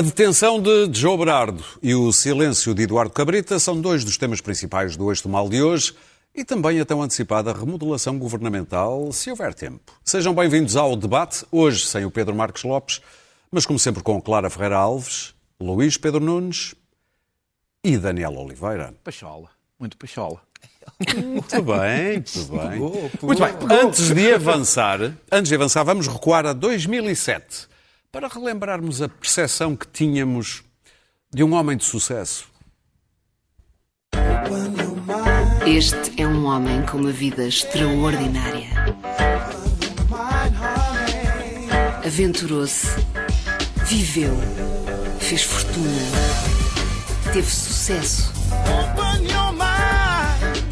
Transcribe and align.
A 0.00 0.02
detenção 0.02 0.62
de 0.62 0.90
Joe 0.98 1.18
Berardo 1.18 1.62
e 1.82 1.94
o 1.94 2.10
silêncio 2.10 2.74
de 2.74 2.84
Eduardo 2.84 3.12
Cabrita 3.12 3.58
são 3.58 3.78
dois 3.78 4.02
dos 4.02 4.16
temas 4.16 4.40
principais 4.40 4.96
do 4.96 5.10
Eixo 5.10 5.24
do 5.24 5.28
Mal 5.28 5.46
de 5.46 5.62
hoje 5.62 5.94
e 6.34 6.42
também 6.42 6.80
a 6.80 6.86
tão 6.86 7.02
antecipada 7.02 7.52
remodelação 7.52 8.18
governamental, 8.18 9.12
se 9.12 9.28
houver 9.28 9.52
tempo. 9.52 9.92
Sejam 10.02 10.32
bem-vindos 10.32 10.74
ao 10.74 10.96
debate, 10.96 11.44
hoje 11.52 11.84
sem 11.84 12.06
o 12.06 12.10
Pedro 12.10 12.34
Marques 12.34 12.62
Lopes, 12.62 13.02
mas 13.52 13.66
como 13.66 13.78
sempre 13.78 14.02
com 14.02 14.22
Clara 14.22 14.48
Ferreira 14.48 14.78
Alves, 14.78 15.34
Luís 15.60 15.98
Pedro 15.98 16.24
Nunes 16.24 16.74
e 17.84 17.98
Daniel 17.98 18.32
Oliveira. 18.38 18.94
Pachola, 19.04 19.50
muito 19.78 19.98
pachola. 19.98 20.40
Muito 21.14 21.62
bem, 21.62 22.14
muito 22.14 22.44
bem. 22.46 22.78
Muito 22.80 23.38
bem. 23.38 23.78
Antes 23.78 24.14
de 24.14 24.32
avançar, 24.32 24.98
antes 25.30 25.50
de 25.50 25.54
avançar, 25.54 25.84
vamos 25.84 26.08
recuar 26.08 26.46
a 26.46 26.54
2007 26.54 27.68
para 28.12 28.28
relembrarmos 28.28 29.00
a 29.00 29.08
percepção 29.08 29.76
que 29.76 29.86
tínhamos 29.86 30.64
de 31.32 31.44
um 31.44 31.54
homem 31.54 31.76
de 31.76 31.84
sucesso. 31.84 32.48
Este 35.64 36.20
é 36.20 36.26
um 36.26 36.46
homem 36.46 36.84
com 36.86 36.98
uma 36.98 37.12
vida 37.12 37.46
extraordinária. 37.46 38.68
Aventurou-se, 42.04 42.88
viveu, 43.86 44.36
fez 45.20 45.44
fortuna, 45.44 46.02
teve 47.32 47.48
sucesso. 47.48 48.32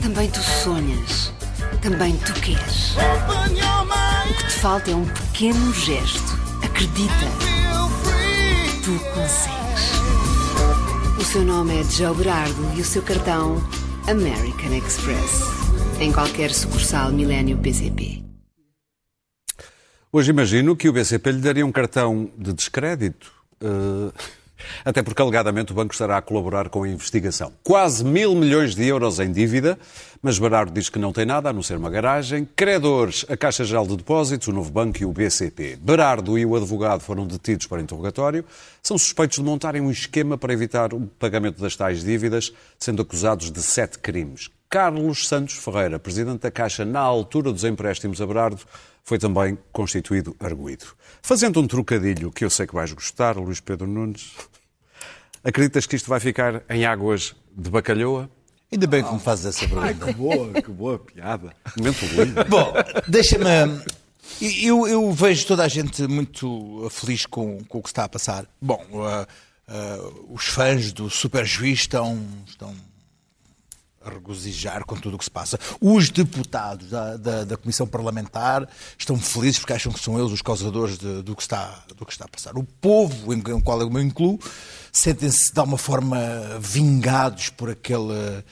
Também 0.03 0.29
tu 0.31 0.41
sonhas, 0.41 1.33
também 1.81 2.17
tu 2.17 2.33
queres. 2.41 2.97
O 2.97 4.35
que 4.35 4.47
te 4.47 4.53
falta 4.55 4.91
é 4.91 4.95
um 4.97 5.05
pequeno 5.05 5.73
gesto. 5.73 6.38
Acredita, 6.79 7.27
tu 8.85 8.93
consegues. 9.13 9.91
O 11.19 11.25
seu 11.25 11.43
nome 11.43 11.77
é 11.77 11.83
Joe 11.83 12.15
Berardo 12.15 12.73
e 12.77 12.81
o 12.81 12.85
seu 12.85 13.03
cartão 13.03 13.57
American 14.07 14.73
Express. 14.77 15.43
Em 15.99 16.13
qualquer 16.13 16.53
sucursal 16.53 17.11
Milênio 17.11 17.59
PCP. 17.59 18.23
Hoje 20.13 20.31
imagino 20.31 20.77
que 20.77 20.89
o 20.89 20.93
BCP 20.93 21.33
lhe 21.33 21.41
daria 21.41 21.67
um 21.67 21.73
cartão 21.73 22.31
de 22.39 22.53
descrédito. 22.53 23.33
Uh, 23.61 24.13
até 24.85 25.03
porque, 25.03 25.21
alegadamente, 25.23 25.73
o 25.73 25.75
banco 25.75 25.93
estará 25.93 26.17
a 26.17 26.23
colaborar 26.23 26.69
com 26.69 26.83
a 26.83 26.89
investigação. 26.89 27.53
Quase 27.63 28.05
mil 28.05 28.35
milhões 28.35 28.75
de 28.75 28.87
euros 28.87 29.19
em 29.19 29.31
dívida, 29.31 29.79
mas 30.23 30.39
Berardo 30.39 30.73
diz 30.73 30.89
que 30.89 30.99
não 30.99 31.13
tem 31.13 31.25
nada, 31.25 31.51
a 31.51 31.53
não 31.53 31.63
ser 31.63 31.77
uma 31.77 31.91
garagem. 31.91 32.49
Credores, 32.57 33.25
a 33.29 33.37
Caixa 33.37 33.65
Geral 33.65 33.87
de 33.87 33.97
Depósitos, 33.97 34.49
o 34.49 34.53
Novo 34.53 34.71
Banco 34.71 35.01
e 35.01 35.05
o 35.05 35.13
BCP. 35.13 35.79
Berardo 35.81 36.39
e 36.39 36.45
o 36.45 36.57
advogado 36.57 37.01
foram 37.01 37.27
detidos 37.27 37.67
para 37.67 37.81
interrogatório. 37.81 38.45
São 38.83 38.99
suspeitos 38.99 39.39
de 39.39 39.45
montarem 39.45 39.81
um 39.81 39.91
esquema 39.91 40.37
para 40.37 40.53
evitar 40.53 40.93
o 40.93 41.01
pagamento 41.19 41.61
das 41.61 41.77
tais 41.77 42.03
dívidas, 42.03 42.53
sendo 42.79 43.03
acusados 43.03 43.51
de 43.51 43.63
sete 43.63 43.99
crimes. 43.99 44.51
Carlos 44.69 45.27
Santos 45.27 45.55
Ferreira, 45.55 45.99
presidente 45.99 46.41
da 46.41 46.51
Caixa 46.51 46.85
na 46.85 47.01
altura 47.01 47.51
dos 47.51 47.65
empréstimos 47.65 48.21
a 48.21 48.27
Berardo, 48.27 48.61
foi 49.09 49.19
também 49.19 49.57
constituído 49.73 50.37
arguído. 50.39 50.85
Fazendo 51.23 51.59
um 51.63 51.67
trocadilho 51.67 52.31
que 52.31 52.45
eu 52.45 52.51
sei 52.51 52.67
que 52.67 52.75
vais 52.75 52.93
gostar, 52.93 53.39
Luís 53.39 53.59
Pedro 53.59 53.87
Nunes, 53.87 54.33
acreditas 55.43 55.87
que 55.87 55.97
isto 55.97 56.11
vai 56.11 56.21
ficar 56.21 56.63
em 56.69 56.85
águas 56.85 57.35
de 57.57 57.71
bacalhoa? 57.71 58.29
Ainda 58.71 58.87
bem 58.87 59.03
que 59.03 59.11
me 59.11 59.19
fazes 59.19 59.47
essa 59.47 59.67
pergunta. 59.67 60.05
que 60.05 60.13
boa, 60.13 60.63
que 60.63 60.71
boa 60.71 60.99
piada. 60.99 61.55
Momento 61.75 62.05
lindo. 62.05 62.45
Bom, 62.45 62.75
deixa-me. 63.09 63.47
Eu, 64.63 64.87
eu, 64.87 65.11
vejo 65.11 65.47
toda 65.47 65.65
a 65.65 65.69
gente 65.69 66.07
muito 66.07 66.87
feliz 66.91 67.25
com, 67.25 67.65
com 67.65 67.79
o 67.79 67.83
que 67.83 67.89
está 67.89 68.05
a 68.05 68.09
passar. 68.11 68.45
Bom, 68.61 68.85
uh, 68.91 69.27
uh, 69.73 70.35
os 70.35 70.49
fãs 70.49 70.93
do 70.93 71.09
Super 71.09 71.47
Juiz 71.47 71.81
estão, 71.81 72.23
estão 72.47 72.75
regozijar 74.09 74.85
com 74.85 74.97
tudo 74.97 75.15
o 75.15 75.19
que 75.19 75.25
se 75.25 75.31
passa. 75.31 75.59
Os 75.81 76.11
deputados 76.11 76.91
da, 76.91 77.17
da, 77.17 77.45
da, 77.45 77.57
Comissão 77.57 77.87
Parlamentar 77.87 78.69
estão 78.99 79.19
felizes 79.19 79.59
porque 79.59 79.73
acham 79.73 79.93
que 79.93 80.01
são 80.01 80.19
eles 80.19 80.33
os 80.33 80.43
causadores 80.43 80.99
de, 80.99 81.23
do, 81.23 81.35
que 81.37 81.43
está, 81.43 81.85
do 81.97 82.07
que 82.07 82.13
está 82.13 82.25
a 82.25 82.29
passar. 82.29 82.57
O 82.57 82.65
povo, 82.65 83.33
em, 83.33 83.39
em 83.39 83.61
qual 83.61 83.81
eu 83.81 83.91
me 83.91 84.03
incluo, 84.03 84.39
sentem-se 84.93 85.53
de 85.53 85.61
alguma 85.61 85.79
forma 85.79 86.19
vingados 86.61 87.49
por 87.51 87.71
aquele 87.71 88.45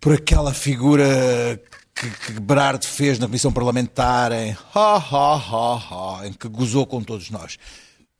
por 0.00 0.14
aquela 0.14 0.52
figura 0.52 1.60
que, 1.94 2.10
que 2.10 2.40
Berardo 2.40 2.84
fez 2.84 3.20
na 3.20 3.26
Comissão 3.26 3.52
Parlamentar 3.52 4.32
em, 4.32 4.56
ha, 4.74 4.96
ha, 4.96 5.36
ha, 5.36 6.20
ha, 6.20 6.26
em 6.26 6.32
que 6.32 6.48
gozou 6.48 6.84
com 6.84 7.00
todos 7.02 7.30
nós. 7.30 7.56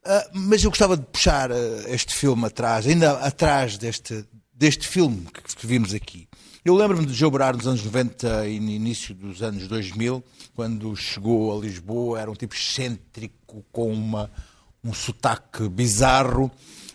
Uh, 0.05 0.31
mas 0.33 0.63
eu 0.63 0.71
gostava 0.71 0.97
de 0.97 1.05
puxar 1.05 1.51
uh, 1.51 1.55
este 1.87 2.15
filme 2.15 2.47
atrás, 2.47 2.87
ainda 2.87 3.13
atrás 3.19 3.79
deste, 3.79 4.25
deste 4.63 4.87
filme 4.87 5.27
que, 5.57 5.67
vimos 5.67 5.93
aqui. 5.93 6.29
Eu 6.65 6.77
lembro-me 6.77 7.05
de 7.05 7.31
Berardo 7.31 7.59
nos 7.59 7.67
anos 7.67 7.85
90 7.85 8.47
e 8.47 8.61
no 8.61 8.71
início 8.71 9.13
dos 9.13 9.43
anos 9.43 9.67
2000, 9.67 10.23
quando 10.55 10.95
chegou 10.95 11.53
a 11.53 11.61
Lisboa, 11.61 12.21
era 12.21 12.31
um 12.31 12.35
tipo 12.35 12.55
excêntrico, 12.55 13.65
com 13.73 13.93
uma, 13.93 14.31
um 14.85 14.95
sotaque 14.95 15.69
bizarro 15.69 16.49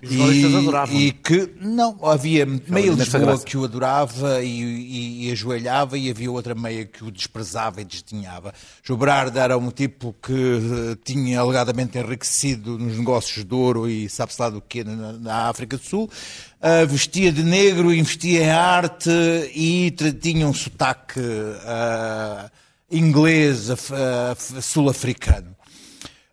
e, 0.03 1.07
e, 1.07 1.11
que 1.11 1.55
não 1.59 1.97
havia 2.03 2.45
meia 2.45 2.91
Lisboa 2.91 3.39
que 3.39 3.57
o 3.57 3.63
adorava 3.63 4.43
e, 4.43 4.61
e, 4.61 5.27
e, 5.27 5.31
ajoelhava 5.31 5.97
e 5.97 6.09
havia 6.09 6.31
outra 6.31 6.53
meia 6.53 6.85
que 6.85 7.03
o 7.03 7.09
desprezava 7.09 7.81
e 7.81 7.85
desdenhava. 7.85 8.53
Jobrard 8.83 9.37
era 9.37 9.57
um 9.57 9.71
tipo 9.71 10.15
que 10.21 10.33
uh, 10.33 10.95
tinha 11.03 11.39
alegadamente 11.39 11.97
enriquecido 11.97 12.77
nos 12.77 12.97
negócios 12.97 13.43
de 13.43 13.55
ouro 13.55 13.89
e 13.89 14.07
sabe-se 14.07 14.39
lá 14.39 14.49
do 14.51 14.61
que 14.61 14.83
na, 14.83 15.13
na, 15.13 15.49
África 15.49 15.77
do 15.77 15.83
Sul. 15.83 16.03
Uh, 16.03 16.87
vestia 16.87 17.31
de 17.31 17.43
negro, 17.43 17.91
investia 17.91 18.43
em 18.43 18.49
arte 18.51 19.09
e 19.53 19.91
tinha 20.21 20.47
um 20.47 20.53
sotaque 20.53 21.19
uh, 21.19 22.51
inglês, 22.91 23.69
sul-africano. 24.61 25.56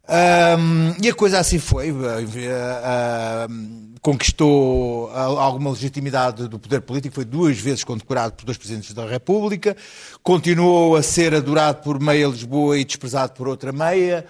Um, 0.07 0.95
e 1.03 1.09
a 1.09 1.15
coisa 1.15 1.39
assim 1.39 1.59
foi. 1.59 1.91
Uh, 1.91 1.97
uh, 1.97 3.95
conquistou 4.05 5.11
alguma 5.15 5.71
legitimidade 5.71 6.47
do 6.47 6.59
poder 6.59 6.83
político, 6.83 7.15
foi 7.15 7.25
duas 7.25 7.59
vezes 7.59 7.83
condecorado 7.83 8.35
por 8.35 8.45
dois 8.45 8.59
presidentes 8.59 8.93
da 8.93 9.07
República, 9.07 9.75
continuou 10.23 10.95
a 10.95 11.03
ser 11.03 11.35
adorado 11.35 11.83
por 11.83 11.99
meia 11.99 12.27
Lisboa 12.27 12.79
e 12.79 12.85
desprezado 12.85 13.33
por 13.33 13.49
outra 13.49 13.73
meia, 13.73 14.27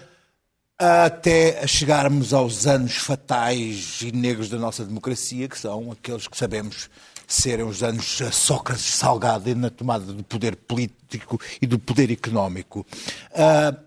até 0.79 1.67
chegarmos 1.67 2.33
aos 2.33 2.65
anos 2.65 2.95
fatais 2.95 3.99
e 4.01 4.13
negros 4.13 4.47
da 4.47 4.57
nossa 4.57 4.85
democracia, 4.85 5.49
que 5.49 5.59
são 5.59 5.91
aqueles 5.91 6.25
que 6.25 6.37
sabemos 6.37 6.89
serem 7.27 7.65
os 7.65 7.83
anos 7.83 8.21
Sócrates 8.31 8.85
Salgado 8.85 9.53
na 9.55 9.69
tomada 9.69 10.05
do 10.05 10.23
poder 10.23 10.55
político 10.55 11.37
e 11.61 11.67
do 11.67 11.77
poder 11.77 12.09
económico. 12.11 12.85
Uh, 13.31 13.84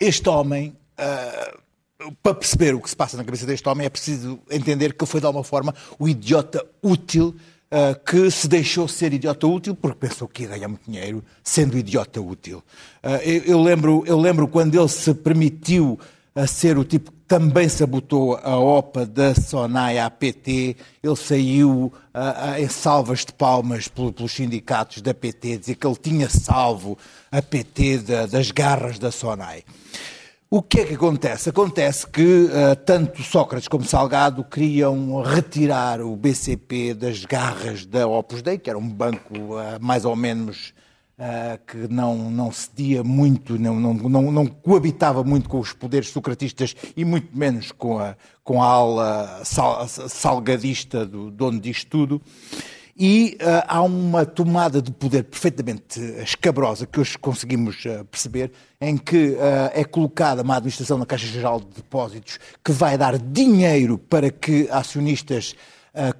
este 0.00 0.28
homem, 0.28 0.74
uh, 0.98 2.14
para 2.22 2.34
perceber 2.34 2.74
o 2.74 2.80
que 2.80 2.88
se 2.88 2.96
passa 2.96 3.16
na 3.16 3.24
cabeça 3.24 3.44
deste 3.44 3.68
homem, 3.68 3.86
é 3.86 3.90
preciso 3.90 4.40
entender 4.50 4.94
que 4.94 5.04
ele 5.04 5.10
foi 5.10 5.20
de 5.20 5.26
alguma 5.26 5.44
forma 5.44 5.74
o 5.98 6.08
idiota 6.08 6.66
útil 6.82 7.34
Uh, 7.72 7.94
que 8.04 8.28
se 8.32 8.48
deixou 8.48 8.88
ser 8.88 9.12
idiota 9.12 9.46
útil 9.46 9.76
porque 9.76 10.08
pensou 10.08 10.26
que 10.26 10.42
ia 10.42 10.48
ganhar 10.48 10.66
muito 10.66 10.90
dinheiro 10.90 11.22
sendo 11.40 11.78
idiota 11.78 12.20
útil. 12.20 12.64
Uh, 13.00 13.22
eu, 13.22 13.42
eu, 13.44 13.62
lembro, 13.62 14.02
eu 14.08 14.18
lembro 14.18 14.48
quando 14.48 14.74
ele 14.74 14.88
se 14.88 15.14
permitiu 15.14 15.96
uh, 16.34 16.48
ser 16.48 16.76
o 16.76 16.84
tipo 16.84 17.12
também 17.30 17.68
sabotou 17.68 18.34
a 18.42 18.58
OPA 18.58 19.06
da 19.06 19.36
SONAI 19.36 20.00
à 20.00 20.10
PT, 20.10 20.76
ele 21.00 21.14
saiu 21.14 21.92
em 22.58 22.68
salvas 22.68 23.20
de 23.24 23.32
palmas 23.32 23.86
pelos 23.86 24.32
sindicatos 24.32 25.00
da 25.00 25.14
PT, 25.14 25.58
dizer 25.58 25.76
que 25.76 25.86
ele 25.86 25.94
tinha 25.94 26.28
salvo 26.28 26.98
a 27.30 27.40
PT 27.40 27.98
da, 27.98 28.26
das 28.26 28.50
garras 28.50 28.98
da 28.98 29.12
SONAI. 29.12 29.62
O 30.50 30.60
que 30.60 30.80
é 30.80 30.84
que 30.84 30.94
acontece? 30.94 31.50
Acontece 31.50 32.04
que 32.04 32.46
uh, 32.46 32.74
tanto 32.84 33.22
Sócrates 33.22 33.68
como 33.68 33.84
Salgado 33.84 34.42
queriam 34.42 35.22
retirar 35.22 36.00
o 36.00 36.16
BCP 36.16 36.94
das 36.94 37.24
garras 37.24 37.86
da 37.86 38.08
Opus 38.08 38.42
Dei, 38.42 38.58
que 38.58 38.68
era 38.68 38.76
um 38.76 38.88
banco 38.88 39.32
uh, 39.32 39.78
mais 39.80 40.04
ou 40.04 40.16
menos 40.16 40.74
uh, 41.20 41.60
que 41.66 41.92
não, 41.92 42.30
não 42.30 42.50
cedia 42.50 43.04
muito, 43.04 43.58
não, 43.58 43.78
não, 43.78 43.94
não, 43.94 44.32
não, 44.32 44.46
coabitava 44.46 45.22
muito 45.22 45.48
com 45.48 45.60
os 45.60 45.72
poderes 45.72 46.08
socratistas 46.08 46.74
e 46.96 47.04
muito 47.04 47.36
menos 47.36 47.70
com 47.70 47.98
a, 47.98 48.16
com 48.42 48.62
a 48.62 48.66
ala 48.66 49.40
sal, 49.44 49.86
salgadista 49.86 51.04
do 51.04 51.30
dono 51.30 51.60
disto 51.60 51.88
tudo. 51.88 52.22
E 52.96 53.38
uh, 53.40 53.64
há 53.66 53.82
uma 53.82 54.26
tomada 54.26 54.82
de 54.82 54.90
poder 54.90 55.24
perfeitamente 55.24 56.00
escabrosa 56.22 56.86
que 56.86 57.00
hoje 57.00 57.16
conseguimos 57.16 57.84
uh, 57.84 58.04
perceber, 58.04 58.52
em 58.80 58.96
que 58.96 59.36
é 59.74 59.84
colocada 59.84 60.42
uma 60.42 60.56
administração 60.56 60.96
na 60.96 61.04
Caixa 61.04 61.26
Geral 61.26 61.60
de 61.60 61.66
Depósitos 61.76 62.38
que 62.64 62.72
vai 62.72 62.96
dar 62.96 63.18
dinheiro 63.18 63.98
para 63.98 64.30
que 64.30 64.66
acionistas 64.70 65.54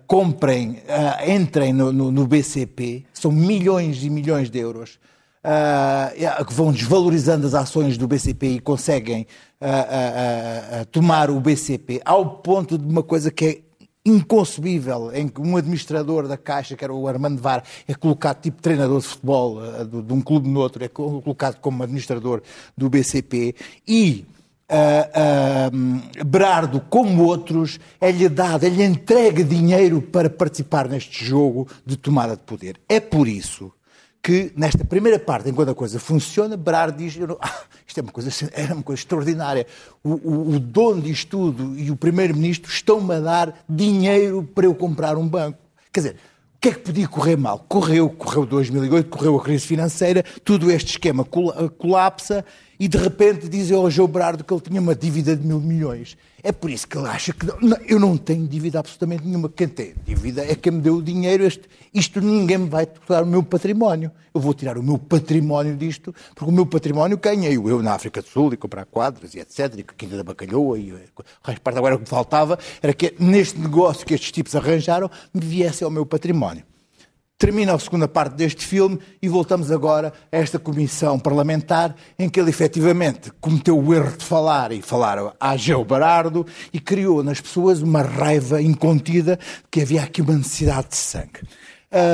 comprem, 0.06 0.82
entrem 1.26 1.72
no, 1.72 1.92
no, 1.92 2.10
no, 2.10 2.26
BCP, 2.26 3.04
são 3.12 3.30
milhões 3.30 4.02
e 4.02 4.10
milhões 4.10 4.50
de 4.50 4.58
euros. 4.58 4.98
uh, 5.44 6.44
que 6.44 6.52
vão 6.52 6.72
desvalorizando 6.72 7.46
as 7.46 7.54
ações 7.54 7.96
do 7.96 8.06
BCP 8.06 8.46
e 8.46 8.60
conseguem 8.60 9.26
uh, 9.60 10.84
tomar 10.86 11.30
o 11.30 11.40
BCP 11.40 12.00
ao 12.04 12.38
ponto 12.38 12.76
de 12.76 12.84
uma 12.84 13.02
coisa 13.02 13.30
que 13.30 13.44
é 13.46 13.60
inconcebível 14.04 15.12
em 15.12 15.28
que 15.28 15.40
um 15.40 15.56
administrador 15.56 16.26
da 16.26 16.36
Caixa, 16.36 16.74
que 16.74 16.82
era 16.82 16.92
o 16.92 17.06
Armando 17.06 17.40
Var, 17.40 17.62
é 17.86 17.94
colocado 17.94 18.40
tipo 18.40 18.62
treinador 18.62 19.00
de 19.00 19.06
futebol 19.06 19.60
de 19.84 20.12
um 20.12 20.22
clube 20.22 20.48
no 20.48 20.60
outro, 20.60 20.82
é 20.82 20.88
colocado 20.88 21.60
como 21.60 21.82
administrador 21.82 22.42
do 22.76 22.88
BCP 22.88 23.54
e 23.86 24.24
uh, 24.70 26.24
Berardo, 26.24 26.80
como 26.88 27.24
outros, 27.24 27.78
é-lhe 28.00 28.28
dado, 28.28 28.64
é-lhe 28.64 28.82
entregue 28.82 29.42
dinheiro 29.42 30.00
para 30.00 30.30
participar 30.30 30.88
neste 30.88 31.24
jogo 31.24 31.68
de 31.84 31.96
tomada 31.96 32.36
de 32.36 32.42
poder. 32.42 32.80
É 32.88 33.00
por 33.00 33.26
isso 33.26 33.72
que, 34.22 34.52
nesta 34.54 34.84
primeira 34.84 35.18
parte, 35.18 35.48
enquanto 35.48 35.70
a 35.70 35.74
coisa 35.74 35.98
funciona, 35.98 36.56
Berardo 36.56 36.98
diz: 36.98 37.16
não, 37.16 37.36
ah, 37.42 37.62
isto 37.86 37.98
é 37.98 38.02
uma 38.02 38.12
coisa, 38.12 38.50
é 38.52 38.72
uma 38.72 38.82
coisa 38.82 39.00
extraordinária. 39.00 39.66
O, 40.04 40.10
o, 40.10 40.54
o 40.54 40.60
dono 40.60 41.02
disto 41.02 41.28
tudo 41.28 41.78
e 41.78 41.90
o 41.90 41.96
primeiro-ministro 41.96 42.70
estão-me 42.70 43.14
a 43.14 43.20
dar 43.20 43.64
dinheiro 43.68 44.48
para 44.54 44.66
eu 44.66 44.74
comprar 44.74 45.16
um 45.16 45.26
banco. 45.26 45.58
Quer 45.92 46.00
dizer, 46.00 46.16
o 46.56 46.60
que 46.60 46.68
é 46.68 46.72
que 46.72 46.80
podia 46.80 47.08
correr 47.08 47.36
mal? 47.36 47.64
Correu, 47.68 48.10
correu 48.10 48.44
2008, 48.44 49.08
correu 49.08 49.36
a 49.38 49.42
crise 49.42 49.66
financeira, 49.66 50.22
todo 50.44 50.70
este 50.70 50.90
esquema 50.90 51.24
colapsa 51.24 52.44
e 52.80 52.88
de 52.88 52.96
repente 52.96 53.46
dizem 53.46 53.76
ao 53.76 53.90
João 53.90 54.08
Brardo 54.08 54.42
que 54.42 54.54
ele 54.54 54.62
tinha 54.62 54.80
uma 54.80 54.94
dívida 54.94 55.36
de 55.36 55.46
mil 55.46 55.60
milhões. 55.60 56.16
É 56.42 56.50
por 56.50 56.70
isso 56.70 56.88
que 56.88 56.96
ele 56.96 57.08
acha 57.08 57.30
que 57.30 57.44
não, 57.44 57.76
eu 57.86 58.00
não 58.00 58.16
tenho 58.16 58.48
dívida 58.48 58.78
absolutamente 58.78 59.22
nenhuma. 59.22 59.50
Quem 59.50 59.68
tem 59.68 59.92
dívida 60.06 60.42
é 60.42 60.54
quem 60.54 60.72
me 60.72 60.80
deu 60.80 60.94
o 60.94 61.02
dinheiro. 61.02 61.44
Este, 61.44 61.68
isto 61.92 62.22
ninguém 62.22 62.56
me 62.56 62.70
vai 62.70 62.86
tirar 62.86 63.22
o 63.22 63.26
meu 63.26 63.42
património. 63.42 64.10
Eu 64.32 64.40
vou 64.40 64.54
tirar 64.54 64.78
o 64.78 64.82
meu 64.82 64.96
património 64.96 65.76
disto, 65.76 66.14
porque 66.34 66.50
o 66.50 66.54
meu 66.54 66.64
património 66.64 67.18
ganhei 67.18 67.54
eu 67.54 67.82
na 67.82 67.92
África 67.92 68.22
do 68.22 68.28
Sul 68.28 68.54
e 68.54 68.56
comprar 68.56 68.86
quadras 68.86 69.34
e 69.34 69.40
etc. 69.40 69.74
E 69.76 69.82
Quinta 69.82 70.16
da 70.16 70.24
Bacalhoa 70.24 70.78
e 70.78 70.94
a 71.44 71.60
parte 71.60 71.76
agora 71.76 71.96
o 71.96 71.98
que 71.98 72.08
faltava 72.08 72.58
era 72.82 72.94
que 72.94 73.14
neste 73.18 73.60
negócio 73.60 74.06
que 74.06 74.14
estes 74.14 74.32
tipos 74.32 74.56
arranjaram 74.56 75.10
me 75.34 75.42
viesse 75.42 75.84
ao 75.84 75.90
meu 75.90 76.06
património. 76.06 76.64
Termina 77.40 77.72
a 77.72 77.78
segunda 77.78 78.06
parte 78.06 78.34
deste 78.34 78.66
filme 78.66 78.98
e 79.22 79.26
voltamos 79.26 79.72
agora 79.72 80.12
a 80.30 80.36
esta 80.36 80.58
comissão 80.58 81.18
parlamentar 81.18 81.96
em 82.18 82.28
que 82.28 82.38
ele 82.38 82.50
efetivamente 82.50 83.32
cometeu 83.40 83.82
o 83.82 83.94
erro 83.94 84.14
de 84.14 84.22
falar 84.22 84.72
e 84.72 84.82
falar 84.82 85.16
a 85.40 85.56
Geo 85.56 85.82
Barardo 85.82 86.46
e 86.70 86.78
criou 86.78 87.24
nas 87.24 87.40
pessoas 87.40 87.80
uma 87.80 88.02
raiva 88.02 88.60
incontida 88.60 89.38
que 89.70 89.80
havia 89.80 90.02
aqui 90.02 90.20
uma 90.20 90.34
necessidade 90.34 90.88
de 90.88 90.96
sangue. 90.96 91.40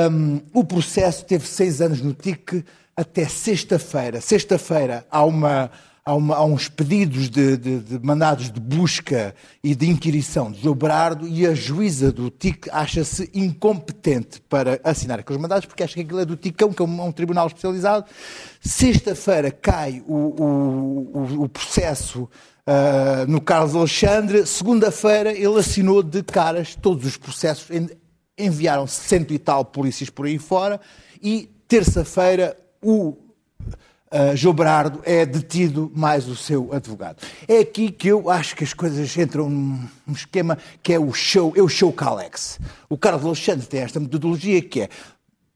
Um, 0.09 0.39
o 0.53 0.63
processo 0.63 1.25
teve 1.25 1.45
seis 1.45 1.81
anos 1.81 2.01
no 2.01 2.13
TIC 2.13 2.63
até 2.95 3.27
sexta-feira. 3.27 4.21
Sexta-feira 4.21 5.05
há 5.11 5.25
uma 5.25 5.69
há, 6.07 6.15
uma, 6.15 6.35
há 6.37 6.45
uns 6.45 6.69
pedidos 6.69 7.29
de, 7.29 7.57
de, 7.57 7.79
de, 7.79 7.99
mandados 7.99 8.49
de 8.49 8.59
busca 8.61 9.35
e 9.61 9.75
de 9.75 9.89
inquirição 9.89 10.49
de 10.49 10.61
Zobrardo 10.61 11.27
e 11.27 11.45
a 11.45 11.53
juíza 11.53 12.13
do 12.13 12.29
TIC 12.29 12.69
acha-se 12.71 13.29
incompetente 13.33 14.39
para 14.47 14.79
assinar 14.85 15.19
aqueles 15.19 15.41
mandados 15.41 15.65
porque 15.65 15.83
acha 15.83 15.95
que 15.95 16.01
aquilo 16.01 16.21
é 16.21 16.25
do 16.25 16.37
TICão, 16.37 16.71
que 16.71 16.81
é 16.81 16.85
um, 16.85 17.01
é 17.01 17.03
um 17.03 17.11
tribunal 17.11 17.47
especializado. 17.47 18.05
Sexta-feira 18.61 19.51
cai 19.51 20.01
o, 20.07 20.15
o, 20.15 21.43
o 21.43 21.49
processo 21.49 22.23
uh, 22.23 23.27
no 23.27 23.41
Carlos 23.41 23.75
Alexandre. 23.75 24.45
Segunda-feira 24.45 25.33
ele 25.33 25.59
assinou 25.59 26.01
de 26.01 26.23
caras 26.23 26.73
todos 26.73 27.05
os 27.05 27.17
processos, 27.17 27.67
enviaram 28.37 28.87
cento 28.87 29.33
e 29.33 29.39
tal 29.39 29.65
polícias 29.65 30.09
por 30.09 30.25
aí 30.25 30.39
fora 30.39 30.79
e 31.21 31.49
terça-feira 31.67 32.57
o 32.81 33.26
uh, 34.11 34.35
João 34.35 34.53
Berardo 34.53 35.01
é 35.03 35.25
detido 35.25 35.91
mais 35.95 36.27
o 36.27 36.35
seu 36.35 36.73
advogado. 36.73 37.17
É 37.47 37.59
aqui 37.59 37.91
que 37.91 38.07
eu 38.07 38.29
acho 38.29 38.55
que 38.55 38.63
as 38.63 38.73
coisas 38.73 39.15
entram 39.17 39.49
num 39.49 40.13
esquema 40.13 40.57
que 40.81 40.93
é 40.93 40.99
o 40.99 41.13
show, 41.13 41.53
é 41.55 41.61
o 41.61 41.69
show 41.69 41.91
Calex. 41.91 42.59
O 42.89 42.97
Carlos 42.97 43.25
Alexandre 43.25 43.65
tem 43.65 43.81
esta 43.81 43.99
metodologia 43.99 44.61
que 44.61 44.81
é 44.81 44.89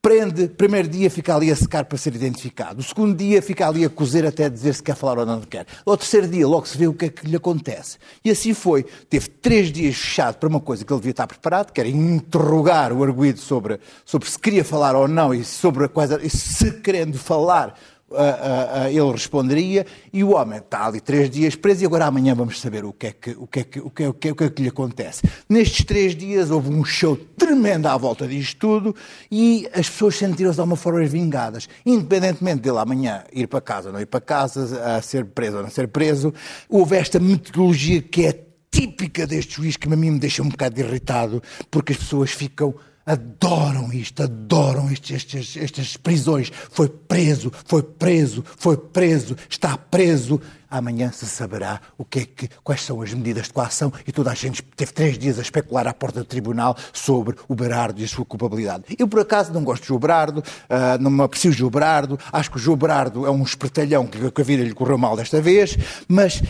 prende, 0.01 0.47
primeiro 0.47 0.87
dia 0.87 1.11
fica 1.11 1.35
ali 1.35 1.51
a 1.51 1.55
secar 1.55 1.85
para 1.85 1.95
ser 1.95 2.15
identificado, 2.15 2.79
o 2.79 2.83
segundo 2.83 3.15
dia 3.15 3.39
fica 3.39 3.67
ali 3.67 3.85
a 3.85 3.89
cozer 3.89 4.25
até 4.25 4.49
dizer 4.49 4.73
se 4.73 4.81
quer 4.81 4.95
falar 4.95 5.19
ou 5.19 5.25
não 5.27 5.41
quer, 5.41 5.67
o 5.85 5.95
terceiro 5.95 6.27
dia 6.27 6.47
logo 6.47 6.65
se 6.65 6.75
vê 6.75 6.87
o 6.87 6.93
que 6.93 7.05
é 7.05 7.09
que 7.09 7.27
lhe 7.27 7.35
acontece. 7.35 7.99
E 8.25 8.31
assim 8.31 8.53
foi. 8.53 8.83
Teve 8.83 9.27
três 9.29 9.71
dias 9.71 9.95
fechado 9.95 10.37
para 10.37 10.49
uma 10.49 10.59
coisa 10.59 10.83
que 10.83 10.91
ele 10.91 10.99
devia 10.99 11.11
estar 11.11 11.27
preparado, 11.27 11.71
que 11.71 11.79
era 11.79 11.87
interrogar 11.87 12.91
o 12.91 13.03
arguído 13.03 13.39
sobre, 13.39 13.79
sobre 14.03 14.27
se 14.27 14.39
queria 14.39 14.65
falar 14.65 14.95
ou 14.95 15.07
não 15.07 15.33
e 15.33 15.43
sobre 15.43 15.85
a 15.85 15.87
coisa, 15.87 16.19
e 16.23 16.29
se 16.29 16.71
querendo 16.81 17.19
falar 17.19 17.77
uh, 18.11 18.85
uh, 18.85 18.87
ele 18.87 19.11
responderia, 19.11 19.85
e 20.11 20.23
o 20.23 20.35
homem 20.35 20.59
está 20.59 20.85
ali 20.85 20.99
três 20.99 21.29
dias 21.29 21.55
preso 21.55 21.83
e 21.83 21.85
agora 21.85 22.05
amanhã 22.05 22.35
vamos 22.35 22.59
saber 22.59 22.85
o 22.85 22.93
que 22.93 23.07
é 23.07 23.11
que, 23.11 23.31
o 23.31 23.47
que, 23.47 23.59
é 23.59 23.63
que, 23.63 23.79
o 23.79 23.89
que, 23.89 24.03
é, 24.03 24.09
o 24.09 24.13
que, 24.13 24.27
é, 24.27 24.31
o 24.31 24.35
que, 24.35 24.43
é 24.43 24.49
que 24.49 24.61
lhe 24.61 24.69
acontece. 24.69 25.21
Nestes 25.49 25.85
três 25.85 26.15
dias 26.15 26.51
houve 26.51 26.69
um 26.69 26.83
show 26.83 27.17
tremendo 27.37 27.87
à 27.87 27.97
volta 27.97 28.27
disto 28.27 28.57
tudo 28.57 28.95
e 29.31 29.67
as 29.73 29.89
pessoas 29.89 30.15
sentiram-se 30.15 30.55
de 30.55 30.61
alguma 30.61 30.75
forma 30.75 31.03
vingadas. 31.05 31.67
Independentemente 31.85 32.61
dele 32.61 32.77
amanhã 32.77 33.23
ir 33.33 33.47
para 33.47 33.61
casa 33.61 33.89
ou 33.89 33.93
não 33.93 34.01
ir 34.01 34.05
para 34.05 34.21
casa, 34.21 34.83
a 34.83 35.01
ser 35.01 35.25
preso 35.25 35.57
ou 35.57 35.63
não 35.63 35.69
ser 35.69 35.87
preso, 35.87 36.33
houve 36.69 36.97
esta 36.97 37.19
metodologia 37.19 38.01
que 38.01 38.25
é 38.25 38.51
típica 38.71 39.27
deste 39.27 39.57
juiz 39.57 39.75
que 39.75 39.91
a 39.91 39.95
mim 39.95 40.11
me 40.11 40.19
deixa 40.19 40.41
um 40.41 40.49
bocado 40.49 40.79
irritado, 40.79 41.43
porque 41.69 41.91
as 41.91 41.97
pessoas 41.99 42.31
ficam 42.31 42.73
adoram 43.05 43.91
isto, 43.93 44.23
adoram 44.23 44.91
estes, 44.91 45.57
estas 45.57 45.97
prisões. 45.97 46.51
Foi 46.71 46.87
preso, 46.87 47.51
foi 47.65 47.83
preso, 47.83 48.43
foi 48.57 48.77
preso, 48.77 49.35
está 49.49 49.77
preso. 49.77 50.39
Amanhã 50.69 51.11
se 51.11 51.25
saberá 51.25 51.81
o 51.97 52.05
que 52.05 52.19
é 52.19 52.25
que, 52.25 52.49
quais 52.63 52.81
são 52.81 53.01
as 53.01 53.13
medidas 53.13 53.47
de 53.47 53.53
coação 53.53 53.91
e 54.07 54.11
toda 54.11 54.31
a 54.31 54.33
gente 54.33 54.61
teve 54.61 54.93
três 54.93 55.17
dias 55.17 55.37
a 55.37 55.41
especular 55.41 55.85
à 55.85 55.93
porta 55.93 56.19
do 56.19 56.25
tribunal 56.25 56.77
sobre 56.93 57.35
o 57.49 57.53
Berardo 57.53 57.99
e 57.99 58.05
a 58.05 58.07
sua 58.07 58.23
culpabilidade. 58.23 58.85
Eu, 58.97 59.05
por 59.05 59.19
acaso, 59.19 59.51
não 59.51 59.65
gosto 59.65 59.81
de 59.81 59.89
João 59.89 59.99
Berardo, 59.99 60.39
uh, 60.39 61.01
não 61.01 61.11
me 61.11 61.23
aprecio 61.23 61.51
o 61.51 61.53
João 61.53 61.69
Berardo, 61.69 62.17
acho 62.31 62.49
que 62.49 62.55
o 62.55 62.59
João 62.59 62.77
Berardo 62.77 63.25
é 63.25 63.29
um 63.29 63.43
espertalhão 63.43 64.07
que, 64.07 64.31
que 64.31 64.41
a 64.41 64.45
vida 64.45 64.63
lhe 64.63 64.73
correu 64.73 64.97
mal 64.97 65.17
desta 65.17 65.41
vez, 65.41 65.77
mas 66.07 66.41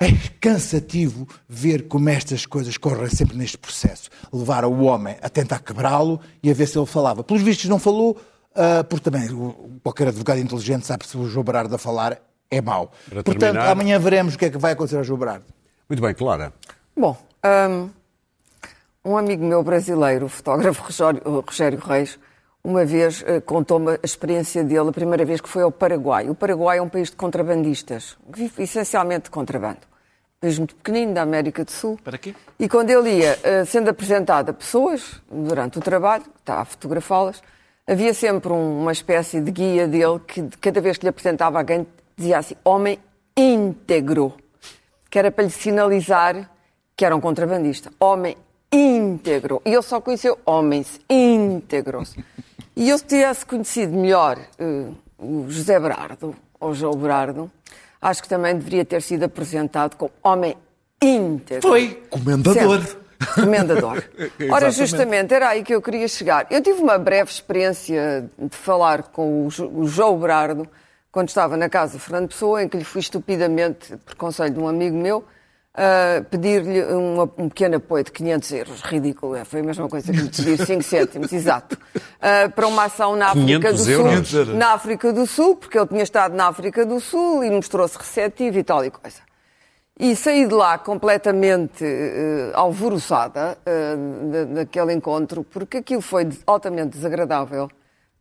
é 0.00 0.12
cansativo 0.40 1.26
ver 1.48 1.88
como 1.88 2.08
estas 2.08 2.46
coisas 2.46 2.76
correm 2.76 3.08
sempre 3.08 3.36
neste 3.36 3.58
processo. 3.58 4.08
Levar 4.32 4.64
o 4.64 4.82
homem 4.82 5.16
a 5.20 5.28
tentar 5.28 5.58
quebrá-lo 5.58 6.20
e 6.42 6.50
a 6.50 6.54
ver 6.54 6.66
se 6.66 6.78
ele 6.78 6.86
falava. 6.86 7.24
Pelos 7.24 7.42
vistos 7.42 7.68
não 7.68 7.78
falou, 7.78 8.16
uh, 8.52 8.84
porque 8.88 9.10
também 9.10 9.28
qualquer 9.82 10.08
advogado 10.08 10.38
inteligente 10.38 10.86
sabe 10.86 11.06
se 11.06 11.16
o 11.16 11.26
João 11.28 11.44
Berardo 11.44 11.74
a 11.74 11.78
falar 11.78 12.18
é 12.48 12.60
mau. 12.60 12.92
Para 13.08 13.22
Portanto, 13.24 13.40
terminar... 13.40 13.70
amanhã 13.70 13.98
veremos 13.98 14.34
o 14.34 14.38
que 14.38 14.44
é 14.44 14.50
que 14.50 14.58
vai 14.58 14.72
acontecer 14.72 14.96
ao 14.96 15.04
João 15.04 15.18
Berardo. 15.18 15.44
Muito 15.88 16.00
bem, 16.00 16.14
Clara. 16.14 16.52
Bom, 16.96 17.16
um, 17.44 17.90
um 19.04 19.16
amigo 19.16 19.44
meu 19.44 19.62
brasileiro, 19.64 20.26
o 20.26 20.28
fotógrafo 20.28 20.82
Rogério, 20.82 21.40
Rogério 21.40 21.78
Reis, 21.80 22.18
uma 22.62 22.84
vez 22.84 23.22
uh, 23.22 23.40
contou-me 23.44 23.92
a 23.94 23.98
experiência 24.04 24.62
dele, 24.62 24.90
a 24.90 24.92
primeira 24.92 25.24
vez 25.24 25.40
que 25.40 25.48
foi 25.48 25.62
ao 25.62 25.72
Paraguai. 25.72 26.30
O 26.30 26.36
Paraguai 26.36 26.78
é 26.78 26.82
um 26.82 26.88
país 26.88 27.10
de 27.10 27.16
contrabandistas, 27.16 28.16
que 28.32 28.40
vive 28.40 28.62
essencialmente 28.62 29.24
de 29.24 29.30
contrabando. 29.30 29.88
País 30.40 30.56
muito 30.58 30.76
pequenino 30.76 31.14
da 31.14 31.22
América 31.22 31.64
do 31.64 31.70
Sul. 31.70 31.98
Para 32.04 32.16
quê? 32.16 32.34
E 32.58 32.68
quando 32.68 32.90
ele 32.90 33.10
ia 33.10 33.36
uh, 33.36 33.66
sendo 33.66 33.90
apresentado 33.90 34.50
a 34.50 34.52
pessoas 34.52 35.20
durante 35.30 35.78
o 35.78 35.80
trabalho, 35.80 36.24
está 36.38 36.60
a 36.60 36.64
fotografá-las, 36.64 37.42
havia 37.84 38.14
sempre 38.14 38.52
um, 38.52 38.82
uma 38.82 38.92
espécie 38.92 39.40
de 39.40 39.50
guia 39.50 39.88
dele 39.88 40.20
que 40.26 40.48
cada 40.60 40.80
vez 40.80 40.96
que 40.96 41.04
lhe 41.04 41.10
apresentava 41.10 41.58
alguém 41.58 41.84
dizia 42.16 42.38
assim, 42.38 42.54
homem 42.64 42.98
íntegro, 43.36 44.34
que 45.10 45.18
era 45.18 45.30
para 45.30 45.44
lhe 45.44 45.50
sinalizar 45.50 46.48
que 46.98 47.04
era 47.04 47.14
um 47.14 47.20
contrabandista. 47.20 47.92
Homem 48.00 48.36
íntegro. 48.72 49.62
E 49.64 49.72
ele 49.72 49.82
só 49.82 50.00
conheceu 50.00 50.36
homens 50.44 51.00
íntegros. 51.08 52.16
E 52.76 52.88
eu, 52.90 52.98
se 52.98 53.04
tivesse 53.04 53.46
conhecido 53.46 53.92
melhor 53.92 54.38
uh, 54.60 54.94
o 55.18 55.46
José 55.48 55.78
Berardo, 55.78 56.34
ou 56.60 56.74
João 56.74 56.94
Berardo, 56.94 57.50
acho 58.00 58.22
que 58.22 58.28
também 58.28 58.54
deveria 58.54 58.84
ter 58.84 59.02
sido 59.02 59.24
apresentado 59.24 59.96
como 59.96 60.10
homem 60.22 60.56
íntegro. 61.02 61.68
Foi, 61.68 62.02
comendador. 62.10 62.96
Comendador. 63.34 64.04
Ora, 64.50 64.70
justamente, 64.70 65.34
era 65.34 65.48
aí 65.48 65.62
que 65.62 65.74
eu 65.74 65.82
queria 65.82 66.06
chegar. 66.06 66.46
Eu 66.50 66.62
tive 66.62 66.80
uma 66.80 66.98
breve 66.98 67.30
experiência 67.30 68.30
de 68.38 68.56
falar 68.56 69.04
com 69.04 69.46
o 69.46 69.86
João 69.86 70.18
Berardo, 70.18 70.68
quando 71.10 71.28
estava 71.28 71.56
na 71.56 71.68
casa 71.68 71.94
de 71.94 71.98
Fernando 71.98 72.28
Pessoa, 72.28 72.62
em 72.62 72.68
que 72.68 72.76
lhe 72.76 72.84
fui 72.84 73.00
estupidamente, 73.00 73.96
por 74.04 74.14
conselho 74.14 74.54
de 74.54 74.60
um 74.60 74.68
amigo 74.68 74.96
meu, 74.96 75.24
uh, 75.74 76.24
pedir-lhe 76.24 76.84
um, 76.84 77.22
um, 77.22 77.48
pequeno 77.48 77.76
apoio 77.76 78.04
de 78.04 78.12
500 78.12 78.52
euros. 78.52 78.80
Ridículo, 78.82 79.34
é, 79.34 79.44
foi 79.44 79.60
a 79.60 79.62
mesma 79.62 79.88
coisa 79.88 80.12
que 80.12 80.18
lhe 80.18 80.28
pedir 80.28 80.64
5 80.64 80.82
cêntimos, 80.82 81.32
exato. 81.32 81.78
Uh, 81.96 82.50
para 82.54 82.66
uma 82.66 82.84
ação 82.84 83.16
na 83.16 83.30
África 83.30 83.72
do 83.72 83.90
euros. 83.90 84.28
Sul. 84.28 84.46
Na 84.54 84.72
África 84.72 85.12
do 85.12 85.26
Sul, 85.26 85.56
porque 85.56 85.78
ele 85.78 85.86
tinha 85.86 86.02
estado 86.02 86.34
na 86.34 86.48
África 86.48 86.84
do 86.84 87.00
Sul 87.00 87.44
e 87.44 87.50
mostrou-se 87.50 87.96
receptivo 87.96 88.58
e 88.58 88.64
tal 88.64 88.84
e 88.84 88.90
coisa. 88.90 89.28
E 90.00 90.14
saí 90.14 90.46
de 90.46 90.54
lá 90.54 90.78
completamente 90.78 91.84
uh, 91.84 92.52
alvoroçada 92.54 93.58
uh, 93.66 94.54
daquele 94.54 94.92
encontro, 94.92 95.42
porque 95.42 95.78
aquilo 95.78 96.00
foi 96.00 96.28
altamente 96.46 96.90
desagradável. 96.90 97.68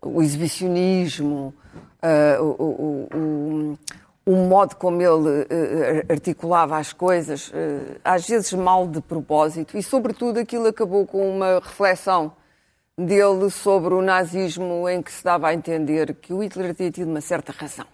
O 0.01 0.24
exibicionismo, 0.24 1.54
uh, 2.01 2.44
o, 2.44 3.08
o, 3.13 3.77
o, 4.27 4.36
modo 4.36 4.75
como 4.75 5.01
ele 5.01 5.41
uh, 5.41 6.12
articulava 6.12 6.77
as 6.77 6.91
coisas, 6.91 7.48
uh, 7.50 8.00
às 8.03 8.27
vezes 8.27 8.51
mal 8.53 8.86
de 8.86 9.00
propósito, 9.00 9.77
e 9.77 9.81
sobretudo 9.81 10.39
aquilo 10.39 10.67
acabou 10.67 11.07
com 11.07 11.29
uma 11.29 11.55
reflexão 11.55 12.34
dele 12.98 13.50
sobre 13.50 13.93
o 13.93 14.01
nazismo 14.01 14.89
em 14.89 15.01
que 15.01 15.12
se 15.12 15.24
dava 15.24 15.48
a 15.48 15.53
entender 15.53 16.13
que 16.15 16.34
o 16.34 16.43
Hitler 16.43 16.75
tinha 16.75 16.91
tido 16.91 17.10
uma 17.10 17.22
certa 17.22 17.51
razão. 17.51 17.86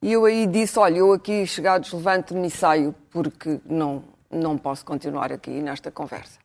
E 0.00 0.12
eu 0.12 0.24
aí 0.24 0.46
disse, 0.46 0.78
olha, 0.78 0.98
eu 0.98 1.12
aqui 1.12 1.46
chegados 1.46 1.92
levanto-me 1.92 2.46
e 2.46 2.50
saio 2.50 2.94
porque 3.10 3.60
não, 3.66 4.04
não 4.30 4.56
posso 4.56 4.84
continuar 4.84 5.32
aqui 5.32 5.50
nesta 5.50 5.90
conversa. 5.90 6.43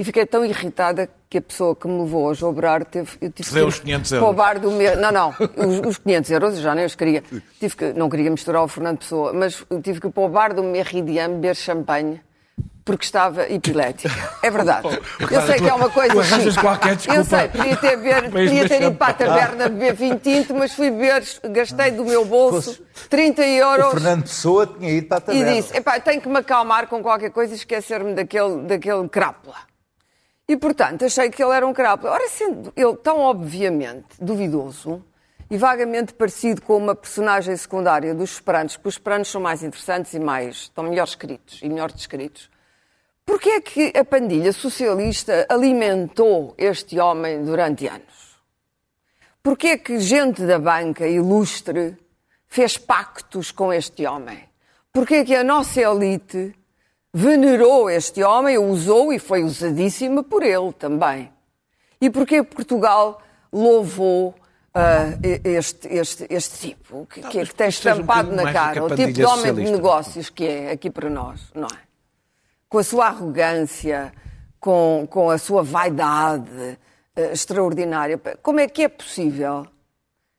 E 0.00 0.04
fiquei 0.04 0.24
tão 0.24 0.42
irritada 0.46 1.10
que 1.28 1.36
a 1.36 1.42
pessoa 1.42 1.76
que 1.76 1.86
me 1.86 2.00
levou 2.00 2.30
a 2.30 2.32
Jobrar 2.32 2.86
teve. 2.86 3.18
Eu 3.20 3.30
tive 3.30 3.52
Deu 3.52 3.66
os 3.66 3.80
500 3.80 4.12
euros. 4.12 4.26
Roubar 4.26 4.58
do 4.58 4.70
meu. 4.70 4.96
Não, 4.96 5.12
não. 5.12 5.28
Os, 5.28 5.88
os 5.88 5.98
500 5.98 6.30
euros 6.30 6.56
eu 6.56 6.62
já 6.62 6.74
nem 6.74 6.86
os 6.86 6.94
queria. 6.94 7.22
Tive 7.60 7.76
que, 7.76 7.92
não 7.92 8.08
queria 8.08 8.30
misturar 8.30 8.64
o 8.64 8.68
Fernando 8.68 8.96
Pessoa, 8.96 9.34
mas 9.34 9.62
tive 9.82 10.00
que 10.00 10.06
ir 10.06 10.10
para 10.10 10.22
o 10.22 10.28
bar 10.30 10.54
do 10.54 10.62
Meridian 10.62 11.32
beber 11.32 11.54
champanhe 11.54 12.18
porque 12.82 13.04
estava 13.04 13.46
epilética. 13.52 14.10
É 14.42 14.50
verdade. 14.50 14.88
Eu 15.30 15.42
sei 15.42 15.56
que 15.58 15.68
é 15.68 15.74
uma 15.74 15.90
coisa 15.90 16.24
chique. 16.24 17.14
Eu 17.14 17.22
sei, 17.22 17.48
podia 17.48 17.76
ter, 17.76 17.96
beber, 17.98 18.30
podia 18.30 18.68
ter 18.68 18.82
ido 18.82 18.94
para 18.96 19.08
a 19.08 19.12
taberna 19.12 19.68
beber 19.68 19.94
vinho 19.94 20.18
tinto, 20.18 20.54
mas 20.54 20.72
fui 20.72 20.90
beber, 20.90 21.22
gastei 21.50 21.90
do 21.90 22.06
meu 22.06 22.24
bolso 22.24 22.82
30 23.10 23.42
euros. 23.42 23.88
O 23.88 23.90
Fernando 23.90 24.22
Pessoa 24.22 24.66
tinha 24.66 24.92
ido 24.92 25.08
para 25.08 25.18
a 25.18 25.20
taberna. 25.20 25.50
E 25.50 25.54
disse, 25.56 25.76
epá, 25.76 26.00
tenho 26.00 26.22
que 26.22 26.28
me 26.28 26.38
acalmar 26.38 26.86
com 26.86 27.02
qualquer 27.02 27.30
coisa 27.30 27.52
e 27.52 27.56
esquecer-me 27.56 28.14
daquele, 28.14 28.62
daquele 28.62 29.06
crápula. 29.10 29.69
E, 30.50 30.56
portanto, 30.56 31.04
achei 31.04 31.30
que 31.30 31.40
ele 31.40 31.54
era 31.54 31.64
um 31.64 31.72
crápula. 31.72 32.10
Ora, 32.10 32.28
sendo 32.28 32.72
ele 32.74 32.96
tão 32.96 33.20
obviamente 33.20 34.16
duvidoso 34.20 35.00
e 35.48 35.56
vagamente 35.56 36.12
parecido 36.12 36.60
com 36.60 36.76
uma 36.76 36.92
personagem 36.92 37.56
secundária 37.56 38.12
dos 38.12 38.32
Esperantos, 38.32 38.74
porque 38.74 38.88
os 38.88 38.94
Esperantos 38.96 39.30
são 39.30 39.40
mais 39.40 39.62
interessantes 39.62 40.12
e 40.12 40.18
mais, 40.18 40.56
estão 40.62 40.82
melhor 40.82 41.04
escritos 41.04 41.60
e 41.62 41.68
melhor 41.68 41.92
descritos, 41.92 42.50
porquê 43.24 43.50
é 43.50 43.60
que 43.60 43.92
a 43.96 44.04
pandilha 44.04 44.52
socialista 44.52 45.46
alimentou 45.48 46.52
este 46.58 46.98
homem 46.98 47.44
durante 47.44 47.86
anos? 47.86 48.36
Porquê 49.44 49.68
é 49.68 49.78
que 49.78 50.00
gente 50.00 50.42
da 50.42 50.58
banca 50.58 51.06
ilustre 51.06 51.96
fez 52.48 52.76
pactos 52.76 53.52
com 53.52 53.72
este 53.72 54.04
homem? 54.04 54.48
Porquê 54.92 55.14
é 55.14 55.24
que 55.24 55.36
a 55.36 55.44
nossa 55.44 55.80
elite 55.80 56.56
venerou 57.12 57.90
este 57.90 58.22
homem, 58.22 58.58
o 58.58 58.68
usou 58.68 59.12
e 59.12 59.18
foi 59.18 59.42
usadíssima 59.42 60.22
por 60.22 60.42
ele 60.42 60.72
também. 60.72 61.32
E 62.00 62.08
porquê 62.08 62.42
Portugal 62.42 63.20
louvou 63.52 64.34
Uh, 64.72 65.18
este, 65.42 65.88
este, 65.88 66.26
este 66.30 66.68
tipo, 66.68 67.04
que, 67.06 67.20
que, 67.22 67.44
que 67.44 67.54
tem 67.56 67.68
estampado 67.68 68.30
um 68.30 68.36
na 68.36 68.52
cara, 68.52 68.84
o 68.84 68.94
tipo 68.94 69.10
de 69.10 69.24
homem 69.24 69.52
de 69.52 69.68
negócios 69.68 70.30
que 70.30 70.46
é 70.46 70.70
aqui 70.70 70.88
para 70.88 71.10
nós, 71.10 71.50
não 71.52 71.66
é? 71.66 71.78
Com 72.68 72.78
a 72.78 72.84
sua 72.84 73.06
arrogância, 73.06 74.12
com, 74.60 75.08
com 75.10 75.28
a 75.28 75.38
sua 75.38 75.64
vaidade 75.64 76.78
uh, 77.18 77.32
extraordinária. 77.32 78.16
Como 78.40 78.60
é 78.60 78.68
que 78.68 78.84
é 78.84 78.88
possível 78.88 79.66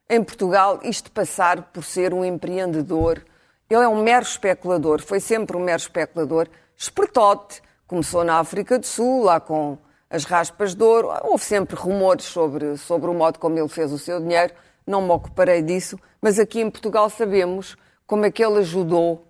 em 0.09 0.23
Portugal 0.23 0.79
isto 0.81 1.11
passar 1.11 1.63
por 1.63 1.83
ser 1.83 2.13
um 2.13 2.23
empreendedor? 2.23 3.25
Ele 3.69 3.83
é 3.83 3.87
um 3.89 4.01
mero 4.01 4.23
especulador, 4.23 5.01
foi 5.01 5.19
sempre 5.19 5.57
um 5.57 5.61
mero 5.61 5.81
especulador 5.81 6.47
espertote. 6.81 7.61
Começou 7.85 8.23
na 8.23 8.39
África 8.39 8.79
do 8.79 8.85
Sul, 8.85 9.23
lá 9.23 9.39
com 9.39 9.77
as 10.09 10.23
raspas 10.23 10.73
de 10.73 10.83
ouro. 10.83 11.09
Houve 11.23 11.43
sempre 11.43 11.75
rumores 11.75 12.25
sobre, 12.25 12.77
sobre 12.77 13.09
o 13.09 13.13
modo 13.13 13.37
como 13.37 13.57
ele 13.57 13.67
fez 13.67 13.91
o 13.91 13.99
seu 13.99 14.19
dinheiro. 14.19 14.53
Não 14.85 15.01
me 15.01 15.11
ocuparei 15.11 15.61
disso. 15.61 15.99
Mas 16.21 16.39
aqui 16.39 16.59
em 16.61 16.69
Portugal 16.69 17.09
sabemos 17.09 17.75
como 18.07 18.25
é 18.25 18.31
que 18.31 18.43
ele 18.43 18.59
ajudou 18.59 19.27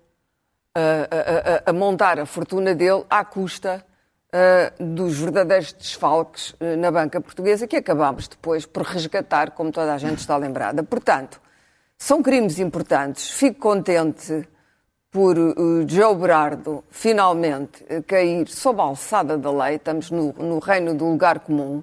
a, 0.74 1.66
a, 1.66 1.70
a 1.70 1.72
montar 1.72 2.18
a 2.18 2.24
fortuna 2.24 2.74
dele 2.74 3.04
à 3.10 3.24
custa 3.24 3.84
uh, 4.32 4.84
dos 4.84 5.18
verdadeiros 5.18 5.72
desfalques 5.72 6.52
uh, 6.52 6.76
na 6.78 6.90
banca 6.90 7.20
portuguesa, 7.20 7.66
que 7.66 7.76
acabámos 7.76 8.28
depois 8.28 8.64
por 8.64 8.82
resgatar, 8.82 9.50
como 9.50 9.70
toda 9.70 9.92
a 9.92 9.98
gente 9.98 10.18
está 10.18 10.36
lembrada. 10.36 10.82
Portanto, 10.82 11.40
são 11.98 12.22
crimes 12.22 12.58
importantes. 12.58 13.30
Fico 13.30 13.60
contente 13.60 14.48
por 15.12 15.38
uh, 15.38 15.86
Joe 15.86 16.16
Berardo 16.16 16.82
finalmente 16.90 17.84
uh, 17.84 18.02
cair 18.02 18.48
sob 18.48 18.80
a 18.80 18.84
alçada 18.84 19.36
da 19.36 19.52
lei, 19.52 19.76
estamos 19.76 20.10
no, 20.10 20.32
no 20.32 20.58
reino 20.58 20.94
do 20.94 21.04
lugar 21.04 21.40
comum, 21.40 21.82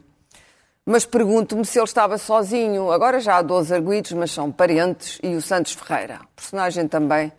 mas 0.84 1.06
pergunto-me 1.06 1.64
se 1.64 1.78
ele 1.78 1.86
estava 1.86 2.18
sozinho. 2.18 2.92
Agora 2.92 3.20
já 3.20 3.38
há 3.38 3.42
12 3.44 3.76
arguídos, 3.76 4.12
mas 4.14 4.32
são 4.32 4.52
parentes, 4.52 5.20
e 5.22 5.36
o 5.36 5.42
Santos 5.42 5.74
Ferreira, 5.74 6.22
personagem 6.36 6.88
também 6.88 7.32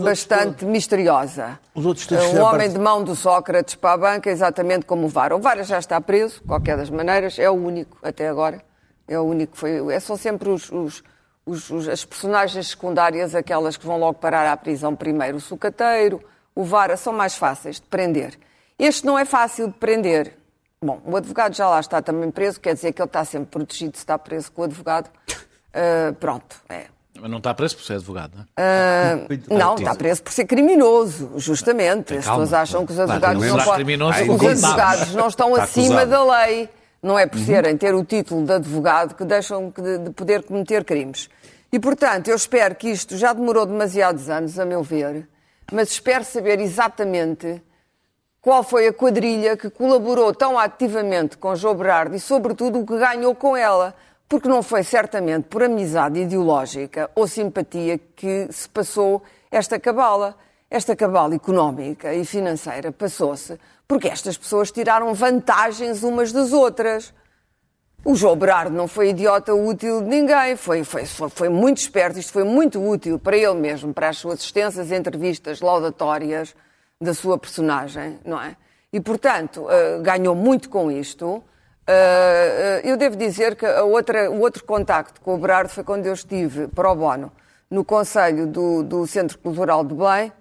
bastante 0.00 0.64
misteriosa. 0.64 1.60
Os 1.72 1.86
outros 1.86 2.08
um 2.10 2.42
homem 2.42 2.68
de 2.68 2.80
mão 2.80 3.04
do 3.04 3.14
Sócrates 3.14 3.76
para 3.76 3.92
a 3.92 3.96
banca, 3.96 4.28
exatamente 4.28 4.84
como 4.84 5.06
o 5.06 5.08
Vara. 5.08 5.36
O 5.36 5.38
Vara 5.38 5.62
já 5.62 5.78
está 5.78 6.00
preso, 6.00 6.42
qualquer 6.42 6.76
das 6.76 6.90
maneiras, 6.90 7.38
é 7.38 7.48
o 7.48 7.54
único 7.54 7.96
até 8.02 8.28
agora. 8.28 8.60
É 9.06 9.16
o 9.16 9.22
único, 9.22 9.56
foi, 9.56 9.94
é, 9.94 10.00
são 10.00 10.16
sempre 10.16 10.48
os, 10.48 10.70
os 10.72 11.04
os, 11.50 11.68
os, 11.70 11.88
as 11.88 12.04
personagens 12.04 12.68
secundárias, 12.68 13.34
aquelas 13.34 13.76
que 13.76 13.84
vão 13.84 13.98
logo 13.98 14.14
parar 14.14 14.50
à 14.50 14.56
prisão 14.56 14.94
primeiro, 14.94 15.36
o 15.36 15.40
sucateiro, 15.40 16.22
o 16.54 16.64
vara, 16.64 16.96
são 16.96 17.12
mais 17.12 17.34
fáceis 17.34 17.76
de 17.76 17.82
prender. 17.82 18.38
Este 18.78 19.04
não 19.04 19.18
é 19.18 19.24
fácil 19.24 19.66
de 19.68 19.74
prender. 19.74 20.36
Bom, 20.82 21.00
o 21.04 21.16
advogado 21.16 21.54
já 21.54 21.68
lá 21.68 21.80
está 21.80 22.00
também 22.00 22.30
preso, 22.30 22.58
quer 22.60 22.74
dizer 22.74 22.92
que 22.92 23.02
ele 23.02 23.08
está 23.08 23.24
sempre 23.24 23.48
protegido 23.48 23.96
se 23.96 24.02
está 24.02 24.18
preso 24.18 24.50
com 24.52 24.62
o 24.62 24.64
advogado. 24.64 25.10
Uh, 25.28 26.14
pronto, 26.14 26.56
é. 26.68 26.86
Mas 27.20 27.30
não 27.30 27.38
está 27.38 27.52
preso 27.52 27.76
por 27.76 27.84
ser 27.84 27.94
advogado, 27.94 28.32
não 28.36 28.46
é? 28.56 29.26
Uh, 29.28 29.54
não, 29.54 29.74
está 29.74 29.94
preso 29.94 30.22
por 30.22 30.32
ser 30.32 30.46
criminoso, 30.46 31.32
justamente. 31.36 32.16
As 32.16 32.24
pessoas 32.24 32.52
acham 32.52 32.86
que 32.86 32.92
os 32.92 32.98
advogados 32.98 33.46
não 33.46 33.62
podem. 33.62 33.96
Os 34.02 34.46
advogados 34.46 35.14
não 35.14 35.28
estão 35.28 35.54
acima 35.54 36.06
da 36.06 36.24
lei. 36.24 36.68
Não 37.02 37.18
é 37.18 37.26
por 37.26 37.38
uhum. 37.38 37.46
serem 37.46 37.76
ter 37.76 37.94
o 37.94 38.04
título 38.04 38.44
de 38.44 38.52
advogado 38.52 39.14
que 39.14 39.24
deixam 39.24 39.70
de 39.70 40.10
poder 40.10 40.42
cometer 40.42 40.84
crimes. 40.84 41.30
E, 41.72 41.78
portanto, 41.78 42.28
eu 42.28 42.36
espero 42.36 42.74
que 42.74 42.88
isto 42.90 43.16
já 43.16 43.32
demorou 43.32 43.64
demasiados 43.64 44.28
anos, 44.28 44.58
a 44.58 44.64
meu 44.64 44.82
ver, 44.82 45.28
mas 45.72 45.90
espero 45.92 46.24
saber 46.24 46.60
exatamente 46.60 47.62
qual 48.40 48.62
foi 48.62 48.88
a 48.88 48.92
quadrilha 48.92 49.56
que 49.56 49.70
colaborou 49.70 50.34
tão 50.34 50.58
ativamente 50.58 51.36
com 51.36 51.54
João 51.54 51.74
Berardo 51.74 52.16
e, 52.16 52.20
sobretudo, 52.20 52.80
o 52.80 52.86
que 52.86 52.98
ganhou 52.98 53.34
com 53.34 53.56
ela. 53.56 53.94
Porque 54.28 54.48
não 54.48 54.62
foi 54.62 54.82
certamente 54.82 55.44
por 55.44 55.62
amizade 55.62 56.20
ideológica 56.20 57.10
ou 57.14 57.26
simpatia 57.26 57.98
que 57.98 58.48
se 58.50 58.68
passou 58.68 59.22
esta 59.50 59.78
cabala. 59.78 60.36
Esta 60.70 60.94
cabala 60.94 61.34
económica 61.34 62.14
e 62.14 62.24
financeira 62.24 62.92
passou-se 62.92 63.58
porque 63.90 64.06
estas 64.06 64.38
pessoas 64.38 64.70
tiraram 64.70 65.12
vantagens 65.12 66.04
umas 66.04 66.30
das 66.30 66.52
outras. 66.52 67.12
O 68.04 68.14
João 68.14 68.36
Berardo 68.36 68.76
não 68.76 68.86
foi 68.86 69.08
idiota 69.08 69.52
útil 69.52 70.00
de 70.00 70.06
ninguém, 70.06 70.54
foi, 70.54 70.84
foi, 70.84 71.04
foi 71.04 71.48
muito 71.48 71.78
esperto, 71.78 72.16
isto 72.16 72.32
foi 72.32 72.44
muito 72.44 72.80
útil 72.80 73.18
para 73.18 73.36
ele 73.36 73.54
mesmo, 73.54 73.92
para 73.92 74.10
as 74.10 74.18
suas 74.18 74.42
extensas 74.42 74.92
entrevistas 74.92 75.60
laudatórias 75.60 76.54
da 77.00 77.12
sua 77.12 77.36
personagem, 77.36 78.20
não 78.24 78.40
é? 78.40 78.54
E, 78.92 79.00
portanto, 79.00 79.62
uh, 79.62 80.00
ganhou 80.00 80.36
muito 80.36 80.70
com 80.70 80.88
isto. 80.88 81.26
Uh, 81.26 81.42
uh, 81.42 81.42
eu 82.84 82.96
devo 82.96 83.16
dizer 83.16 83.56
que 83.56 83.66
a 83.66 83.82
outra, 83.82 84.30
o 84.30 84.38
outro 84.38 84.62
contacto 84.62 85.20
com 85.20 85.34
o 85.34 85.38
Berardo 85.38 85.68
foi 85.68 85.82
quando 85.82 86.06
eu 86.06 86.14
estive 86.14 86.68
para 86.68 86.92
o 86.92 86.94
Bono, 86.94 87.32
no 87.68 87.84
Conselho 87.84 88.46
do, 88.46 88.84
do 88.84 89.04
Centro 89.04 89.36
Cultural 89.36 89.84
de 89.84 89.94
Belém, 89.96 90.32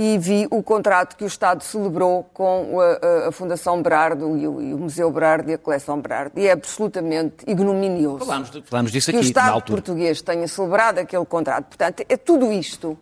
e 0.00 0.16
vi 0.16 0.46
o 0.48 0.62
contrato 0.62 1.16
que 1.16 1.24
o 1.24 1.26
Estado 1.26 1.64
celebrou 1.64 2.22
com 2.32 2.78
a, 2.80 3.28
a 3.30 3.32
Fundação 3.32 3.82
Berardo 3.82 4.38
e 4.38 4.46
o, 4.46 4.62
e 4.62 4.72
o, 4.72 4.78
Museu 4.78 5.10
Berardo 5.10 5.50
e 5.50 5.54
a 5.54 5.58
Coleção 5.58 6.00
Berardo. 6.00 6.38
E 6.38 6.46
é 6.46 6.52
absolutamente 6.52 7.44
ignominioso 7.44 8.24
falamos, 8.24 8.62
falamos 8.66 8.92
disso 8.92 9.10
que 9.10 9.16
aqui, 9.16 9.26
o 9.26 9.28
Estado 9.28 9.60
português 9.62 10.22
tenha 10.22 10.46
celebrado 10.46 11.00
aquele 11.00 11.26
contrato. 11.26 11.64
Portanto, 11.64 12.04
é 12.08 12.16
tudo 12.16 12.52
isto 12.52 12.96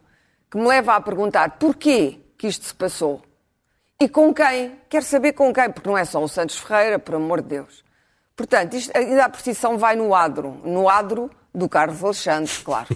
que 0.50 0.56
me 0.56 0.66
leva 0.66 0.96
a 0.96 1.00
perguntar 1.02 1.58
porquê 1.58 2.18
que 2.38 2.46
isto 2.46 2.64
se 2.64 2.74
passou 2.74 3.20
e 4.00 4.08
com 4.08 4.32
quem. 4.32 4.76
Quero 4.88 5.04
saber 5.04 5.34
com 5.34 5.52
quem, 5.52 5.70
porque 5.70 5.90
não 5.90 5.98
é 5.98 6.04
só 6.06 6.24
o 6.24 6.28
Santos 6.28 6.56
Ferreira, 6.56 6.98
por 6.98 7.16
amor 7.16 7.42
de 7.42 7.48
Deus. 7.48 7.84
Portanto, 8.34 8.72
isto, 8.72 8.96
ainda 8.96 9.26
a 9.26 9.28
precisão 9.28 9.76
vai 9.76 9.96
no 9.96 10.14
adro. 10.14 10.62
No 10.64 10.88
adro 10.88 11.30
do 11.54 11.68
Carlos 11.68 12.02
Alexandre, 12.02 12.50
claro. 12.64 12.86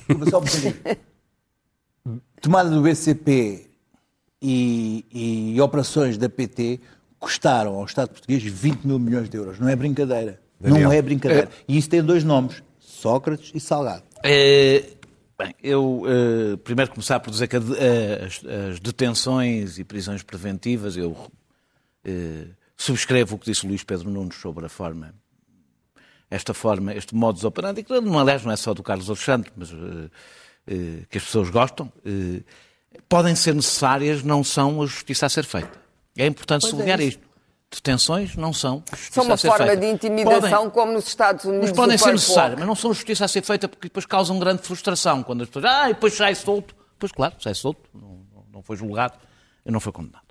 Tomada 2.41 2.71
do 2.71 2.81
BCP 2.81 3.70
e, 4.41 5.53
e 5.55 5.61
operações 5.61 6.17
da 6.17 6.29
PT 6.29 6.81
custaram 7.19 7.75
ao 7.75 7.85
Estado 7.85 8.11
português 8.11 8.43
20 8.43 8.85
mil 8.85 8.99
milhões 8.99 9.29
de 9.29 9.37
euros. 9.37 9.59
Não 9.59 9.69
é 9.69 9.77
brincadeira. 9.77 10.41
Daniel. 10.59 10.85
Não 10.85 10.93
é 10.93 11.03
brincadeira. 11.03 11.49
É. 11.49 11.65
E 11.69 11.77
isso 11.77 11.89
tem 11.89 12.03
dois 12.03 12.25
nomes, 12.25 12.63
Sócrates 12.79 13.53
e 13.55 13.61
Salgado. 13.61 14.03
É, 14.23 14.85
bem, 15.39 15.55
eu 15.63 16.03
uh, 16.03 16.59
primeiro 16.59 16.91
começar 16.91 17.21
por 17.21 17.31
dizer 17.31 17.47
que 17.49 17.57
uh, 17.57 17.63
as, 18.27 18.43
as, 18.73 18.81
detenções 18.81 19.79
e 19.79 19.85
prisões 19.85 20.23
preventivas, 20.23 20.97
eu 20.97 21.11
uh, 21.11 21.31
subscrevo 22.77 23.37
o 23.37 23.39
que 23.39 23.51
disse 23.51 23.65
o 23.65 23.69
Luís 23.69 23.85
Pedro 23.85 24.11
Nunes 24.11 24.37
sobre 24.37 24.67
a 24.67 24.69
forma 24.69 25.15
esta 26.33 26.55
forma, 26.55 26.95
este 26.95 27.13
modus 27.13 27.43
operandi, 27.43 27.83
que 27.83 28.01
não, 28.01 28.17
aliás 28.17 28.45
não 28.45 28.53
é 28.53 28.57
só 28.57 28.73
do 28.73 28.85
Carlos 28.85 29.11
Alexandre, 29.11 29.51
mas 29.57 29.73
uh, 29.73 30.09
que 31.09 31.19
as 31.19 31.25
pessoas 31.25 31.51
gostam, 31.51 31.93
podem 33.09 33.35
ser 33.35 33.55
necessárias, 33.55 34.23
não 34.23 34.43
são 34.43 34.83
a 34.83 34.87
justiça 34.87 35.27
a 35.27 35.29
ser 35.29 35.45
feita. 35.45 35.79
É 36.17 36.27
importante 36.27 36.63
pois 36.63 36.71
sublinhar 36.71 37.01
é 37.01 37.05
isto. 37.05 37.31
Detenções 37.73 38.35
não 38.35 38.53
são 38.53 38.83
São 39.13 39.25
uma 39.25 39.37
forma 39.37 39.59
feita. 39.59 39.77
de 39.77 39.87
intimidação, 39.87 40.51
podem, 40.51 40.71
como 40.71 40.93
nos 40.93 41.07
Estados 41.07 41.45
Unidos. 41.45 41.69
Mas 41.69 41.77
podem 41.77 41.97
ser 41.97 42.11
necessárias, 42.13 42.59
mas 42.59 42.67
não 42.67 42.75
são 42.75 42.93
justiça 42.93 43.25
a 43.25 43.29
ser 43.29 43.43
feita 43.43 43.69
porque 43.69 43.87
depois 43.87 44.05
causam 44.05 44.41
grande 44.41 44.63
frustração. 44.63 45.23
Quando 45.23 45.43
as 45.43 45.49
pessoas, 45.49 45.65
ah, 45.67 45.87
depois 45.87 46.15
sai 46.15 46.35
solto. 46.35 46.75
Pois 46.99 47.13
claro, 47.13 47.35
sai 47.39 47.55
solto, 47.55 47.81
não, 47.95 48.19
não 48.53 48.63
foi 48.63 48.77
julgado, 48.77 49.15
não 49.65 49.79
foi 49.79 49.93
condenado. 49.93 50.25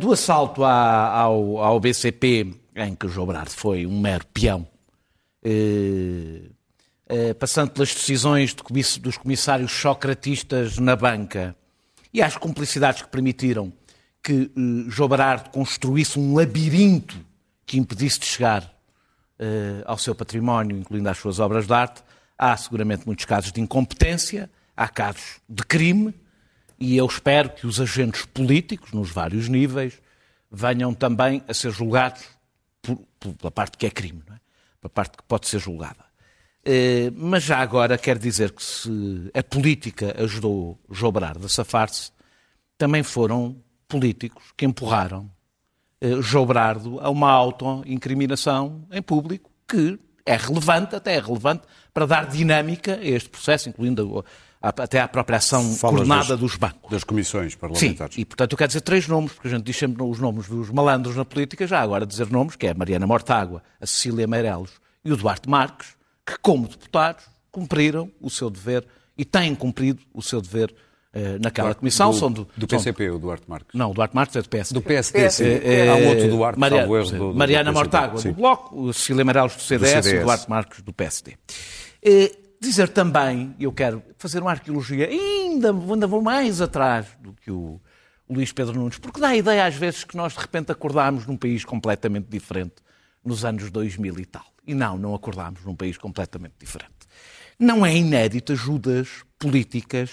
Do 0.00 0.12
assalto 0.12 0.64
ao, 0.64 1.58
ao 1.58 1.78
BCP, 1.78 2.54
em 2.74 2.94
que 2.94 3.06
o 3.06 3.08
João 3.08 3.26
Brado 3.26 3.50
foi 3.50 3.84
um 3.86 4.00
mero 4.00 4.24
peão, 4.32 4.66
eh, 5.44 6.42
eh, 7.08 7.34
passando 7.34 7.70
pelas 7.70 7.92
decisões 7.92 8.54
dos 8.54 9.16
comissários 9.18 9.72
socratistas 9.72 10.78
na 10.78 10.96
banca 10.96 11.54
e 12.12 12.22
às 12.22 12.36
cumplicidades 12.36 13.02
que 13.02 13.08
permitiram 13.08 13.72
que 14.22 14.50
eh, 14.56 14.90
João 14.90 15.08
Brado 15.08 15.50
construísse 15.50 16.18
um 16.18 16.34
labirinto 16.34 17.18
que 17.66 17.78
impedisse 17.78 18.20
de 18.20 18.26
chegar 18.26 18.72
ao 19.86 19.98
seu 19.98 20.14
património, 20.14 20.78
incluindo 20.78 21.08
as 21.08 21.18
suas 21.18 21.40
obras 21.40 21.66
de 21.66 21.72
arte, 21.72 22.00
há 22.38 22.56
seguramente 22.56 23.04
muitos 23.06 23.24
casos 23.24 23.50
de 23.50 23.60
incompetência, 23.60 24.48
há 24.76 24.88
casos 24.88 25.40
de 25.48 25.64
crime, 25.64 26.14
e 26.78 26.96
eu 26.96 27.06
espero 27.06 27.50
que 27.50 27.66
os 27.66 27.80
agentes 27.80 28.24
políticos, 28.24 28.92
nos 28.92 29.10
vários 29.10 29.48
níveis, 29.48 30.00
venham 30.50 30.92
também 30.92 31.42
a 31.46 31.54
ser 31.54 31.70
julgados 31.70 32.22
por, 32.80 32.98
pela 33.34 33.50
parte 33.50 33.78
que 33.78 33.86
é 33.86 33.90
crime, 33.90 34.22
não 34.26 34.34
é? 34.34 34.40
pela 34.80 34.90
parte 34.90 35.16
que 35.16 35.22
pode 35.22 35.46
ser 35.46 35.60
julgada. 35.60 36.11
Eh, 36.64 37.10
mas 37.16 37.42
já 37.42 37.58
agora 37.58 37.98
quero 37.98 38.20
dizer 38.20 38.52
que 38.52 38.62
se 38.62 39.30
a 39.34 39.42
política 39.42 40.14
ajudou 40.22 40.78
João 40.90 41.10
Berardo 41.10 41.44
a 41.44 41.48
safar-se, 41.48 42.12
também 42.78 43.02
foram 43.02 43.56
políticos 43.88 44.52
que 44.56 44.64
empurraram 44.64 45.28
eh, 46.00 46.20
João 46.20 46.46
Berardo 46.46 47.00
a 47.00 47.10
uma 47.10 47.30
auto-incriminação 47.30 48.86
em 48.92 49.02
público 49.02 49.50
que 49.66 49.98
é 50.24 50.36
relevante, 50.36 50.94
até 50.94 51.16
é 51.16 51.20
relevante, 51.20 51.62
para 51.92 52.06
dar 52.06 52.26
dinâmica 52.26 52.94
a 52.94 53.04
este 53.04 53.28
processo, 53.28 53.68
incluindo 53.68 54.24
até 54.60 55.00
à 55.00 55.08
própria 55.08 55.38
ação 55.38 55.62
Falas 55.74 55.96
coordenada 55.96 56.28
das, 56.28 56.38
dos 56.38 56.56
bancos. 56.56 56.88
Das 56.90 57.02
comissões 57.02 57.56
parlamentares. 57.56 58.14
Sim, 58.14 58.20
e 58.20 58.24
portanto 58.24 58.52
eu 58.52 58.58
quero 58.58 58.68
dizer 58.68 58.82
três 58.82 59.08
nomes, 59.08 59.32
porque 59.32 59.48
a 59.48 59.50
gente 59.50 59.64
diz 59.64 59.76
sempre 59.76 60.00
os 60.04 60.20
nomes 60.20 60.46
dos 60.46 60.70
malandros 60.70 61.16
na 61.16 61.24
política, 61.24 61.66
já 61.66 61.80
agora 61.80 62.06
dizer 62.06 62.30
nomes, 62.30 62.54
que 62.54 62.68
é 62.68 62.70
a 62.70 62.74
Mariana 62.74 63.06
Mortágua, 63.06 63.62
a 63.80 63.86
Cecília 63.86 64.28
Meireles 64.28 64.70
e 65.04 65.12
o 65.12 65.16
Duarte 65.16 65.48
Marques, 65.48 65.96
que 66.26 66.38
como 66.40 66.68
deputados 66.68 67.24
cumpriram 67.50 68.10
o 68.20 68.30
seu 68.30 68.48
dever 68.48 68.86
e 69.16 69.24
têm 69.24 69.54
cumprido 69.54 70.02
o 70.14 70.22
seu 70.22 70.40
dever 70.40 70.74
eh, 71.12 71.38
naquela 71.40 71.74
comissão. 71.74 72.10
Do, 72.10 72.16
são 72.16 72.32
do, 72.32 72.48
do 72.56 72.66
PCP, 72.66 73.08
são... 73.08 73.16
o 73.16 73.18
Duarte 73.18 73.44
Marques? 73.48 73.74
Não, 73.74 73.90
o 73.90 73.94
Duarte 73.94 74.14
Marques 74.14 74.36
é 74.36 74.42
do 74.42 74.48
PSD. 74.48 74.74
Do 74.74 74.82
PSD, 74.82 75.30
sim. 75.30 75.44
É, 75.44 75.88
Há 75.88 75.94
um 75.94 76.08
outro 76.08 76.28
Duarte, 76.28 76.58
Maria, 76.58 76.82
erro, 76.82 77.04
do, 77.04 77.18
do, 77.18 77.34
Mariana 77.34 77.72
Mortágua, 77.72 78.20
do 78.20 78.32
Bloco, 78.32 78.80
o 78.80 78.92
Cecília 78.92 79.24
Meireles 79.24 79.54
do 79.54 79.62
CDS, 79.62 79.92
do 79.92 80.02
CDS, 80.02 80.12
e 80.12 80.18
o 80.18 80.22
Duarte 80.22 80.50
Marques 80.50 80.82
do 80.82 80.92
PSD. 80.92 81.36
Eh, 82.02 82.32
Dizer 82.62 82.90
também, 82.90 83.56
eu 83.58 83.72
quero 83.72 84.00
fazer 84.16 84.40
uma 84.40 84.52
arqueologia, 84.52 85.08
ainda, 85.08 85.72
ainda 85.72 86.06
vou 86.06 86.22
mais 86.22 86.60
atrás 86.60 87.08
do 87.20 87.32
que 87.32 87.50
o, 87.50 87.80
o 88.28 88.34
Luís 88.34 88.52
Pedro 88.52 88.78
Nunes, 88.78 88.98
porque 88.98 89.18
dá 89.18 89.30
a 89.30 89.36
ideia 89.36 89.66
às 89.66 89.74
vezes 89.74 90.04
que 90.04 90.16
nós 90.16 90.32
de 90.32 90.38
repente 90.38 90.70
acordámos 90.70 91.26
num 91.26 91.36
país 91.36 91.64
completamente 91.64 92.28
diferente 92.28 92.76
nos 93.24 93.44
anos 93.44 93.68
2000 93.68 94.20
e 94.20 94.26
tal. 94.26 94.44
E 94.66 94.74
não, 94.74 94.96
não 94.96 95.14
acordámos 95.14 95.64
num 95.64 95.74
país 95.74 95.96
completamente 95.96 96.54
diferente. 96.58 96.92
Não 97.58 97.84
é 97.84 97.94
inédito 97.94 98.52
ajudas 98.52 99.08
políticas 99.38 100.10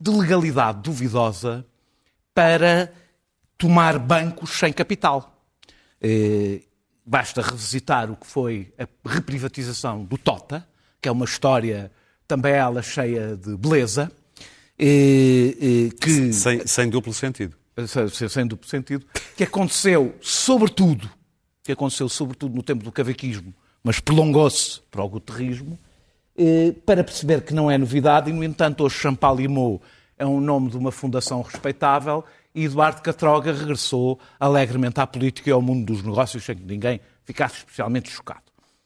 de 0.00 0.10
legalidade 0.10 0.82
duvidosa 0.82 1.66
para 2.34 2.92
tomar 3.56 3.98
bancos 3.98 4.50
sem 4.50 4.72
capital. 4.72 5.44
Eh, 6.00 6.62
basta 7.04 7.42
revisitar 7.42 8.10
o 8.10 8.16
que 8.16 8.26
foi 8.26 8.72
a 8.78 8.86
reprivatização 9.08 10.04
do 10.04 10.16
TOTA, 10.16 10.66
que 11.00 11.08
é 11.08 11.12
uma 11.12 11.24
história 11.24 11.90
também 12.28 12.52
ela 12.52 12.82
cheia 12.82 13.36
de 13.36 13.56
beleza. 13.56 14.12
E, 14.78 15.56
e, 15.90 15.96
que, 15.98 16.32
sem, 16.32 16.64
sem, 16.66 16.88
duplo 16.88 17.12
sentido. 17.12 17.56
Sem, 18.12 18.28
sem, 18.28 18.46
duplo 18.46 18.68
sentido. 18.68 19.04
Que 19.36 19.44
aconteceu, 19.44 20.14
sobretudo, 20.20 21.10
que 21.64 21.72
aconteceu 21.72 22.08
sobretudo 22.08 22.54
no 22.54 22.62
tempo 22.62 22.84
do 22.84 22.92
cavaquismo, 22.92 23.52
mas 23.88 24.00
prolongou-se 24.00 24.82
para 24.90 25.02
o 25.02 25.08
guterrismo, 25.08 25.78
eh, 26.36 26.74
para 26.84 27.02
perceber 27.02 27.40
que 27.40 27.54
não 27.54 27.70
é 27.70 27.78
novidade, 27.78 28.28
e 28.28 28.34
no 28.34 28.44
entanto 28.44 28.84
hoje 28.84 28.96
Champalimau 28.96 29.80
é 30.18 30.26
um 30.26 30.42
nome 30.42 30.68
de 30.68 30.76
uma 30.76 30.92
fundação 30.92 31.40
respeitável 31.40 32.22
e 32.54 32.66
Eduardo 32.66 33.00
Catroga 33.00 33.50
regressou 33.50 34.20
alegremente 34.38 35.00
à 35.00 35.06
política 35.06 35.48
e 35.48 35.52
ao 35.54 35.62
mundo 35.62 35.86
dos 35.86 36.02
negócios 36.02 36.44
sem 36.44 36.54
que 36.54 36.64
ninguém 36.64 37.00
ficasse 37.24 37.56
especialmente 37.56 38.10
chocado. 38.10 38.42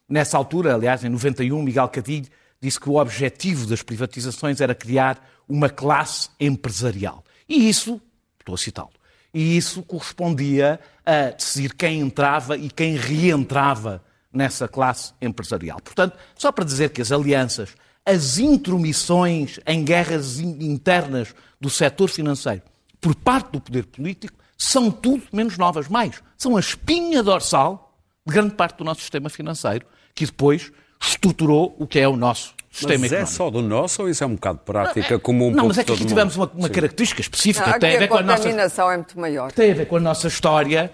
Nessa 0.08 0.36
altura, 0.36 0.76
aliás, 0.76 1.02
em 1.02 1.08
91, 1.08 1.60
Miguel 1.60 1.88
Cadilho 1.88 2.28
disse 2.60 2.78
que 2.78 2.88
o 2.88 2.94
objetivo 2.94 3.66
das 3.66 3.82
privatizações 3.82 4.60
era 4.60 4.72
criar 4.72 5.28
uma 5.48 5.68
classe 5.68 6.28
empresarial. 6.38 7.24
E 7.48 7.68
isso, 7.68 8.00
estou 8.38 8.54
a 8.54 8.58
citá-lo, 8.58 8.92
e 9.34 9.56
isso 9.56 9.82
correspondia 9.82 10.78
a 11.04 11.30
decidir 11.30 11.74
quem 11.74 11.98
entrava 11.98 12.56
e 12.56 12.70
quem 12.70 12.94
reentrava 12.94 14.00
nessa 14.32 14.66
classe 14.66 15.12
empresarial. 15.20 15.80
Portanto, 15.82 16.16
só 16.34 16.50
para 16.50 16.64
dizer 16.64 16.90
que 16.90 17.02
as 17.02 17.12
alianças, 17.12 17.74
as 18.04 18.38
intromissões 18.38 19.58
em 19.66 19.84
guerras 19.84 20.38
internas 20.40 21.34
do 21.60 21.68
setor 21.68 22.08
financeiro 22.08 22.62
por 23.00 23.14
parte 23.14 23.52
do 23.52 23.60
poder 23.60 23.84
político 23.86 24.34
são 24.56 24.90
tudo 24.90 25.24
menos 25.32 25.58
novas. 25.58 25.88
Mais, 25.88 26.22
são 26.38 26.56
a 26.56 26.60
espinha 26.60 27.22
dorsal 27.22 27.96
de 28.24 28.32
grande 28.32 28.54
parte 28.54 28.78
do 28.78 28.84
nosso 28.84 29.00
sistema 29.00 29.28
financeiro 29.28 29.84
que 30.14 30.24
depois 30.24 30.70
estruturou 31.00 31.74
o 31.78 31.86
que 31.86 31.98
é 31.98 32.06
o 32.06 32.16
nosso 32.16 32.54
sistema 32.70 33.00
mas 33.00 33.12
económico. 33.12 33.32
é 33.32 33.36
só 33.36 33.50
do 33.50 33.60
nosso 33.60 34.02
ou 34.02 34.08
isso 34.08 34.22
é 34.22 34.26
um 34.26 34.34
bocado 34.34 34.60
prática, 34.60 35.18
como 35.18 35.48
um 35.48 35.50
Não, 35.50 35.66
mas 35.66 35.78
é 35.78 35.84
que 35.84 35.92
aqui 35.92 36.04
tivemos 36.04 36.36
uma, 36.36 36.50
uma 36.54 36.68
característica 36.68 37.20
específica. 37.20 37.70
Não, 37.70 37.78
tem 37.78 37.96
a 37.96 37.98
ver 37.98 38.08
com 38.08 38.16
a 38.16 38.22
nossa... 38.22 38.48
é 38.48 38.96
muito 38.96 39.18
maior. 39.18 39.52
Tem 39.52 39.72
a 39.72 39.74
ver 39.74 39.86
com 39.86 39.96
a 39.96 40.00
nossa 40.00 40.28
história, 40.28 40.92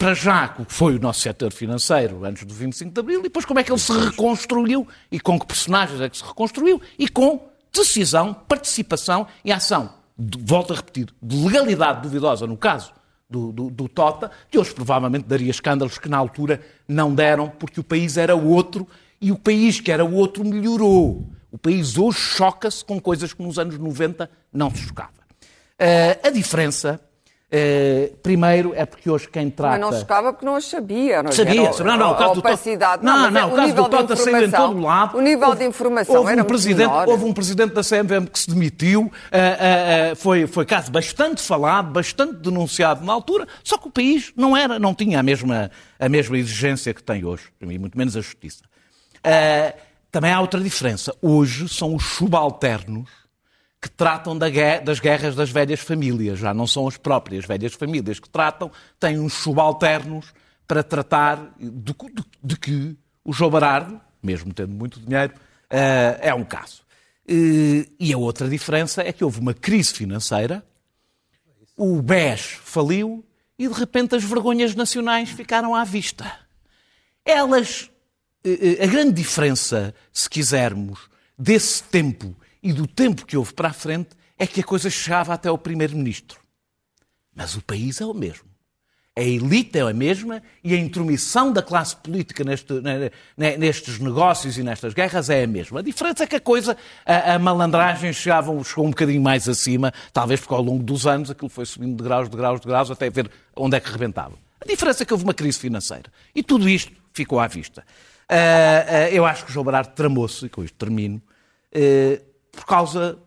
para 0.00 0.14
já, 0.14 0.54
o 0.58 0.64
que 0.64 0.72
foi 0.72 0.96
o 0.96 0.98
nosso 0.98 1.20
setor 1.20 1.52
financeiro 1.52 2.24
antes 2.24 2.46
do 2.46 2.54
25 2.54 2.90
de 2.90 3.00
Abril, 3.00 3.20
e 3.20 3.24
depois 3.24 3.44
como 3.44 3.60
é 3.60 3.62
que 3.62 3.70
ele 3.70 3.78
se 3.78 3.92
reconstruiu, 3.92 4.88
e 5.12 5.20
com 5.20 5.38
que 5.38 5.44
personagens 5.44 6.00
é 6.00 6.08
que 6.08 6.16
se 6.16 6.24
reconstruiu, 6.24 6.80
e 6.98 7.06
com 7.06 7.50
decisão, 7.70 8.32
participação 8.32 9.26
e 9.44 9.52
ação, 9.52 9.92
de, 10.18 10.38
volto 10.42 10.72
a 10.72 10.76
repetir, 10.76 11.12
de 11.22 11.36
legalidade 11.44 12.00
duvidosa, 12.00 12.46
no 12.46 12.56
caso 12.56 12.94
do, 13.28 13.52
do, 13.52 13.68
do, 13.68 13.88
Tota, 13.90 14.30
que 14.50 14.58
hoje 14.58 14.72
provavelmente 14.72 15.26
daria 15.26 15.50
escândalos 15.50 15.98
que 15.98 16.08
na 16.08 16.16
altura 16.16 16.62
não 16.88 17.14
deram, 17.14 17.50
porque 17.50 17.78
o 17.78 17.84
país 17.84 18.16
era 18.16 18.34
outro 18.34 18.88
e 19.20 19.30
o 19.30 19.38
país 19.38 19.80
que 19.80 19.92
era 19.92 20.02
outro 20.02 20.42
melhorou. 20.42 21.30
O 21.52 21.58
país 21.58 21.98
hoje 21.98 22.18
choca-se 22.18 22.82
com 22.82 22.98
coisas 22.98 23.34
que 23.34 23.42
nos 23.42 23.58
anos 23.58 23.76
90 23.76 24.30
não 24.50 24.70
se 24.70 24.78
chocava. 24.78 25.12
Uh, 25.78 26.26
a 26.26 26.30
diferença 26.30 26.98
Uh, 27.52 28.16
primeiro 28.18 28.72
é 28.76 28.86
porque 28.86 29.10
hoje 29.10 29.28
quem 29.28 29.50
trata. 29.50 29.76
Mas 29.76 29.80
não 29.80 29.98
chocava 29.98 30.32
porque 30.32 30.46
não 30.46 30.54
as 30.54 30.66
sabia. 30.66 31.20
Não 31.20 31.32
sabia, 31.32 31.62
era. 31.62 31.84
Não, 31.84 31.96
não, 31.96 32.12
o 32.12 32.14
caso 32.14 32.38
opacidade. 32.38 33.02
Do 33.02 33.06
Não, 33.06 33.18
não, 33.22 33.30
não, 33.32 33.52
o 33.52 33.56
caso 33.56 33.74
do 33.74 33.88
Tota 33.88 34.14
saiu 34.14 34.44
em 34.44 34.50
todo 34.52 34.80
lado. 34.80 35.18
O 35.18 35.20
nível 35.20 35.48
houve, 35.48 35.58
de 35.58 35.64
informação 35.64 36.14
houve 36.14 36.30
era 36.30 36.42
um 36.42 36.44
presidente, 36.44 36.88
menor. 36.88 37.08
Houve 37.08 37.24
um 37.24 37.32
presidente 37.32 37.74
da 37.74 37.82
CMVM 37.82 38.26
que 38.26 38.38
se 38.38 38.48
demitiu. 38.48 39.00
Uh, 39.02 40.12
uh, 40.12 40.16
foi, 40.16 40.46
foi 40.46 40.64
caso 40.64 40.92
bastante 40.92 41.42
falado, 41.42 41.90
bastante 41.90 42.34
denunciado 42.34 43.04
na 43.04 43.12
altura, 43.12 43.48
só 43.64 43.76
que 43.76 43.88
o 43.88 43.90
país 43.90 44.32
não 44.36 44.56
era, 44.56 44.78
não 44.78 44.94
tinha 44.94 45.18
a 45.18 45.22
mesma, 45.22 45.72
a 45.98 46.08
mesma 46.08 46.38
exigência 46.38 46.94
que 46.94 47.02
tem 47.02 47.24
hoje, 47.24 47.48
e 47.60 47.78
muito 47.78 47.98
menos 47.98 48.16
a 48.16 48.20
justiça. 48.20 48.62
também 50.12 50.30
há 50.30 50.40
outra 50.40 50.60
diferença. 50.60 51.12
Hoje 51.20 51.68
são 51.68 51.96
os 51.96 52.04
subalternos 52.04 53.19
que 53.80 53.88
tratam 53.88 54.36
das 54.36 55.00
guerras 55.00 55.34
das 55.34 55.50
velhas 55.50 55.80
famílias, 55.80 56.38
já 56.38 56.52
não 56.52 56.66
são 56.66 56.86
as 56.86 56.98
próprias 56.98 57.46
velhas 57.46 57.72
famílias 57.72 58.20
que 58.20 58.28
tratam, 58.28 58.70
têm 58.98 59.18
uns 59.18 59.32
subalternos 59.32 60.34
para 60.66 60.82
tratar 60.82 61.54
de, 61.58 61.70
de, 61.70 62.24
de 62.44 62.56
que 62.58 62.96
o 63.24 63.32
João 63.32 63.50
Barardo, 63.50 63.98
mesmo 64.22 64.52
tendo 64.52 64.72
muito 64.72 65.00
dinheiro, 65.00 65.32
uh, 65.34 66.18
é 66.20 66.34
um 66.34 66.44
caso. 66.44 66.82
Uh, 67.26 67.88
e 67.98 68.12
a 68.12 68.18
outra 68.18 68.48
diferença 68.48 69.02
é 69.02 69.12
que 69.12 69.24
houve 69.24 69.40
uma 69.40 69.54
crise 69.54 69.94
financeira, 69.94 70.62
o 71.76 72.02
BES 72.02 72.58
faliu 72.62 73.24
e 73.58 73.66
de 73.66 73.72
repente 73.74 74.14
as 74.14 74.22
vergonhas 74.22 74.74
nacionais 74.74 75.30
ficaram 75.30 75.74
à 75.74 75.84
vista. 75.84 76.30
Elas, 77.24 77.90
uh, 78.44 78.82
a 78.82 78.86
grande 78.86 79.12
diferença, 79.12 79.94
se 80.12 80.28
quisermos, 80.28 81.08
desse 81.38 81.82
tempo 81.84 82.36
e 82.62 82.72
do 82.72 82.86
tempo 82.86 83.26
que 83.26 83.36
houve 83.36 83.52
para 83.54 83.68
a 83.68 83.72
frente 83.72 84.10
é 84.38 84.46
que 84.46 84.60
a 84.60 84.64
coisa 84.64 84.88
chegava 84.88 85.34
até 85.34 85.48
ao 85.48 85.58
Primeiro-Ministro. 85.58 86.40
Mas 87.34 87.54
o 87.54 87.62
país 87.62 88.00
é 88.00 88.06
o 88.06 88.14
mesmo. 88.14 88.50
A 89.16 89.22
elite 89.22 89.76
é 89.76 89.82
a 89.82 89.92
mesma 89.92 90.40
e 90.62 90.72
a 90.72 90.78
intromissão 90.78 91.52
da 91.52 91.62
classe 91.62 91.96
política 91.96 92.44
neste, 92.44 92.72
nestes 93.36 93.98
negócios 93.98 94.56
e 94.56 94.62
nestas 94.62 94.94
guerras 94.94 95.28
é 95.28 95.42
a 95.42 95.46
mesma. 95.46 95.80
A 95.80 95.82
diferença 95.82 96.24
é 96.24 96.26
que 96.26 96.36
a 96.36 96.40
coisa, 96.40 96.76
a, 97.04 97.34
a 97.34 97.38
malandragem 97.38 98.12
chegava, 98.12 98.52
chegou 98.64 98.86
um 98.86 98.90
bocadinho 98.90 99.20
mais 99.20 99.48
acima, 99.48 99.92
talvez 100.12 100.40
porque 100.40 100.54
ao 100.54 100.62
longo 100.62 100.82
dos 100.82 101.06
anos 101.06 101.30
aquilo 101.30 101.50
foi 101.50 101.66
subindo 101.66 101.96
de 101.96 102.02
graus, 102.02 102.30
de 102.30 102.36
graus, 102.36 102.60
de 102.60 102.66
graus, 102.66 102.90
até 102.90 103.10
ver 103.10 103.30
onde 103.56 103.76
é 103.76 103.80
que 103.80 103.90
rebentava. 103.90 104.38
A 104.60 104.64
diferença 104.64 105.02
é 105.02 105.06
que 105.06 105.12
houve 105.12 105.24
uma 105.24 105.34
crise 105.34 105.58
financeira. 105.58 106.10
E 106.34 106.42
tudo 106.42 106.68
isto 106.68 106.92
ficou 107.12 107.40
à 107.40 107.46
vista. 107.48 107.84
Uh, 108.30 108.32
uh, 108.32 109.14
eu 109.14 109.26
acho 109.26 109.44
que 109.44 109.50
o 109.50 109.52
João 109.52 109.64
Barardo 109.64 109.92
tramou-se, 109.92 110.46
e 110.46 110.48
com 110.48 110.62
isto 110.62 110.76
termino, 110.76 111.20
uh, 111.74 112.29
por 112.52 112.64
causa. 112.66 113.18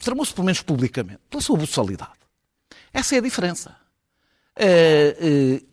tramou-se 0.00 0.32
pelo 0.32 0.44
menos 0.46 0.62
publicamente, 0.62 1.20
pela 1.30 1.42
sua 1.42 1.56
buçalidade. 1.56 2.12
Essa 2.92 3.16
é 3.16 3.18
a 3.18 3.22
diferença. 3.22 3.76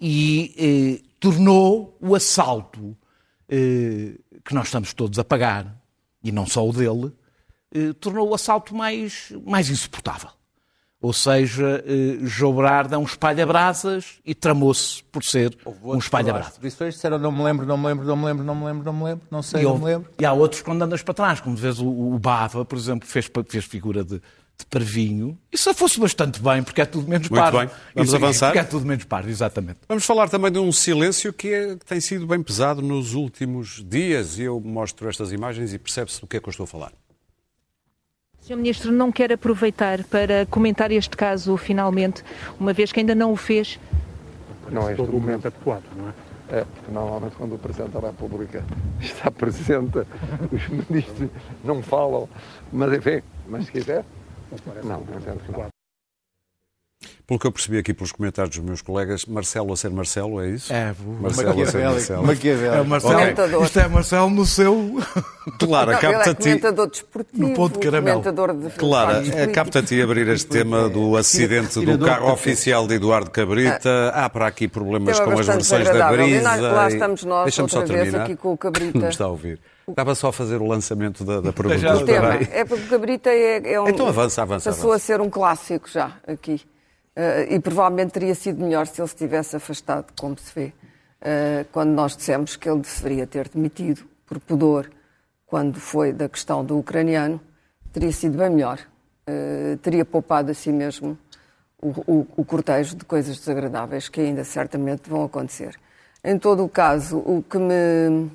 e 0.01 1.03
tornou 1.19 1.97
o 2.01 2.15
assalto 2.15 2.97
que 3.47 4.53
nós 4.53 4.65
estamos 4.65 4.93
todos 4.93 5.17
a 5.19 5.23
pagar, 5.23 5.81
e 6.23 6.31
não 6.31 6.45
só 6.45 6.67
o 6.67 6.73
dele, 6.73 7.13
tornou 7.99 8.29
o 8.29 8.33
assalto 8.33 8.75
mais, 8.75 9.31
mais 9.45 9.69
insuportável. 9.69 10.29
Ou 11.03 11.11
seja, 11.11 11.83
João 12.21 12.55
Berardo 12.55 12.95
é 12.95 12.97
um 12.97 13.03
espalha-brasas 13.03 14.21
e 14.25 14.33
tramou-se 14.33 15.03
por 15.11 15.21
ser 15.21 15.53
um 15.83 15.97
espalha-brasas. 15.97 16.57
Disseram 16.61 17.19
não 17.19 17.29
me 17.29 17.43
lembro, 17.43 17.65
não 17.65 17.77
me 17.77 17.87
lembro, 17.87 18.05
não 18.05 18.15
me 18.15 18.25
lembro, 18.25 18.45
não 18.45 18.55
me 18.55 18.65
lembro, 18.65 18.85
não 18.85 18.93
me 18.93 19.03
lembro, 19.03 19.27
não 19.29 19.43
sei, 19.43 19.59
e 19.59 19.63
não 19.65 19.77
me 19.77 19.83
lembro. 19.83 20.09
E 20.17 20.25
há 20.25 20.31
outros 20.31 20.61
quando 20.61 20.81
andas 20.81 21.03
para 21.03 21.13
trás, 21.13 21.41
como 21.41 21.57
vês 21.57 21.77
o, 21.77 21.85
o 21.85 22.17
Bava, 22.17 22.63
por 22.63 22.77
exemplo, 22.77 23.05
fez, 23.05 23.29
fez 23.49 23.65
figura 23.65 24.01
de, 24.01 24.21
de 24.57 24.65
parvinho. 24.69 25.37
Isso 25.51 25.73
fosse 25.73 25.99
bastante 25.99 26.41
bem, 26.41 26.63
porque 26.63 26.79
é 26.79 26.85
tudo 26.85 27.05
menos 27.05 27.27
Muito 27.27 27.41
parvo. 27.41 27.59
bem, 27.59 27.69
vamos 27.93 28.07
Isso, 28.07 28.15
avançar. 28.15 28.47
Porque 28.47 28.59
é 28.59 28.63
tudo 28.63 28.85
menos 28.85 29.03
parvo, 29.03 29.29
exatamente. 29.29 29.79
Vamos 29.89 30.05
falar 30.05 30.29
também 30.29 30.53
de 30.53 30.59
um 30.59 30.71
silêncio 30.71 31.33
que, 31.33 31.49
é, 31.49 31.75
que 31.75 31.85
tem 31.85 31.99
sido 31.99 32.25
bem 32.25 32.41
pesado 32.41 32.81
nos 32.81 33.13
últimos 33.13 33.83
dias. 33.85 34.39
E 34.39 34.43
eu 34.43 34.57
mostro 34.61 35.09
estas 35.09 35.33
imagens 35.33 35.73
e 35.73 35.77
percebe-se 35.79 36.21
do 36.21 36.27
que 36.27 36.37
é 36.37 36.39
que 36.39 36.47
eu 36.47 36.51
estou 36.51 36.63
a 36.63 36.67
falar. 36.67 36.93
Sr. 38.43 38.57
Ministro, 38.57 38.91
não 38.91 39.09
quer 39.09 39.31
aproveitar 39.31 40.03
para 40.03 40.45
comentar 40.47 40.91
este 40.91 41.15
caso 41.15 41.55
finalmente, 41.55 42.25
uma 42.59 42.73
vez 42.73 42.91
que 42.91 42.99
ainda 42.99 43.15
não 43.15 43.31
o 43.31 43.37
fez? 43.37 43.79
Não 44.69 44.89
é 44.89 44.91
este 44.91 45.01
o 45.01 45.13
momento 45.13 45.47
adequado, 45.47 45.85
não 45.95 46.09
é? 46.09 46.13
É, 46.59 46.65
porque 46.65 46.91
normalmente 46.91 47.37
quando 47.37 47.55
o 47.55 47.57
Presidente 47.57 47.91
da 47.91 48.01
República 48.01 48.61
está 48.99 49.31
presente, 49.31 49.99
os 50.51 50.67
ministros 50.67 51.29
não 51.63 51.81
falam, 51.81 52.27
mas 52.69 52.91
enfim, 52.91 53.21
mas 53.47 53.63
se 53.65 53.71
quiser, 53.71 54.03
não, 54.83 54.99
não 54.99 55.19
entendo 55.19 55.39
que 55.45 55.51
não. 55.53 55.72
Pelo 57.25 57.39
que 57.39 57.47
eu 57.47 57.51
percebi 57.53 57.77
aqui 57.77 57.93
pelos 57.93 58.11
comentários 58.11 58.53
dos 58.57 58.65
meus 58.65 58.81
colegas, 58.81 59.25
Marcelo 59.25 59.71
a 59.71 59.77
ser 59.77 59.89
Marcelo, 59.91 60.41
é 60.41 60.49
isso? 60.49 60.73
É, 60.73 60.93
Marcelo 61.21 61.61
a 61.63 61.65
ser 61.67 61.83
Marcelo. 61.85 62.27
É 62.75 62.81
o 62.81 62.85
Marcelo. 62.85 63.13
Comentador. 63.13 63.63
Isto 63.63 63.79
é 63.79 63.87
Marcelo 63.87 64.29
no 64.29 64.45
seu. 64.45 64.97
Claro, 65.59 65.91
Não, 65.91 65.97
ele 65.99 66.07
é 66.07 66.11
capta-te. 66.13 66.43
comentador 66.43 66.87
desportivo, 66.89 67.47
No 67.49 67.53
ponto 67.53 67.73
de 67.73 67.85
caramelo. 67.85 68.21
comentador 68.21 68.53
de 68.55 68.69
Claro, 68.77 69.11
factos 69.15 69.31
é, 69.35 69.47
capta-te 69.47 70.01
abrir 70.01 70.25
este 70.29 70.47
tema 70.47 70.87
do 70.87 71.17
acidente 71.17 71.81
do 71.85 71.99
carro 71.99 72.31
oficial 72.31 72.87
de 72.87 72.93
Eduardo 72.95 73.29
Cabrita. 73.29 74.09
Há 74.15 74.29
para 74.29 74.47
aqui 74.47 74.69
problemas 74.69 75.19
com 75.19 75.31
as 75.37 75.45
versões 75.45 75.83
da. 75.89 76.13
E 76.13 76.15
brisa. 76.17 76.41
nós- 76.43 76.61
lá 76.61 76.89
e- 76.89 76.93
estamos 76.93 77.23
nós 77.25 77.43
Deixa-me 77.43 77.69
só 77.69 77.79
outra 77.79 77.93
vez 77.93 78.05
terminar. 78.05 78.23
aqui 78.23 78.35
com 78.37 78.53
o 78.53 78.57
Cabrita. 78.57 78.97
Não 78.99 79.09
está 79.09 79.25
a 79.25 79.27
ouvir. 79.27 79.59
Estava 79.85 80.15
só 80.15 80.29
a 80.29 80.33
fazer 80.33 80.61
o 80.61 80.65
lançamento 80.65 81.25
da, 81.25 81.41
da 81.41 81.51
pergunta. 81.51 81.77
Já 81.77 81.89
é 82.49 82.63
porque 82.63 82.85
o 82.85 82.87
Cabrita 82.87 83.29
é, 83.29 83.73
é 83.73 83.81
um. 83.81 83.89
Então 83.89 84.07
avança, 84.07 84.41
avança, 84.43 84.69
Passou 84.69 84.91
avança. 84.91 85.03
a 85.03 85.05
ser 85.05 85.19
um 85.21 85.29
clássico 85.29 85.89
já 85.89 86.11
aqui. 86.25 86.61
Eh, 87.15 87.55
e 87.55 87.59
provavelmente 87.59 88.11
teria 88.11 88.35
sido 88.35 88.63
melhor 88.63 88.87
se 88.87 89.01
ele 89.01 89.07
se 89.07 89.15
tivesse 89.15 89.55
afastado, 89.55 90.07
como 90.17 90.37
se 90.37 90.51
vê, 90.53 90.73
eh, 91.21 91.65
quando 91.71 91.91
nós 91.91 92.17
dissemos 92.17 92.55
que 92.55 92.69
ele 92.69 92.81
deveria 92.81 93.27
ter 93.27 93.49
demitido 93.49 94.03
por 94.25 94.39
pudor 94.39 94.89
quando 95.45 95.79
foi 95.79 96.11
da 96.11 96.27
questão 96.27 96.65
do 96.65 96.77
ucraniano. 96.79 97.39
Teria 97.91 98.11
sido 98.11 98.37
bem 98.37 98.49
melhor. 98.49 98.79
Eh, 99.27 99.77
teria 99.81 100.03
poupado 100.03 100.51
a 100.51 100.53
si 100.53 100.71
mesmo 100.71 101.17
o, 101.81 101.89
o, 102.07 102.27
o 102.37 102.45
cortejo 102.45 102.95
de 102.95 103.05
coisas 103.05 103.37
desagradáveis 103.37 104.09
que 104.09 104.21
ainda 104.21 104.43
certamente 104.43 105.09
vão 105.09 105.23
acontecer. 105.23 105.77
Em 106.23 106.39
todo 106.39 106.63
o 106.63 106.69
caso, 106.69 107.17
o 107.17 107.43
que 107.47 107.57
me. 107.57 108.31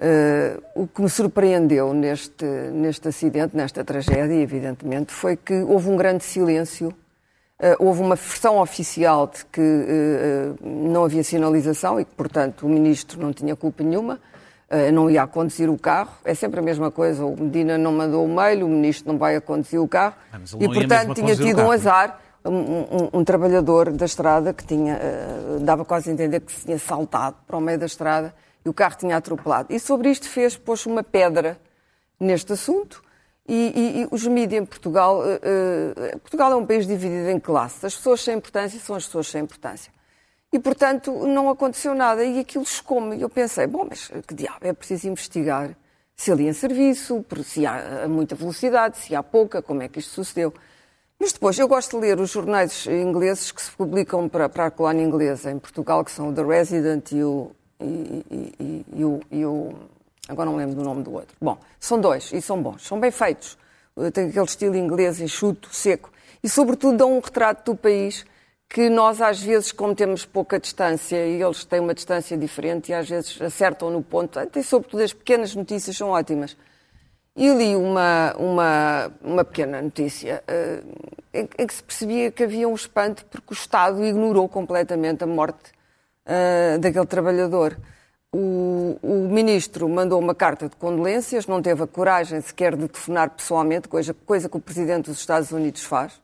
Uh, 0.00 0.62
o 0.76 0.86
que 0.86 1.02
me 1.02 1.10
surpreendeu 1.10 1.92
neste, 1.92 2.44
neste 2.44 3.08
acidente, 3.08 3.56
nesta 3.56 3.82
tragédia, 3.82 4.40
evidentemente, 4.40 5.12
foi 5.12 5.36
que 5.36 5.54
houve 5.54 5.90
um 5.90 5.96
grande 5.96 6.22
silêncio. 6.22 6.94
Uh, 7.60 7.74
houve 7.84 8.00
uma 8.00 8.14
versão 8.14 8.58
oficial 8.60 9.26
de 9.26 9.44
que 9.46 9.60
uh, 9.60 10.56
não 10.64 11.04
havia 11.04 11.24
sinalização 11.24 11.98
e 11.98 12.04
que, 12.04 12.12
portanto, 12.14 12.64
o 12.66 12.68
ministro 12.68 13.20
não 13.20 13.32
tinha 13.32 13.56
culpa 13.56 13.82
nenhuma, 13.82 14.20
não 14.92 15.08
ia 15.10 15.22
a 15.22 15.26
conduzir 15.26 15.70
o 15.70 15.78
carro. 15.78 16.12
É 16.24 16.34
sempre 16.34 16.60
a 16.60 16.62
mesma 16.62 16.90
coisa. 16.90 17.24
O 17.24 17.34
Medina 17.40 17.78
não 17.78 17.90
mandou 17.90 18.22
o 18.24 18.28
mail, 18.28 18.66
o 18.66 18.68
ministro 18.68 19.10
não 19.10 19.18
vai 19.18 19.34
a 19.34 19.40
conduzir 19.40 19.80
o 19.80 19.88
carro. 19.88 20.14
Ah, 20.30 20.38
e, 20.60 20.66
portanto, 20.74 21.14
tinha 21.14 21.34
tido 21.34 21.62
um 21.62 21.70
azar. 21.72 22.20
Um, 22.44 22.52
um- 22.54 23.10
um 23.14 23.24
trabalhador 23.24 23.90
da 23.90 24.04
estrada 24.06 24.52
que 24.52 24.64
tinha, 24.64 24.94
eh, 24.94 25.58
dava 25.60 25.84
quase 25.84 26.08
a 26.08 26.12
entender 26.12 26.40
que 26.40 26.52
se 26.52 26.64
tinha 26.66 26.78
saltado 26.78 27.36
para 27.46 27.56
o 27.56 27.60
meio 27.60 27.78
da 27.78 27.86
estrada 27.86 28.32
e 28.64 28.68
o 28.68 28.72
carro 28.74 28.94
tinha 28.96 29.16
atropelado. 29.16 29.72
E 29.72 29.80
sobre 29.80 30.10
isto 30.10 30.28
fez, 30.28 30.56
pôs 30.56 30.84
uma 30.86 31.02
pedra 31.02 31.58
neste 32.20 32.52
assunto 32.52 33.02
e, 33.48 33.72
e- 33.74 34.02
e 34.02 34.08
os 34.10 34.26
mídias 34.26 34.62
em 34.62 34.66
Portugal, 34.66 35.22
eh, 35.26 35.40
eh, 35.96 36.16
Portugal 36.18 36.52
é 36.52 36.56
um 36.56 36.66
país 36.66 36.86
dividido 36.86 37.30
em 37.30 37.40
classes. 37.40 37.82
As 37.84 37.94
pessoas 37.96 38.20
sem 38.22 38.36
importância 38.36 38.78
são 38.80 38.94
as 38.94 39.06
pessoas 39.06 39.28
sem 39.28 39.42
importância. 39.42 39.90
E, 40.52 40.58
portanto, 40.58 41.12
não 41.26 41.48
aconteceu 41.50 41.94
nada 41.94 42.24
e 42.24 42.40
aquilo 42.40 42.64
chocou-me. 42.66 43.16
E 43.16 43.22
eu 43.22 43.28
pensei, 43.28 43.66
bom, 43.66 43.86
mas 43.88 44.10
que 44.26 44.34
diabo, 44.34 44.58
é 44.62 44.72
preciso 44.72 45.08
investigar 45.08 45.76
se 46.16 46.32
ali 46.32 46.48
em 46.48 46.52
serviço, 46.52 47.24
se 47.44 47.64
há 47.66 47.76
eh, 48.04 48.06
muita 48.08 48.34
velocidade, 48.34 48.98
se 48.98 49.14
há 49.14 49.22
pouca, 49.22 49.62
como 49.62 49.82
é 49.82 49.88
que 49.88 49.98
isto 50.00 50.10
sucedeu. 50.12 50.52
Mas 51.20 51.32
depois, 51.32 51.58
eu 51.58 51.66
gosto 51.66 51.96
de 51.98 52.06
ler 52.06 52.20
os 52.20 52.30
jornais 52.30 52.86
ingleses 52.86 53.50
que 53.50 53.60
se 53.62 53.70
publicam 53.72 54.28
para, 54.28 54.48
para 54.48 54.66
a 54.66 54.70
colónia 54.70 55.02
inglesa 55.04 55.50
em 55.50 55.58
Portugal, 55.58 56.04
que 56.04 56.10
são 56.12 56.28
o 56.28 56.32
The 56.32 56.42
Resident 56.44 57.10
e 57.12 57.22
o, 57.24 57.50
e, 57.80 58.24
e- 58.30 58.54
e- 58.60 58.86
e 59.00 59.04
o, 59.04 59.20
e 59.30 59.44
o- 59.44 59.74
Agora 60.28 60.50
não 60.50 60.56
lembro 60.56 60.76
do 60.76 60.82
nome 60.84 61.02
do 61.02 61.12
outro. 61.12 61.34
Bom, 61.40 61.58
são 61.80 61.98
dois 61.98 62.30
e 62.32 62.42
são 62.42 62.62
bons, 62.62 62.86
são 62.86 63.00
bem 63.00 63.10
feitos. 63.10 63.56
Eh, 63.96 64.10
Tem 64.10 64.28
aquele 64.28 64.44
estilo 64.44 64.76
inglês 64.76 65.20
enxuto, 65.20 65.68
seco. 65.72 66.12
E, 66.42 66.48
sobretudo, 66.48 66.98
dão 66.98 67.16
um 67.16 67.20
retrato 67.20 67.72
do 67.72 67.76
país 67.76 68.24
que 68.68 68.90
nós, 68.90 69.20
às 69.22 69.42
vezes, 69.42 69.72
como 69.72 69.94
temos 69.94 70.26
pouca 70.26 70.60
distância 70.60 71.16
e 71.26 71.42
eles 71.42 71.64
têm 71.64 71.80
uma 71.80 71.94
distância 71.94 72.36
diferente 72.36 72.90
e 72.90 72.94
às 72.94 73.08
vezes 73.08 73.40
acertam 73.40 73.90
no 73.90 74.02
ponto. 74.02 74.38
E, 74.54 74.62
sobretudo, 74.62 75.02
as 75.02 75.12
pequenas 75.12 75.54
notícias 75.54 75.96
são 75.96 76.10
ótimas. 76.10 76.56
E 77.34 77.48
li 77.54 77.74
uma, 77.74 78.34
uma, 78.36 79.12
uma 79.22 79.44
pequena 79.44 79.80
notícia 79.80 80.42
eh, 80.46 80.82
em, 81.32 81.48
em 81.56 81.66
que 81.66 81.72
se 81.72 81.82
percebia 81.82 82.30
que 82.30 82.42
havia 82.42 82.68
um 82.68 82.74
espanto 82.74 83.24
porque 83.26 83.52
o 83.52 83.54
Estado 83.54 84.04
ignorou 84.04 84.48
completamente 84.48 85.22
a 85.22 85.26
morte 85.26 85.72
eh, 86.26 86.78
daquele 86.78 87.06
trabalhador. 87.06 87.78
O, 88.30 88.98
o 89.02 89.28
ministro 89.30 89.88
mandou 89.88 90.20
uma 90.20 90.34
carta 90.34 90.68
de 90.68 90.76
condolências, 90.76 91.46
não 91.46 91.62
teve 91.62 91.82
a 91.82 91.86
coragem 91.86 92.40
sequer 92.42 92.76
de 92.76 92.86
telefonar 92.86 93.30
pessoalmente, 93.30 93.88
coisa, 93.88 94.12
coisa 94.12 94.50
que 94.50 94.56
o 94.56 94.60
presidente 94.60 95.06
dos 95.06 95.18
Estados 95.18 95.50
Unidos 95.50 95.82
faz. 95.82 96.20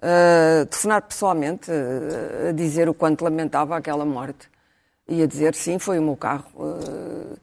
Uh, 0.00 0.66
telefonar 0.66 1.02
pessoalmente, 1.02 1.70
uh, 1.70 2.48
a 2.48 2.52
dizer 2.52 2.88
o 2.88 2.94
quanto 2.94 3.22
lamentava 3.22 3.76
aquela 3.76 4.04
morte 4.04 4.48
e 5.08 5.22
a 5.22 5.26
dizer 5.26 5.54
sim, 5.54 5.78
foi 5.78 6.00
o 6.00 6.02
meu 6.02 6.16
carro. 6.16 6.46
Uh, 6.56 7.36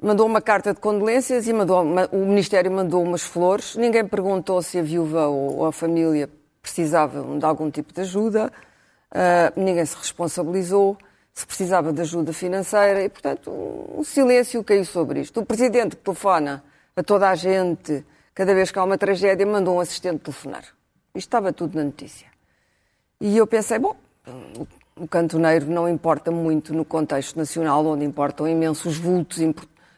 mandou 0.00 0.26
uma 0.26 0.40
carta 0.40 0.72
de 0.72 0.78
condolências 0.78 1.48
e 1.48 1.52
mandou, 1.52 1.84
ma- 1.84 2.08
o 2.12 2.24
Ministério 2.24 2.70
mandou 2.70 3.02
umas 3.02 3.22
flores. 3.22 3.74
Ninguém 3.74 4.06
perguntou 4.06 4.62
se 4.62 4.78
a 4.78 4.82
viúva 4.82 5.26
ou, 5.26 5.58
ou 5.58 5.66
a 5.66 5.72
família 5.72 6.30
precisavam 6.60 7.40
de 7.40 7.44
algum 7.44 7.70
tipo 7.72 7.92
de 7.92 8.02
ajuda. 8.02 8.52
Ninguém 9.56 9.84
se 9.84 9.96
responsabilizou 9.96 10.96
se 11.34 11.46
precisava 11.46 11.92
de 11.92 12.00
ajuda 12.02 12.32
financeira 12.32 13.02
e, 13.02 13.08
portanto, 13.08 13.50
um, 13.50 14.04
silêncio 14.04 14.62
caiu 14.62 14.84
sobre 14.84 15.20
isto. 15.20 15.40
O 15.40 15.46
Presidente 15.46 15.96
telefona 15.96 16.62
a 16.94 17.02
toda 17.02 17.30
a 17.30 17.34
gente, 17.34 18.04
cada 18.34 18.54
vez 18.54 18.70
que 18.70 18.78
há 18.78 18.84
uma 18.84 18.98
tragédia, 18.98 19.46
mandou 19.46 19.76
um 19.76 19.80
assistente 19.80 20.20
telefonar. 20.20 20.64
Isto 21.14 21.28
estava 21.28 21.52
tudo 21.52 21.76
na 21.76 21.84
notícia. 21.84 22.26
E 23.20 23.36
eu 23.36 23.46
pensei, 23.46 23.78
bom, 23.78 23.96
o 24.96 25.08
cantoneiro 25.08 25.66
não 25.66 25.88
importa 25.88 26.30
muito 26.30 26.74
no 26.74 26.84
contexto 26.84 27.36
nacional, 27.36 27.84
onde 27.86 28.04
importam 28.04 28.46
imensos 28.46 28.98
vultos, 28.98 29.38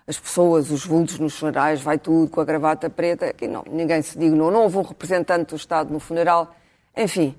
as 0.06 0.18
pessoas, 0.18 0.70
os 0.70 0.86
vultos 0.86 1.18
nos 1.18 1.36
funerais, 1.36 1.80
vai 1.80 1.98
tudo 1.98 2.30
com 2.30 2.40
a 2.40 2.44
gravata 2.44 2.88
preta. 2.88 3.26
Aqui 3.26 3.48
não, 3.48 3.64
ninguém 3.68 4.02
se 4.02 4.16
dignou, 4.16 4.52
não 4.52 4.62
houve 4.62 4.76
um 4.76 4.82
representante 4.82 5.50
do 5.50 5.56
Estado 5.56 5.92
no 5.92 5.98
funeral. 5.98 6.54
Enfim. 6.96 7.34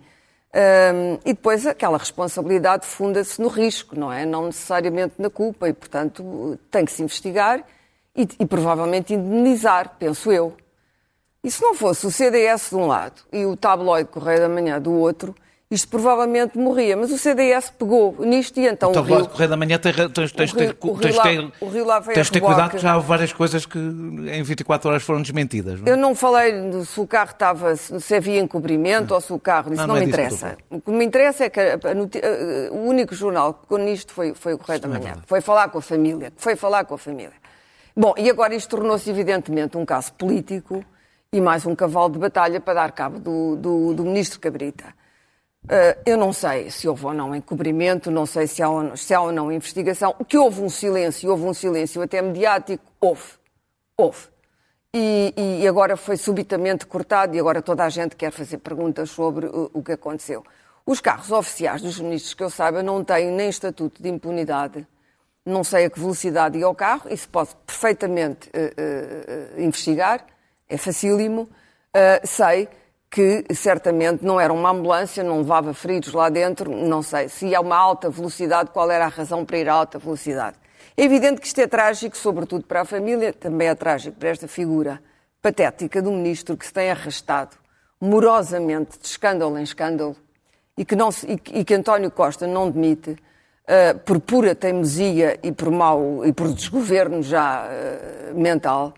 Hum, 0.56 1.20
e 1.26 1.34
depois 1.34 1.68
aquela 1.68 1.98
responsabilidade 1.98 2.86
funda-se 2.86 3.42
no 3.42 3.50
risco, 3.50 4.00
não 4.00 4.10
é? 4.12 4.26
Não 4.26 4.46
necessariamente 4.46 5.16
na 5.18 5.30
culpa, 5.30 5.68
e 5.68 5.74
portanto 5.74 6.58
tem 6.72 6.86
que 6.86 6.94
se 6.94 7.04
investigar 7.04 7.62
e, 8.16 8.26
e 8.40 8.46
provavelmente 8.46 9.14
indemnizar, 9.14 9.98
penso 10.00 10.32
eu. 10.32 10.56
E 11.44 11.52
se 11.52 11.62
não 11.62 11.76
fosse 11.76 12.08
o 12.08 12.12
CDS 12.12 12.70
de 12.70 12.76
um 12.78 12.88
lado 12.88 13.22
e 13.34 13.46
o 13.46 13.58
tabloide 13.58 14.10
Correio 14.10 14.40
da 14.40 14.48
Manhã 14.48 14.80
do 14.80 14.94
outro, 14.94 15.36
isto 15.70 15.88
provavelmente 15.90 16.58
morria. 16.58 16.96
Mas 16.96 17.12
o 17.12 17.18
CDS 17.18 17.72
pegou 17.72 18.16
nisto 18.20 18.60
e 18.60 18.68
então, 18.68 18.92
Então, 18.92 19.02
o 19.02 19.06
Rio... 19.06 19.28
Correio 19.28 19.50
da 19.50 19.58
Manhã 19.58 19.78
tens, 19.80 19.96
tens, 20.14 20.32
tens, 20.32 20.54
o 20.54 20.58
Rio- 20.58 20.74
tens- 20.74 20.78
o 20.84 20.94
Rio 20.94 21.02
tens- 21.02 21.16
lá- 21.16 21.24
tens- 21.24 21.52
o 21.62 21.68
Rio 21.68 21.86
lá 21.86 22.00
veio 22.00 22.14
tens 22.16 22.28
de 22.28 22.32
ter 22.34 22.40
reboque. 22.40 22.54
cuidado 22.54 22.72
que 22.72 22.78
já 22.78 22.96
houve 22.96 23.08
várias 23.08 23.34
coisas 23.34 23.66
que 23.66 23.78
em 23.80 24.44
24 24.44 24.90
horas 24.90 25.04
foram 25.04 25.22
desmentidas. 25.22 25.80
não 25.82 25.88
é? 25.88 25.92
Eu 25.92 25.98
não 25.98 26.14
falei 26.16 26.54
se 26.86 27.00
o 27.00 27.08
carro 27.08 27.32
estava, 27.32 27.76
se 27.76 28.16
havia 28.16 28.40
encobrimento 28.40 29.14
ou 29.14 29.20
se 29.22 29.34
o 29.34 29.40
carro. 29.40 29.74
Isso 29.74 29.82
Não, 29.82 29.88
não, 29.88 29.96
não 29.96 30.02
é 30.02 30.06
me 30.06 30.12
interessa. 30.12 30.58
O 30.70 30.80
que 30.80 30.92
me 30.92 31.04
interessa 31.06 31.46
é 31.46 31.50
que 31.50 31.60
a- 31.60 31.74
a 31.76 32.74
o 32.74 32.88
único 32.88 33.16
jornal 33.16 33.54
que 33.56 33.62
pegou 33.68 33.78
nisto 33.80 34.14
foi, 34.14 34.34
foi 34.34 34.54
o 34.54 34.58
Correio 34.58 34.82
da 34.82 34.88
Manhã. 34.88 35.14
que 35.22 35.28
foi 35.28 35.42
falar 35.42 35.70
com 35.70 35.80
a 35.80 35.82
família. 35.82 36.32
Foi 36.38 36.56
falar 36.56 36.86
com 36.86 36.94
a 36.96 36.98
família. 36.98 37.34
Bom, 37.98 38.14
e 38.18 38.30
agora 38.30 38.54
isto 38.54 38.70
tornou-se 38.70 39.10
evidentemente 39.10 39.78
um 39.78 39.86
caso 39.86 40.12
político 40.14 40.84
e 41.32 41.42
mais 41.42 41.66
um 41.66 41.74
cavalo 41.74 42.10
de 42.10 42.20
batalha 42.20 42.60
para 42.60 42.74
dar 42.74 42.92
cabo 42.92 43.20
do, 43.20 43.56
do, 43.56 43.94
do 43.94 44.04
ministro 44.04 44.40
Cabrita. 44.40 44.94
Uh, 45.66 46.00
eu 46.06 46.16
não 46.16 46.32
sei 46.32 46.70
se 46.70 46.88
houve 46.88 47.06
ou 47.06 47.14
não 47.14 47.36
encobrimento, 47.36 48.12
não 48.12 48.28
sei 48.28 48.46
se 48.46 48.62
há, 48.62 48.70
ou 48.70 48.84
não, 48.84 48.96
se 48.96 49.14
há 49.14 49.22
ou 49.22 49.32
não 49.32 49.52
investigação. 49.52 50.16
O 50.20 50.24
que 50.24 50.38
houve 50.38 50.62
um 50.62 50.70
silêncio, 50.70 51.30
houve 51.30 51.44
um 51.44 51.54
silêncio 51.54 52.02
até 52.02 52.22
mediático, 52.22 52.84
houve. 53.02 53.24
Houve. 53.98 54.28
E, 54.94 55.34
e 55.36 55.68
agora 55.68 55.98
foi 55.98 56.18
subitamente 56.18 56.86
cortado 56.86 57.36
e 57.36 57.40
agora 57.40 57.62
toda 57.62 57.84
a 57.84 57.90
gente 57.90 58.16
quer 58.16 58.32
fazer 58.32 58.60
perguntas 58.60 59.10
sobre 59.10 59.48
o, 59.48 59.72
o 59.74 59.84
que 59.84 59.94
aconteceu. 59.94 60.44
Os 60.86 61.02
carros 61.02 61.32
oficiais 61.32 61.82
dos 61.82 62.00
ministros, 62.00 62.36
que 62.36 62.44
eu 62.44 62.50
saiba, 62.50 62.84
não 62.84 63.04
têm 63.04 63.32
nem 63.32 63.50
estatuto 63.50 64.02
de 64.02 64.08
impunidade. 64.08 64.88
Não 65.44 65.64
sei 65.64 65.86
a 65.86 65.90
que 65.90 66.00
velocidade 66.00 66.60
ia 66.60 66.66
ao 66.66 66.76
carro, 66.76 67.10
isso 67.10 67.28
pode 67.28 67.50
perfeitamente 67.66 68.50
eh, 68.54 68.74
eh, 68.78 69.64
investigar, 69.64 70.26
é 70.70 70.78
facílimo. 70.78 71.50
Eh, 71.94 72.22
sei 72.24 72.70
que 73.16 73.46
certamente 73.56 74.26
não 74.26 74.42
era 74.42 74.52
uma 74.52 74.72
ambulância, 74.72 75.24
não 75.24 75.38
levava 75.38 75.74
feridos 75.74 76.12
lá 76.12 76.28
dentro, 76.28 76.70
não 76.70 77.02
sei. 77.02 77.30
Se 77.30 77.56
a 77.56 77.62
uma 77.62 77.78
alta 77.78 78.10
velocidade, 78.10 78.72
qual 78.72 78.92
era 78.92 79.06
a 79.06 79.08
razão 79.08 79.46
para 79.46 79.58
ir 79.58 79.70
a 79.70 79.74
alta 79.74 79.98
velocidade? 79.98 80.58
É 80.98 81.04
evidente 81.06 81.40
que 81.40 81.48
isto 81.48 81.60
é 81.62 81.66
trágico, 81.66 82.18
sobretudo 82.18 82.66
para 82.66 82.82
a 82.82 82.86
família, 82.86 83.32
também 83.32 83.70
é 83.70 83.76
trágico 83.76 84.18
para 84.20 84.28
esta 84.28 84.50
figura 84.50 85.02
patética 85.42 86.02
do 86.02 86.12
ministro 86.12 86.58
que 86.58 86.66
se 86.66 86.74
tem 86.74 86.92
arrastado 86.92 87.56
morosamente 88.02 89.00
de 89.00 89.08
escândalo 89.08 89.58
em 89.58 89.64
escândalo 89.64 90.18
e 90.78 90.84
que, 90.84 90.94
não 90.94 91.08
e 91.26 91.38
que- 91.38 91.60
e 91.60 91.64
que 91.64 91.74
António 91.74 92.12
Costa 92.12 92.46
não 92.46 92.70
demite 92.70 93.16
eh, 93.66 93.94
por 93.94 94.20
pura 94.20 94.54
teimosia 94.54 95.40
e 95.42 95.54
por 95.54 95.72
mau 95.72 96.26
e 96.26 96.34
por 96.34 96.54
desgoverno 96.54 97.24
já 97.24 97.66
eh, 97.70 98.34
mental 98.36 98.94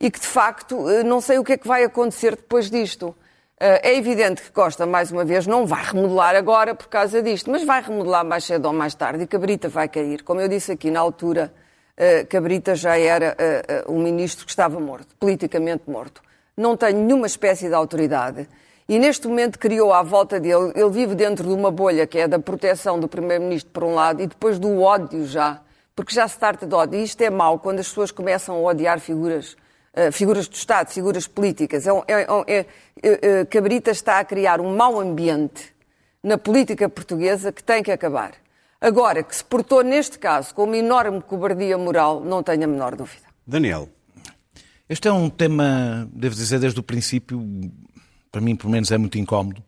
e 0.00 0.10
que 0.10 0.18
de 0.18 0.26
facto 0.26 0.88
eh, 0.88 1.02
não 1.04 1.20
sei 1.20 1.38
o 1.38 1.44
que 1.44 1.52
é 1.52 1.56
que 1.58 1.68
vai 1.68 1.84
acontecer 1.84 2.36
depois 2.36 2.70
disto. 2.70 3.14
Eh, 3.62 3.90
é 3.90 3.98
evidente 3.98 4.40
que 4.40 4.50
Costa, 4.50 4.86
mais 4.86 5.12
uma 5.12 5.22
vez, 5.22 5.46
não 5.46 5.66
vai 5.66 5.84
remodelar 5.84 6.34
agora 6.34 6.74
por 6.74 6.88
causa 6.88 7.22
disto, 7.22 7.50
mas 7.50 7.62
vai 7.62 7.82
remodelar 7.82 8.24
mais 8.24 8.44
cedo 8.44 8.64
ou 8.64 8.72
mais 8.72 8.94
tarde 8.94 9.24
e 9.24 9.26
Cabrita 9.26 9.68
vai 9.68 9.86
cair. 9.86 10.22
Como 10.22 10.40
eu 10.40 10.48
disse 10.48 10.72
aqui 10.72 10.90
na 10.90 10.98
altura, 10.98 11.52
eh, 11.94 12.24
Cabrita 12.24 12.74
já 12.74 12.96
era 12.96 13.36
eh, 13.38 13.84
um 13.86 14.02
ministro 14.02 14.46
que 14.46 14.50
estava 14.50 14.80
morto, 14.80 15.14
politicamente 15.16 15.82
morto. 15.86 16.22
Não 16.56 16.74
tem 16.74 16.94
nenhuma 16.94 17.26
espécie 17.26 17.68
de 17.68 17.74
autoridade. 17.74 18.48
E 18.88 18.98
neste 18.98 19.28
momento 19.28 19.58
criou 19.58 19.92
à 19.92 20.02
volta 20.02 20.40
dele, 20.40 20.72
ele 20.74 20.90
vive 20.90 21.14
dentro 21.14 21.46
de 21.46 21.52
uma 21.52 21.70
bolha 21.70 22.06
que 22.06 22.18
é 22.18 22.26
da 22.26 22.38
proteção 22.38 22.98
do 22.98 23.08
Primeiro-Ministro 23.08 23.70
por 23.72 23.84
um 23.84 23.94
lado 23.94 24.22
e 24.22 24.26
depois 24.26 24.58
do 24.58 24.80
ódio 24.80 25.26
já, 25.26 25.60
porque 25.94 26.14
já 26.14 26.26
se 26.26 26.38
trata 26.38 26.66
de 26.66 26.74
ódio. 26.74 26.98
E 26.98 27.04
isto 27.04 27.20
é 27.20 27.28
mau 27.28 27.58
quando 27.58 27.80
as 27.80 27.88
pessoas 27.88 28.10
começam 28.10 28.56
a 28.56 28.70
odiar 28.70 28.98
figuras, 29.00 29.54
eh, 29.94 30.10
figuras 30.10 30.48
do 30.48 30.54
Estado, 30.54 30.90
figuras 30.90 31.26
políticas. 31.26 31.86
É, 31.86 31.92
um- 31.92 32.02
é, 32.06 32.22
é, 32.22 32.66
é, 33.02 33.40
é, 33.40 33.44
Cabrita 33.44 33.90
está 33.90 34.18
a 34.20 34.24
criar 34.24 34.60
um 34.60 34.76
mau 34.76 35.00
ambiente 35.00 35.72
na 36.22 36.36
política 36.38 36.88
portuguesa 36.88 37.50
que 37.52 37.62
tem 37.62 37.82
que 37.82 37.90
acabar. 37.90 38.32
Agora, 38.80 39.22
que 39.22 39.34
se 39.34 39.44
portou 39.44 39.82
neste 39.82 40.18
caso 40.18 40.54
com 40.54 40.64
uma 40.64 40.76
enorme 40.76 41.20
cobardia 41.20 41.76
moral, 41.76 42.20
não 42.24 42.42
tenho 42.42 42.64
a 42.64 42.66
menor 42.66 42.96
dúvida. 42.96 43.26
Daniel, 43.46 43.88
Este 44.88 45.06
é 45.06 45.12
um 45.12 45.30
tema, 45.30 46.08
devo 46.12 46.34
dizer, 46.34 46.58
desde 46.58 46.80
o 46.80 46.82
princípio, 46.82 47.40
para 48.32 48.40
mim, 48.40 48.56
pelo 48.56 48.70
menos, 48.72 48.90
é 48.90 48.98
muito 48.98 49.16
incómodo, 49.18 49.62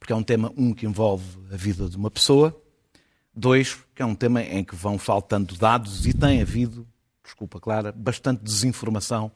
porque 0.00 0.12
é 0.12 0.16
um 0.16 0.22
tema, 0.22 0.52
um, 0.56 0.72
que 0.74 0.84
envolve 0.84 1.24
a 1.52 1.56
vida 1.56 1.88
de 1.88 1.96
uma 1.96 2.10
pessoa, 2.10 2.60
dois, 3.32 3.76
que 3.94 4.02
é 4.02 4.04
um 4.04 4.14
tema 4.16 4.42
em 4.42 4.64
que 4.64 4.74
vão 4.74 4.98
faltando 4.98 5.54
dados 5.56 6.06
e 6.06 6.12
tem 6.12 6.42
havido, 6.42 6.86
desculpa, 7.22 7.60
Clara, 7.60 7.92
bastante 7.92 8.42
desinformação, 8.42 9.30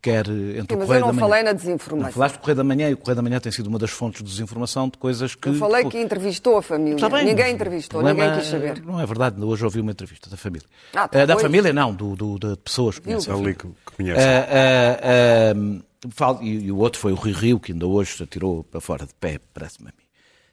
quer 0.00 0.26
entre 0.28 0.30
Sim, 0.30 0.74
o 0.74 0.78
mas 0.78 0.86
Correio 0.86 0.94
eu 0.94 1.00
não 1.00 1.06
da 1.08 1.12
Manhã. 1.12 1.20
falei 1.20 1.42
na 1.42 1.50
Não, 1.50 1.56
desinformação. 1.58 2.12
falaste 2.12 2.34
do 2.36 2.38
Correio 2.40 2.56
da 2.56 2.64
Manhã 2.64 2.90
e 2.90 2.94
o 2.94 2.96
Correio 2.96 3.16
da 3.16 3.22
Manhã 3.22 3.40
tem 3.40 3.50
sido 3.50 3.66
uma 3.66 3.78
das 3.78 3.90
fontes 3.90 4.22
de 4.22 4.28
desinformação 4.30 4.88
de 4.88 4.96
coisas 4.98 5.34
que. 5.34 5.48
Eu 5.48 5.54
falei 5.54 5.84
que 5.86 6.00
entrevistou 6.00 6.56
a 6.56 6.62
família. 6.62 7.08
Bem, 7.08 7.24
ninguém 7.24 7.44
mas 7.46 7.54
entrevistou, 7.54 8.02
ninguém 8.02 8.32
quis 8.34 8.46
saber. 8.46 8.80
Não 8.84 9.00
é 9.00 9.06
verdade, 9.06 9.34
ainda 9.36 9.46
hoje 9.46 9.64
ouvi 9.64 9.80
uma 9.80 9.90
entrevista 9.90 10.30
da 10.30 10.36
família. 10.36 10.66
Ah, 10.94 11.08
Eh, 11.12 11.26
da 11.26 11.36
família, 11.38 11.72
não, 11.72 11.92
do, 11.94 12.14
do- 12.14 12.38
de 12.38 12.56
pessoas 12.58 12.98
que 12.98 13.06
conhecem. 13.06 13.32
a 13.32 13.36
ali 13.36 13.54
família. 13.54 13.74
que 13.76 13.90
que 13.90 13.96
conhece. 13.96 14.20
Ah, 14.20 14.46
ah, 14.50 15.52
ah, 15.54 16.08
fal- 16.10 16.38
e, 16.42 16.66
e 16.66 16.72
o 16.72 16.76
outro 16.78 17.00
foi 17.00 17.12
o 17.12 17.16
Rui 17.16 17.32
Rio, 17.32 17.58
que 17.58 17.72
ainda 17.72 17.86
hoje 17.86 18.16
se 18.16 18.22
atirou 18.22 18.62
para 18.62 18.80
fora 18.80 19.04
de 19.04 19.14
pé, 19.14 19.40
parece-me 19.52 19.88
a 19.88 19.92
mim. 19.96 20.04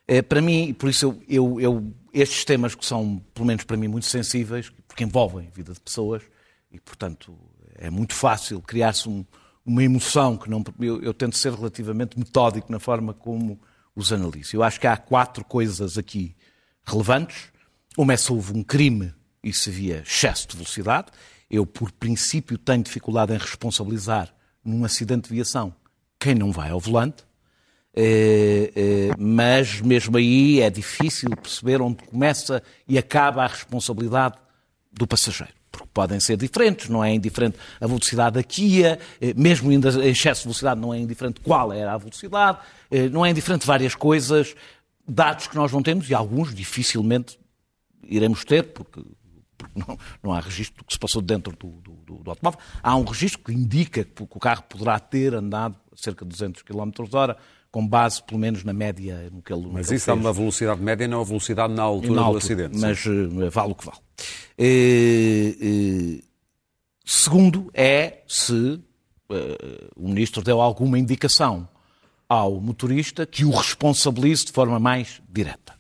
Eh, 0.07 0.21
para 0.21 0.41
mim, 0.41 0.73
por 0.73 0.89
isso 0.89 1.05
eu, 1.05 1.19
eu- 1.27 1.61
eu- 1.61 1.93
estes 2.13 2.43
temas 2.45 2.73
que 2.75 2.85
são, 2.85 3.21
pelo 3.33 3.45
menos 3.45 3.63
para 3.63 3.77
mim, 3.77 3.87
muito 3.87 4.05
sensíveis, 4.07 4.71
porque 4.87 5.03
envolvem 5.03 5.47
a 5.51 5.55
vida 5.55 5.73
de 5.73 5.79
pessoas, 5.79 6.21
e 6.71 6.79
portanto 6.79 7.33
é 7.75 7.89
muito 7.89 8.13
fácil 8.13 8.61
criar-se 8.61 9.07
um- 9.09 9.25
uma 9.65 9.83
emoção 9.83 10.37
que 10.37 10.49
não. 10.49 10.63
Eu, 10.79 11.01
eu 11.01 11.13
tento 11.13 11.35
ser 11.37 11.53
relativamente 11.53 12.17
metódico 12.19 12.71
na 12.71 12.79
forma 12.79 13.13
como 13.13 13.59
os 13.95 14.11
analiso. 14.13 14.55
Eu 14.55 14.63
acho 14.63 14.79
que 14.79 14.87
há 14.87 14.95
quatro 14.97 15.43
coisas 15.43 15.97
aqui 15.97 16.35
relevantes. 16.85 17.51
Uma 17.97 18.13
é 18.13 18.17
se 18.17 18.31
houve 18.31 18.53
um 18.53 18.63
crime 18.63 19.13
e 19.43 19.51
se 19.53 19.69
havia 19.69 20.03
excesso 20.05 20.47
de 20.47 20.55
velocidade. 20.57 21.07
Eu, 21.49 21.65
por 21.65 21.91
princípio, 21.91 22.57
tenho 22.57 22.83
dificuldade 22.83 23.33
em 23.33 23.37
responsabilizar 23.37 24.33
num 24.63 24.83
acidente 24.83 25.29
de 25.29 25.35
viação 25.35 25.73
quem 26.19 26.35
não 26.35 26.51
vai 26.51 26.69
ao 26.71 26.79
volante. 26.79 27.23
Eh, 27.97 28.71
eh, 28.75 29.09
mas 29.17 29.79
mesmo 29.79 30.17
aí 30.17 30.59
é 30.59 30.69
difícil 30.69 31.29
perceber 31.29 31.81
onde 31.81 32.03
começa 32.03 32.61
e 32.87 32.97
acaba 32.97 33.43
a 33.43 33.47
responsabilidade 33.47 34.35
do 34.91 35.07
passageiro. 35.07 35.53
Porque 35.77 35.89
podem 35.93 36.19
ser 36.19 36.37
diferentes, 36.37 36.87
não 36.89 37.03
é 37.03 37.13
indiferente 37.13 37.57
a 37.81 37.85
velocidade 37.87 38.35
da 38.35 38.43
Kia, 38.43 38.97
eh, 39.19 39.33
mesmo 39.35 39.69
ainda 39.69 39.89
em 39.89 40.09
excesso 40.11 40.41
de 40.41 40.45
velocidade, 40.47 40.79
não 40.79 40.93
é 40.93 40.99
indiferente 40.99 41.41
qual 41.41 41.73
era 41.73 41.93
a 41.93 41.97
velocidade, 41.97 42.59
eh, 42.89 43.09
não 43.09 43.25
é 43.25 43.29
indiferente 43.29 43.67
várias 43.67 43.93
coisas, 43.93 44.55
dados 45.07 45.47
que 45.47 45.55
nós 45.55 45.71
não 45.71 45.83
temos 45.83 46.09
e 46.09 46.13
alguns 46.13 46.55
dificilmente 46.55 47.37
iremos 48.03 48.45
ter, 48.45 48.63
porque, 48.73 49.01
porque 49.57 49.79
não, 49.79 49.97
não 50.23 50.33
há 50.33 50.39
registro 50.39 50.77
do 50.83 50.85
que 50.85 50.93
se 50.93 50.99
passou 50.99 51.21
dentro 51.21 51.55
do, 51.57 51.67
do- 51.81 52.23
do- 52.23 52.29
automóvel. 52.29 52.59
Há 52.81 52.95
um 52.95 53.03
registro 53.03 53.39
que 53.43 53.51
indica 53.53 54.03
que 54.03 54.23
o 54.23 54.27
carro 54.39 54.63
poderá 54.63 54.97
ter 54.99 55.33
andado 55.35 55.75
cerca 55.95 56.23
de 56.25 56.29
200 56.29 56.61
km 56.61 56.91
hora, 57.13 57.37
com 57.75 57.85
base, 57.85 58.23
pelo 58.23 58.39
menos, 58.39 58.63
na 58.63 58.71
média 58.71 59.29
no 59.33 59.41
que 59.41 59.51
ele 59.51 59.67
Mas 59.69 59.91
isso 59.91 60.09
é 60.09 60.13
uma 60.13 60.31
velocidade 60.31 60.81
média 60.81 61.03
e 61.03 61.07
não 61.09 61.19
a 61.19 61.23
velocidade 61.25 61.73
na 61.73 61.83
altura 61.83 62.13
Na 62.13 62.21
do 62.21 62.27
altura, 62.27 62.43
acidente. 62.45 62.77
Mas 62.77 63.05
eh, 63.05 63.49
vale 63.49 63.73
o 63.73 63.75
que 63.75 63.85
vale. 63.85 63.97
Eh, 64.57 65.57
eh, 65.61 66.23
segundo 67.03 67.69
é 67.73 68.23
se 68.29 68.79
eh, 69.29 69.89
o 69.93 70.07
ministro 70.07 70.41
deu 70.41 70.61
alguma 70.61 70.97
indicação 70.97 71.67
ao 72.29 72.61
motorista 72.61 73.25
que 73.25 73.43
o 73.43 73.51
responsabilize 73.51 74.45
de 74.45 74.53
forma 74.53 74.79
mais 74.79 75.21
direta. 75.29 75.73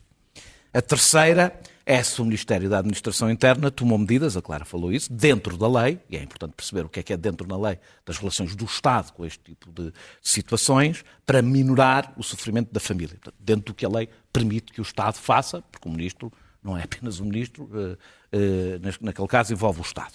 A 0.73 0.81
terceira 0.81 1.57
é 1.85 2.01
se 2.01 2.19
o 2.19 2.25
Ministério 2.25 2.69
da 2.69 2.79
Administração 2.79 3.29
Interna 3.29 3.69
tomou 3.69 3.97
medidas, 3.97 4.35
a 4.35 4.41
Clara 4.41 4.65
falou 4.65 4.91
isso, 4.91 5.11
dentro 5.13 5.55
da 5.55 5.67
lei, 5.67 5.99
e 6.09 6.17
é 6.17 6.23
importante 6.23 6.53
perceber 6.55 6.85
o 6.85 6.89
que 6.89 6.99
é 6.99 7.03
que 7.03 7.13
é 7.13 7.17
dentro 7.17 7.45
da 7.45 7.55
lei 7.55 7.77
das 8.05 8.17
relações 8.17 8.55
do 8.55 8.65
Estado 8.65 9.13
com 9.13 9.25
este 9.25 9.39
tipo 9.43 9.71
de 9.71 9.93
situações, 10.21 11.05
para 11.25 11.41
minorar 11.41 12.13
o 12.17 12.23
sofrimento 12.23 12.73
da 12.73 12.79
família. 12.79 13.15
Portanto, 13.15 13.35
dentro 13.39 13.65
do 13.65 13.73
que 13.75 13.85
a 13.85 13.89
lei 13.89 14.09
permite 14.33 14.73
que 14.73 14.81
o 14.81 14.83
Estado 14.83 15.15
faça, 15.15 15.61
porque 15.71 15.87
o 15.87 15.91
Ministro 15.91 16.31
não 16.63 16.75
é 16.75 16.83
apenas 16.83 17.19
o 17.19 17.25
Ministro, 17.25 17.69
eh, 17.73 17.97
eh, 18.31 18.93
naquele 18.99 19.27
caso 19.27 19.53
envolve 19.53 19.79
o 19.79 19.83
Estado. 19.83 20.13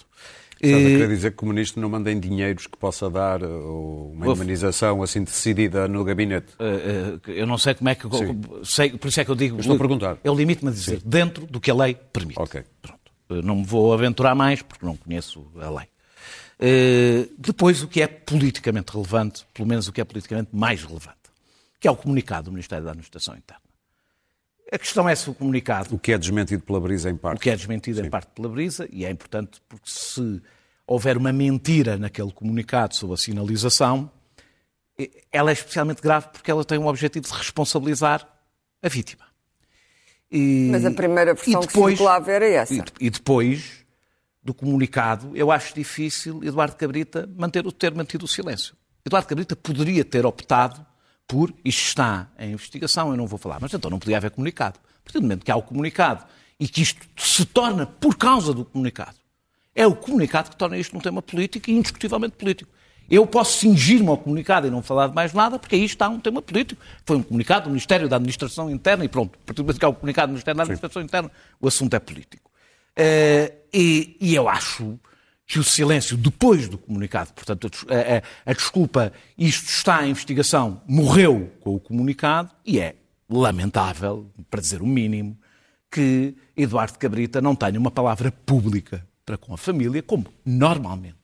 Estás 0.63 0.85
a 0.85 0.87
Eh, 0.89 0.91
querer 0.91 1.07
dizer 1.09 1.31
que 1.35 1.43
o 1.43 1.47
Ministro 1.47 1.81
não 1.81 1.89
manda 1.89 2.11
em 2.11 2.19
dinheiros 2.19 2.67
que 2.67 2.77
possa 2.77 3.09
dar 3.09 3.41
uh, 3.43 4.11
uma 4.11 4.27
Uf. 4.27 4.35
indemnização 4.35 5.01
assim 5.01 5.23
decidida 5.23 5.87
no 5.87 6.03
gabinete? 6.03 6.53
Eh, 6.59 7.19
eh, 7.27 7.31
eu 7.41 7.47
não 7.47 7.57
sei 7.57 7.73
como 7.73 7.89
é 7.89 7.95
que. 7.95 8.03
Sei, 8.63 8.91
por 8.91 9.07
isso 9.07 9.19
é 9.21 9.25
que 9.25 9.31
eu 9.31 9.35
digo. 9.35 9.59
Estou 9.59 9.75
a 9.75 9.79
perguntar. 9.79 10.17
Eu 10.23 10.35
limito-me 10.35 10.69
a 10.69 10.73
dizer 10.73 11.01
dentro 11.03 11.45
do 11.47 11.59
que 11.59 11.71
a 11.71 11.73
lei 11.75 11.95
permite. 11.95 12.39
Ok. 12.39 12.63
Pronto. 12.81 12.99
Eh, 13.29 13.41
Não 13.41 13.55
me 13.57 13.65
vou 13.65 13.93
aventurar 13.93 14.35
mais 14.35 14.61
porque 14.61 14.85
não 14.85 14.95
conheço 14.95 15.45
a 15.59 15.69
lei. 15.69 15.87
Eh, 16.59 17.27
depois, 17.37 17.81
o 17.81 17.87
que 17.87 18.01
é 18.01 18.07
politicamente 18.07 18.91
relevante, 18.91 19.45
pelo 19.53 19.67
menos 19.67 19.87
o 19.87 19.91
que 19.91 19.99
é 19.99 20.03
politicamente 20.03 20.49
mais 20.53 20.83
relevante, 20.83 21.17
que 21.79 21.87
é 21.87 21.91
o 21.91 21.95
comunicado 21.95 22.45
do 22.45 22.51
Ministério 22.51 22.85
da 22.85 22.91
Administração 22.91 23.35
Interna. 23.35 23.61
A 24.71 24.79
questão 24.79 25.07
é 25.07 25.13
se 25.13 25.29
o 25.29 25.33
comunicado 25.33 25.93
O 25.93 25.99
que 25.99 26.13
é 26.13 26.17
desmentido 26.17 26.63
pela 26.63 26.79
Brisa 26.79 27.09
em 27.09 27.17
parte. 27.17 27.37
o 27.37 27.41
que 27.41 27.49
é 27.49 27.55
desmentido 27.55 28.05
em 28.05 28.09
parte 28.09 28.29
pela 28.33 28.47
Brisa, 28.47 28.87
e 28.91 29.05
é 29.05 29.11
importante 29.11 29.61
porque 29.67 29.89
se 29.89 30.41
houver 30.87 31.17
uma 31.17 31.33
mentira 31.33 31.97
naquele 31.97 32.31
comunicado 32.31 32.95
sobre 32.95 33.15
a 33.15 33.17
sinalização, 33.17 34.09
ela 35.31 35.51
é 35.51 35.53
especialmente 35.53 36.01
grave 36.01 36.27
porque 36.31 36.49
ela 36.49 36.63
tem 36.63 36.77
o 36.77 36.85
objetivo 36.85 37.27
de 37.27 37.33
responsabilizar 37.33 38.27
a 38.81 38.87
vítima. 38.87 39.25
E, 40.31 40.69
Mas 40.71 40.85
a 40.85 40.91
primeira 40.91 41.33
versão 41.33 41.59
depois, 41.59 41.93
que 41.93 41.97
circulava 41.97 42.31
era 42.31 42.47
essa. 42.47 42.73
E, 42.73 42.83
e 43.01 43.09
depois 43.09 43.85
do 44.41 44.53
comunicado, 44.53 45.35
eu 45.35 45.51
acho 45.51 45.75
difícil 45.75 46.43
Eduardo 46.43 46.75
Cabrita 46.75 47.29
manter 47.37 47.67
o 47.67 47.71
ter 47.71 47.93
mantido 47.93 48.25
o 48.25 48.27
silêncio. 48.27 48.75
Eduardo 49.05 49.27
Cabrita 49.27 49.55
poderia 49.55 50.05
ter 50.05 50.25
optado 50.25 50.85
por 51.27 51.53
isto 51.63 51.87
está 51.87 52.27
em 52.37 52.51
investigação, 52.53 53.11
eu 53.11 53.17
não 53.17 53.27
vou 53.27 53.39
falar, 53.39 53.59
mas 53.59 53.73
então 53.73 53.89
não 53.89 53.99
podia 53.99 54.17
haver 54.17 54.31
comunicado. 54.31 54.79
A 54.79 55.03
partir 55.03 55.19
do 55.19 55.23
momento 55.23 55.45
que 55.45 55.51
há 55.51 55.55
o 55.55 55.61
comunicado 55.61 56.25
e 56.59 56.67
que 56.67 56.81
isto 56.81 57.07
se 57.17 57.45
torna 57.45 57.85
por 57.85 58.17
causa 58.17 58.53
do 58.53 58.65
comunicado, 58.65 59.15
é 59.73 59.87
o 59.87 59.95
comunicado 59.95 60.49
que 60.49 60.55
torna 60.55 60.77
isto 60.77 60.95
um 60.95 60.99
tema 60.99 61.21
político 61.21 61.69
e 61.69 61.73
indiscutivelmente 61.73 62.35
político. 62.35 62.71
Eu 63.09 63.27
posso 63.27 63.59
cingir-me 63.59 64.07
ao 64.07 64.17
comunicado 64.17 64.67
e 64.67 64.69
não 64.69 64.81
falar 64.81 65.07
de 65.07 65.15
mais 65.15 65.33
nada, 65.33 65.59
porque 65.59 65.75
aí 65.75 65.83
está 65.83 66.07
um 66.07 66.17
tema 66.17 66.41
político. 66.41 66.81
Foi 67.05 67.17
um 67.17 67.23
comunicado 67.23 67.65
do 67.65 67.69
Ministério 67.69 68.07
da 68.07 68.15
Administração 68.15 68.69
Interna 68.69 69.03
e 69.03 69.09
pronto. 69.09 69.37
A 69.43 69.45
partir 69.47 69.57
do 69.57 69.63
momento 69.63 69.79
que 69.79 69.85
há 69.85 69.89
o 69.89 69.93
comunicado 69.93 70.27
do 70.27 70.31
Ministério 70.31 70.55
da 70.55 70.63
Administração 70.63 71.01
Sim. 71.01 71.05
Interna, 71.07 71.31
o 71.59 71.67
assunto 71.67 71.93
é 71.93 71.99
político. 71.99 72.49
Uh, 72.97 73.53
e, 73.73 74.17
e, 74.19 74.35
eu 74.35 74.47
acho 74.47 74.97
que 75.51 75.59
o 75.59 75.63
silêncio 75.65 76.15
depois 76.15 76.69
do 76.69 76.77
comunicado, 76.77 77.33
portanto, 77.33 77.69
a, 77.89 78.49
a, 78.49 78.51
a 78.51 78.53
desculpa, 78.53 79.11
isto 79.37 79.67
está 79.67 80.07
em 80.07 80.11
investigação, 80.11 80.81
morreu 80.87 81.51
com 81.59 81.75
o 81.75 81.79
comunicado 81.79 82.49
e 82.65 82.79
é 82.79 82.95
lamentável, 83.29 84.27
para 84.49 84.61
dizer 84.61 84.81
o 84.81 84.87
mínimo, 84.87 85.37
que 85.91 86.33
Eduardo 86.55 86.97
Cabrita 86.97 87.41
não 87.41 87.53
tenha 87.53 87.77
uma 87.77 87.91
palavra 87.91 88.31
pública 88.31 89.05
para 89.25 89.37
com 89.37 89.53
a 89.53 89.57
família, 89.57 90.01
como 90.01 90.25
normalmente 90.45 91.17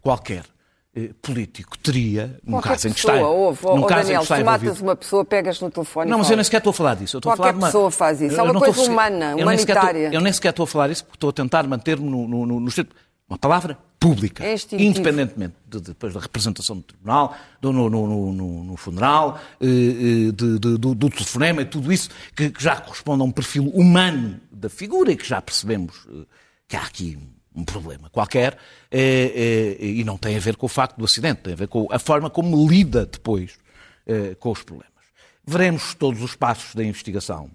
qualquer 0.00 0.44
eh, 0.94 1.10
político 1.20 1.76
teria, 1.76 2.38
num 2.44 2.52
Qualquer 2.52 2.68
caso 2.68 2.86
em 2.86 2.92
que 2.92 2.96
pessoa, 3.02 3.14
está, 3.14 3.28
ouve, 3.28 3.66
num 3.66 3.72
oh, 3.82 3.86
caso 3.86 4.02
Daniel, 4.02 4.14
em 4.14 4.18
que 4.18 4.22
está 4.22 4.36
tu 4.36 4.40
envolvido. 4.40 4.64
matas 4.66 4.80
uma 4.80 4.94
pessoa, 4.94 5.24
pegas 5.24 5.60
no 5.60 5.68
telefone 5.68 6.08
Não, 6.08 6.18
mas 6.18 6.30
eu 6.30 6.36
nem 6.36 6.44
sequer 6.44 6.58
estou 6.58 6.70
a 6.70 6.74
falar 6.74 6.94
disso. 6.94 7.16
Eu 7.16 7.18
estou 7.18 7.32
a 7.32 7.36
Qualquer 7.36 7.50
falar 7.50 7.52
de 7.52 7.58
uma... 7.58 7.66
pessoa 7.66 7.90
faz 7.90 8.20
isso. 8.20 8.38
É 8.38 8.42
uma 8.44 8.54
coisa 8.54 8.80
a- 8.80 8.84
humana, 8.84 9.34
eu 9.36 9.44
nem 9.44 9.58
sequer 9.58 9.72
estou- 9.72 9.90
humanitária. 9.90 10.14
Eu 10.14 10.20
nem 10.20 10.32
sequer 10.32 10.50
estou 10.50 10.62
a 10.62 10.66
falar 10.68 10.90
isso 10.90 11.04
porque 11.04 11.16
estou 11.16 11.30
a 11.30 11.32
tentar 11.32 11.66
manter-me 11.66 12.08
no, 12.08 12.28
no, 12.28 12.46
no, 12.46 12.60
no 12.60 12.70
Uma 13.28 13.38
palavra 13.38 13.78
pública. 13.98 14.44
É 14.44 14.52
independentemente 14.84 15.54
de- 15.66 15.80
depois 15.80 16.12
da 16.12 16.20
representação 16.20 16.76
do 16.76 16.82
tribunal, 16.82 17.34
do, 17.60 17.72
no, 17.72 17.88
no, 17.88 18.32
no- 18.32 18.64
no- 18.64 18.76
funeral, 18.76 19.40
eh, 19.60 19.66
eh, 19.66 20.32
de- 20.32 20.58
de- 20.58 20.78
do, 20.78 20.94
do 20.94 21.08
telefonema 21.08 21.62
e 21.62 21.64
tudo 21.64 21.90
isso, 21.90 22.10
que, 22.36 22.50
que 22.50 22.62
já 22.62 22.76
corresponde 22.76 23.22
a 23.22 23.24
um 23.24 23.30
perfil 23.32 23.68
humano 23.70 24.38
da 24.52 24.68
figura 24.68 25.10
e 25.10 25.16
que 25.16 25.26
já 25.26 25.40
percebemos 25.40 26.06
eh, 26.10 26.26
que 26.68 26.76
há 26.76 26.82
aqui 26.82 27.18
um 27.56 27.64
problema 27.64 28.10
qualquer, 28.10 28.58
e 28.90 30.02
não 30.04 30.18
tem 30.18 30.34
a 30.36 30.40
ver 30.40 30.56
com 30.56 30.66
o 30.66 30.68
facto 30.68 30.96
do 30.98 31.04
acidente, 31.04 31.40
tem 31.42 31.52
a 31.52 31.56
ver 31.56 31.68
com 31.68 31.86
a 31.88 32.00
forma 32.00 32.28
como 32.28 32.68
lida 32.68 33.06
depois 33.06 33.52
com 34.40 34.50
os 34.50 34.64
problemas. 34.64 34.92
Veremos 35.46 35.94
todos 35.94 36.20
os 36.20 36.34
passos 36.34 36.74
da 36.74 36.82
investigação 36.82 37.48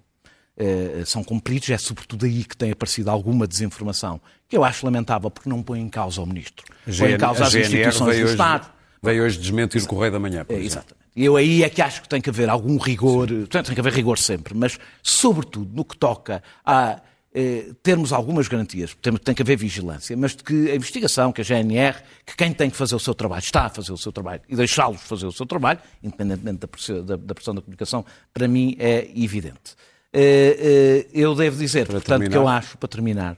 são 1.05 1.23
cumpridos, 1.23 1.69
é 1.69 1.77
sobretudo 1.77 2.25
aí 2.25 2.43
que 2.43 2.55
tem 2.57 2.71
aparecido 2.71 3.09
alguma 3.09 3.47
desinformação, 3.47 4.19
que 4.47 4.57
eu 4.57 4.63
acho 4.63 4.85
lamentável, 4.85 5.29
porque 5.31 5.49
não 5.49 5.63
põe 5.63 5.79
em 5.79 5.89
causa 5.89 6.21
o 6.21 6.25
ministro. 6.25 6.65
Põe 6.97 7.13
em 7.13 7.17
causa 7.17 7.45
as 7.45 7.55
instituições 7.55 8.17
do 8.17 8.23
hoje, 8.23 8.31
Estado. 8.33 8.69
veio 9.01 9.23
hoje 9.23 9.37
desmentir 9.39 9.81
o 9.81 9.87
Correio 9.87 10.11
da 10.11 10.19
Manhã. 10.19 10.43
por 10.43 10.53
É, 10.53 10.55
exemplo. 10.57 10.65
exatamente. 10.67 10.99
E 11.15 11.25
eu 11.25 11.35
aí 11.35 11.63
é 11.63 11.69
que 11.69 11.81
acho 11.81 12.01
que 12.01 12.09
tem 12.09 12.21
que 12.21 12.29
haver 12.29 12.49
algum 12.49 12.77
rigor, 12.77 13.27
tem, 13.27 13.63
tem 13.63 13.73
que 13.73 13.79
haver 13.79 13.93
rigor 13.93 14.17
sempre, 14.17 14.53
mas 14.53 14.77
sobretudo 15.03 15.69
no 15.75 15.83
que 15.83 15.97
toca 15.97 16.41
a 16.65 17.01
eh, 17.33 17.71
termos 17.83 18.11
algumas 18.13 18.47
garantias, 18.47 18.95
tem, 19.01 19.13
tem 19.17 19.35
que 19.35 19.41
haver 19.41 19.57
vigilância, 19.57 20.15
mas 20.15 20.35
de 20.35 20.43
que 20.43 20.71
a 20.71 20.75
investigação, 20.75 21.31
que 21.31 21.41
a 21.41 21.43
GNR, 21.43 21.97
que 22.25 22.35
quem 22.37 22.51
tem 22.53 22.69
que 22.69 22.75
fazer 22.77 22.95
o 22.95 22.99
seu 22.99 23.13
trabalho 23.13 23.41
está 23.43 23.65
a 23.65 23.69
fazer 23.69 23.91
o 23.91 23.97
seu 23.97 24.11
trabalho 24.11 24.41
e 24.47 24.55
deixá-los 24.55 25.01
fazer 25.01 25.25
o 25.25 25.31
seu 25.31 25.45
trabalho, 25.45 25.79
independentemente 26.01 26.59
da 26.59 26.67
pressão 26.67 27.03
da, 27.05 27.15
da 27.15 27.35
pressão 27.35 27.53
da 27.55 27.61
comunicação, 27.61 28.05
para 28.33 28.47
mim 28.47 28.75
é 28.79 29.09
evidente. 29.15 29.75
Eh, 30.11 30.57
eh, 30.59 31.07
eu 31.13 31.35
devo 31.35 31.57
dizer, 31.57 31.87
portanto, 31.87 32.19
que 32.21 32.27
eu 32.27 32.29
terminar. 32.29 32.57
acho, 32.57 32.77
para 32.77 32.89
terminar, 32.89 33.37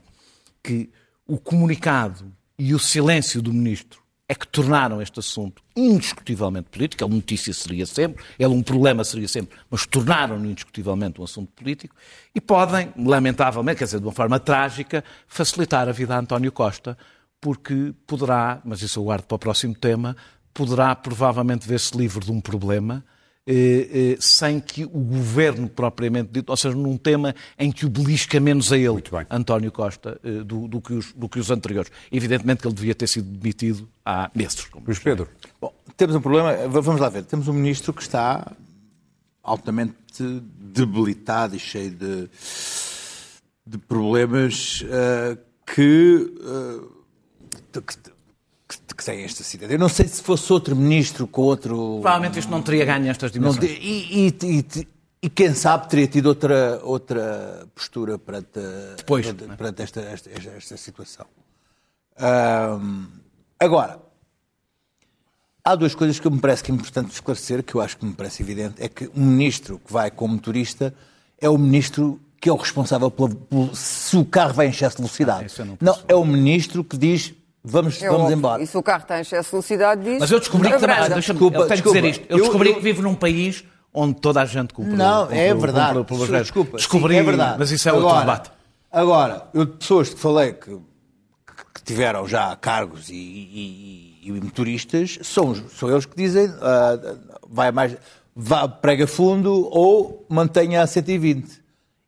que 0.64 0.90
o 1.28 1.38
comunicado 1.38 2.32
e 2.58 2.74
o 2.74 2.80
silêncio 2.80 3.42
do 3.42 3.54
ministro 3.54 4.02
é 4.32 4.36
que 4.36 4.48
tornaram 4.48 5.02
este 5.02 5.20
assunto 5.20 5.62
indiscutivelmente 5.76 6.70
político. 6.70 7.04
Ele 7.04 7.14
notícia 7.14 7.54
seria 7.54 7.86
sempre, 7.86 8.24
ele 8.40 8.54
um 8.54 8.64
problema 8.64 9.04
seria 9.04 9.28
sempre, 9.28 9.58
mas 9.70 9.86
tornaram-no 9.86 10.50
indiscutivelmente 10.50 11.20
um 11.20 11.26
assunto 11.26 11.52
político 11.52 11.94
e 12.34 12.40
podem, 12.40 12.94
lamentavelmente, 12.98 13.80
quer 13.80 13.86
dizer, 13.86 14.00
de 14.00 14.06
uma 14.06 14.14
forma 14.14 14.40
trágica, 14.40 15.04
facilitar 15.28 15.90
a 15.90 15.92
vida 15.92 16.16
a 16.16 16.20
António 16.20 16.50
Costa, 16.50 16.98
porque 17.42 17.94
poderá, 18.08 18.62
mas 18.64 18.82
isso 18.82 19.02
eu 19.02 19.04
guardo 19.04 19.26
para 19.26 19.36
o 19.36 19.40
próximo 19.40 19.76
tema, 19.76 20.16
poderá 20.54 20.96
provavelmente 20.96 21.68
ver-se 21.68 21.98
livre 21.98 22.24
de 22.24 22.32
um 22.32 22.40
problema 22.40 23.04
eh, 23.48 24.14
eh, 24.14 24.18
sem 24.20 24.60
que 24.60 24.86
o 24.86 25.00
governo 25.00 25.68
propriamente 25.68 26.30
dito, 26.32 26.50
ou 26.50 26.58
seja, 26.58 26.76
num 26.76 26.98
tema 26.98 27.34
em 27.58 27.72
que 27.72 27.86
o 27.86 27.90
belisca 27.90 28.40
menos 28.40 28.72
a 28.72 28.78
ele, 28.78 29.02
bem. 29.12 29.26
António 29.30 29.72
Costa, 29.72 30.20
eh, 30.24 30.44
do, 30.44 30.68
do 30.68 30.80
que 30.80 30.94
os, 30.94 31.12
do 31.14 31.28
que 31.28 31.40
os 31.40 31.50
anteriores. 31.50 31.92
Evidentemente 32.12 32.62
que 32.62 32.68
ele 32.68 32.76
devia 32.76 32.96
ter 32.96 33.08
sido 33.08 33.28
demitido 33.28 33.90
há 34.06 34.30
meses. 34.36 34.66
como 34.66 34.86
Luís 34.86 35.00
Pedro, 35.00 35.28
Bom, 35.60 35.74
temos 35.98 36.16
um 36.16 36.22
problema, 36.22 36.56
vamos 36.68 37.02
lá 37.02 37.10
ver, 37.10 37.24
temos 37.24 37.48
um 37.48 37.54
ministro 37.54 37.94
que 37.94 38.02
está 38.02 38.52
altamente 39.44 39.96
debilitado 40.60 41.56
e 41.56 41.60
cheio 41.60 41.92
de, 41.92 42.30
de 43.66 43.78
problemas 43.78 44.84
eh, 44.88 45.38
que, 45.66 46.34
eh, 46.42 47.82
que, 47.82 48.12
que- 49.04 49.12
têm 49.12 49.24
esta 49.24 49.44
cidade. 49.44 49.74
Eu 49.74 49.80
não 49.80 49.90
sei 49.90 50.08
se 50.08 50.22
fosse 50.22 50.52
outro 50.54 50.76
ministro 50.76 51.28
com 51.28 51.42
outro... 51.42 52.00
Provavelmente 52.02 52.40
isto 52.40 52.50
não 52.52 52.62
teria 52.62 52.86
ganho 52.86 53.10
estas 53.10 53.32
Não 53.32 53.52
dimensões. 53.52 53.72
te- 53.72 53.80
e, 53.82 54.28
e- 54.28 54.60
e- 54.80 54.88
e 55.24 55.30
quem 55.30 55.54
sabe 55.54 55.88
teria 55.90 56.08
tido 56.08 56.26
outra, 56.28 56.80
outra 56.84 57.68
postura 57.76 58.18
perante, 58.18 58.60
Depois, 58.98 59.26
perante, 59.26 59.46
não 59.46 59.54
é? 59.54 59.58
perante 59.58 59.82
esta, 59.84 60.00
esta, 60.02 60.30
esta- 60.32 60.50
esta 60.52 60.78
situação. 60.78 61.26
Agora, 63.60 64.00
há 65.64 65.76
duas 65.76 65.94
coisas 65.94 66.20
que 66.20 66.30
me 66.30 66.40
parece 66.40 66.64
que 66.64 66.72
é 66.72 66.76
importante 66.76 67.12
esclarecer, 67.12 67.64
que 67.64 67.76
eu 67.76 67.82
acho 67.82 67.98
que 67.98 68.06
me 68.06 68.14
parece 68.14 68.42
evidente, 68.42 68.82
é 68.82 68.88
que 68.90 69.10
um 69.16 69.24
ministro 69.26 69.80
que 69.86 69.92
vai 69.94 70.10
como 70.10 70.34
motorista 70.36 70.94
é 71.40 71.50
o 71.50 71.58
ministro 71.58 72.20
que 72.40 72.50
é 72.50 72.52
o 72.52 72.56
responsável 72.56 73.12
pela- 73.12 73.30
pelo- 73.30 73.76
se 73.76 74.18
o 74.18 74.26
carro 74.26 74.54
vai 74.56 74.66
em 74.66 74.70
excesso 74.72 74.96
de 74.98 75.04
velocidade. 75.04 75.54
Ah, 75.60 75.66
não 75.66 75.78
não, 75.80 76.00
é 76.08 76.16
o 76.16 76.26
ministro 76.26 76.84
que 76.84 76.98
diz 76.98 77.34
vamos, 77.64 78.02
É 78.02 78.08
vamos 78.08 78.22
óbvio. 78.24 78.38
embora. 78.38 78.62
E 78.64 78.68
se 78.68 78.78
o 78.78 78.84
carro 78.84 79.04
está 79.04 79.18
em 79.18 79.22
excesso 79.22 79.46
de 79.48 79.52
velocidade, 79.52 80.04
diz. 80.04 80.20
Mas 80.20 80.32
eu 80.32 80.40
descobri 80.40 80.72
que 80.72 80.80
também, 80.80 81.10
Desculpa, 81.16 81.58
eu 81.58 81.68
tenho 81.68 81.84
que 81.84 81.88
dizer 81.90 82.02
desculpa. 82.02 82.08
isto, 82.10 82.26
eu 82.30 82.38
Eu- 82.38 82.44
descobri 82.44 82.70
eu- 82.70 82.76
que 82.76 82.82
vivo 82.82 83.02
num 83.02 83.16
país 83.16 83.64
onde 83.94 84.20
toda 84.20 84.42
a 84.42 84.46
gente 84.46 84.74
cumpre. 84.74 84.94
Não, 84.96 85.24
cumpre- 85.24 85.38
é 85.40 85.54
verdade. 85.54 85.94
cumpre 85.98 86.04
pelas 86.16 86.22
regras. 86.30 86.42
Desculpa, 86.44 86.78
Descobri, 86.78 87.14
sim, 87.16 87.20
é 87.20 87.24
verdade. 87.24 87.56
mas 87.60 87.72
isso 87.72 87.90
é 87.90 87.94
outro 87.94 88.08
agora, 88.10 88.22
debate. 88.26 88.52
Agora, 88.92 89.48
eu 89.54 89.66
de 89.66 89.72
pessoas 89.74 90.10
que 90.14 90.20
falei 90.20 90.54
que, 90.54 90.70
que 91.74 91.84
tiveram 91.84 92.28
já 92.28 92.56
cargos 92.56 93.10
e, 93.10 93.14
e- 93.14 94.20
e- 94.24 94.28
e 94.30 94.32
motoristas, 94.32 95.20
são, 95.24 95.54
são 95.56 95.90
eles 95.90 96.06
que 96.06 96.16
dizem 96.16 96.52
ah, 96.62 96.98
vai 97.50 97.72
mais, 97.72 97.96
vá, 98.36 98.68
prega 98.68 99.08
fundo 99.08 99.68
ou 99.72 100.26
mantenha 100.30 100.82
a 100.82 100.88
120. 100.88 101.62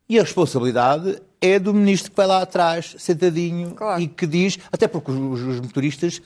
E 0.09 0.19
a 0.19 0.21
responsabilidade 0.23 1.21
é 1.45 1.59
do 1.59 1.73
ministro 1.73 2.11
que 2.11 2.17
vai 2.17 2.25
lá 2.27 2.41
atrás, 2.41 2.95
sentadinho, 2.97 3.71
Claro. 3.71 4.01
e 4.01 4.07
que 4.07 4.25
diz, 4.25 4.57
até 4.71 4.87
porque 4.87 5.11
os, 5.11 5.41
os 5.41 5.59
motoristas 5.59 6.21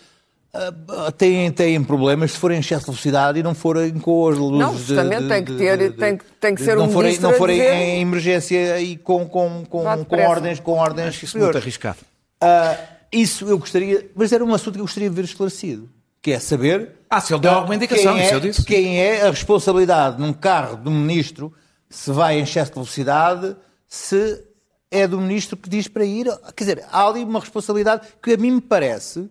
ah, 0.54 1.12
têm, 1.12 1.52
têm 1.52 1.84
problemas 1.84 2.32
se 2.32 2.38
forem 2.38 2.58
em 2.58 2.60
excesso 2.62 2.82
de 2.82 2.86
velocidade 2.92 3.40
e 3.40 3.44
não 3.44 3.54
forem 3.54 3.92
com 4.00 4.28
as 4.30 4.38
luzes. 4.38 4.60
Não, 4.60 4.74
de- 4.74 4.80
justamente 4.84 5.24
de- 5.24 5.28
tem 5.30 5.44
que 5.44 5.52
de- 5.52 5.58
ter- 5.58 5.78
de- 5.78 5.90
tem 5.92 6.18
que- 6.18 6.26
tem 6.40 6.56
que 6.56 6.62
de- 6.62 6.66
ser 6.66 6.76
não 6.78 6.86
um 6.86 6.90
forem, 6.90 7.10
ministro 7.10 7.30
não 7.32 7.38
forem 7.38 7.58
dizer- 7.58 7.74
em 7.74 8.02
emergência 8.02 8.80
e 8.80 8.96
com, 8.98 9.28
com, 9.28 9.66
com, 9.70 10.06
com 10.06 10.16
ordens, 10.22 10.60
com 10.60 10.72
ordens 10.74 11.08
Acho 11.10 11.26
isso 11.26 11.38
muito 11.38 11.48
superiores. 11.54 11.64
arriscado. 11.64 11.98
Ah, 12.42 12.78
isso 13.12 13.46
eu 13.48 13.58
gostaria, 13.58 14.10
mas 14.16 14.32
era 14.32 14.44
um 14.44 14.54
assunto 14.54 14.76
que 14.76 14.80
eu 14.80 14.86
gostaria 14.86 15.10
de 15.10 15.16
ver 15.16 15.26
esclarecido, 15.26 15.90
que 16.22 16.32
é 16.32 16.40
saber 16.40 16.92
Ah, 17.10 17.20
se 17.22 17.34
ele 17.34 17.42
deu 17.42 17.52
alguma 17.52 17.76
indicação, 17.76 18.14
quem 18.16 18.24
isso 18.24 18.34
é, 18.34 18.36
eu 18.36 18.40
disse. 18.40 18.64
quem 18.66 19.00
é 19.02 19.22
a 19.28 19.30
responsabilidade 19.32 20.20
num 20.20 20.34
carro 20.34 20.78
do 20.78 20.90
ministro 20.92 21.54
se 21.90 22.12
vai 22.12 22.40
em 22.40 22.44
excesso 22.44 22.72
de 22.72 22.76
velocidade, 22.76 23.56
se 23.88 24.44
é 24.90 25.08
do 25.08 25.20
ministro 25.20 25.58
que 25.58 25.70
diz 25.70 25.88
para 25.88 26.06
ir. 26.06 26.26
Quer 26.56 26.64
dizer, 26.64 26.86
há 26.92 27.08
ali 27.08 27.24
uma 27.24 27.40
responsabilidade 27.40 28.08
que 28.22 28.34
a 28.34 28.38
mim 28.38 28.52
me 28.52 28.62
parece 28.62 29.30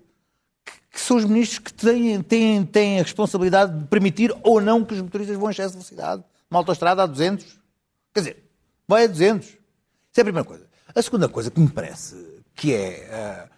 que, 0.64 0.72
que 0.92 1.00
são 1.00 1.16
os 1.16 1.24
ministros 1.24 1.58
que 1.58 1.72
têm, 1.72 2.22
têm, 2.22 2.64
têm 2.64 3.00
a 3.00 3.02
responsabilidade 3.02 3.78
de 3.78 3.86
permitir 3.86 4.34
ou 4.42 4.60
não 4.60 4.84
que 4.84 4.94
os 4.94 5.00
motoristas 5.00 5.36
vão 5.36 5.48
em 5.48 5.52
excesso 5.52 5.70
de 5.70 5.74
velocidade. 5.74 6.24
Uma 6.50 6.60
autostrada 6.60 7.02
a 7.02 7.06
200. 7.06 7.44
Quer 8.14 8.20
dizer, 8.20 8.44
vai 8.86 9.04
a 9.04 9.06
200. 9.06 9.46
Isso 9.46 9.58
é 10.16 10.20
a 10.20 10.24
primeira 10.24 10.46
coisa. 10.46 10.66
A 10.94 11.02
segunda 11.02 11.28
coisa 11.28 11.50
que 11.50 11.60
me 11.60 11.68
parece 11.68 12.16
que 12.54 12.72
é 12.72 13.08
ah, 13.12 13.48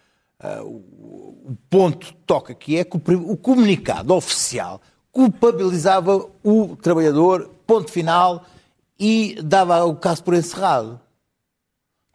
ah, 0.41 0.63
o, 0.63 1.57
ponto 1.71 2.13
toca 2.27 2.53
aqui 2.53 2.77
é 2.77 2.85
que 2.85 2.97
o, 2.97 3.33
o 3.33 3.37
comunicado 3.37 4.15
oficial 4.15 4.81
culpabilizava 5.11 6.29
o 6.43 6.77
trabalhador, 6.77 7.51
ponto 7.67 7.91
final, 7.91 8.45
e 8.99 9.39
dava 9.43 9.85
o 9.85 9.97
caso 9.97 10.23
por 10.23 10.35
encerrado. 10.35 11.01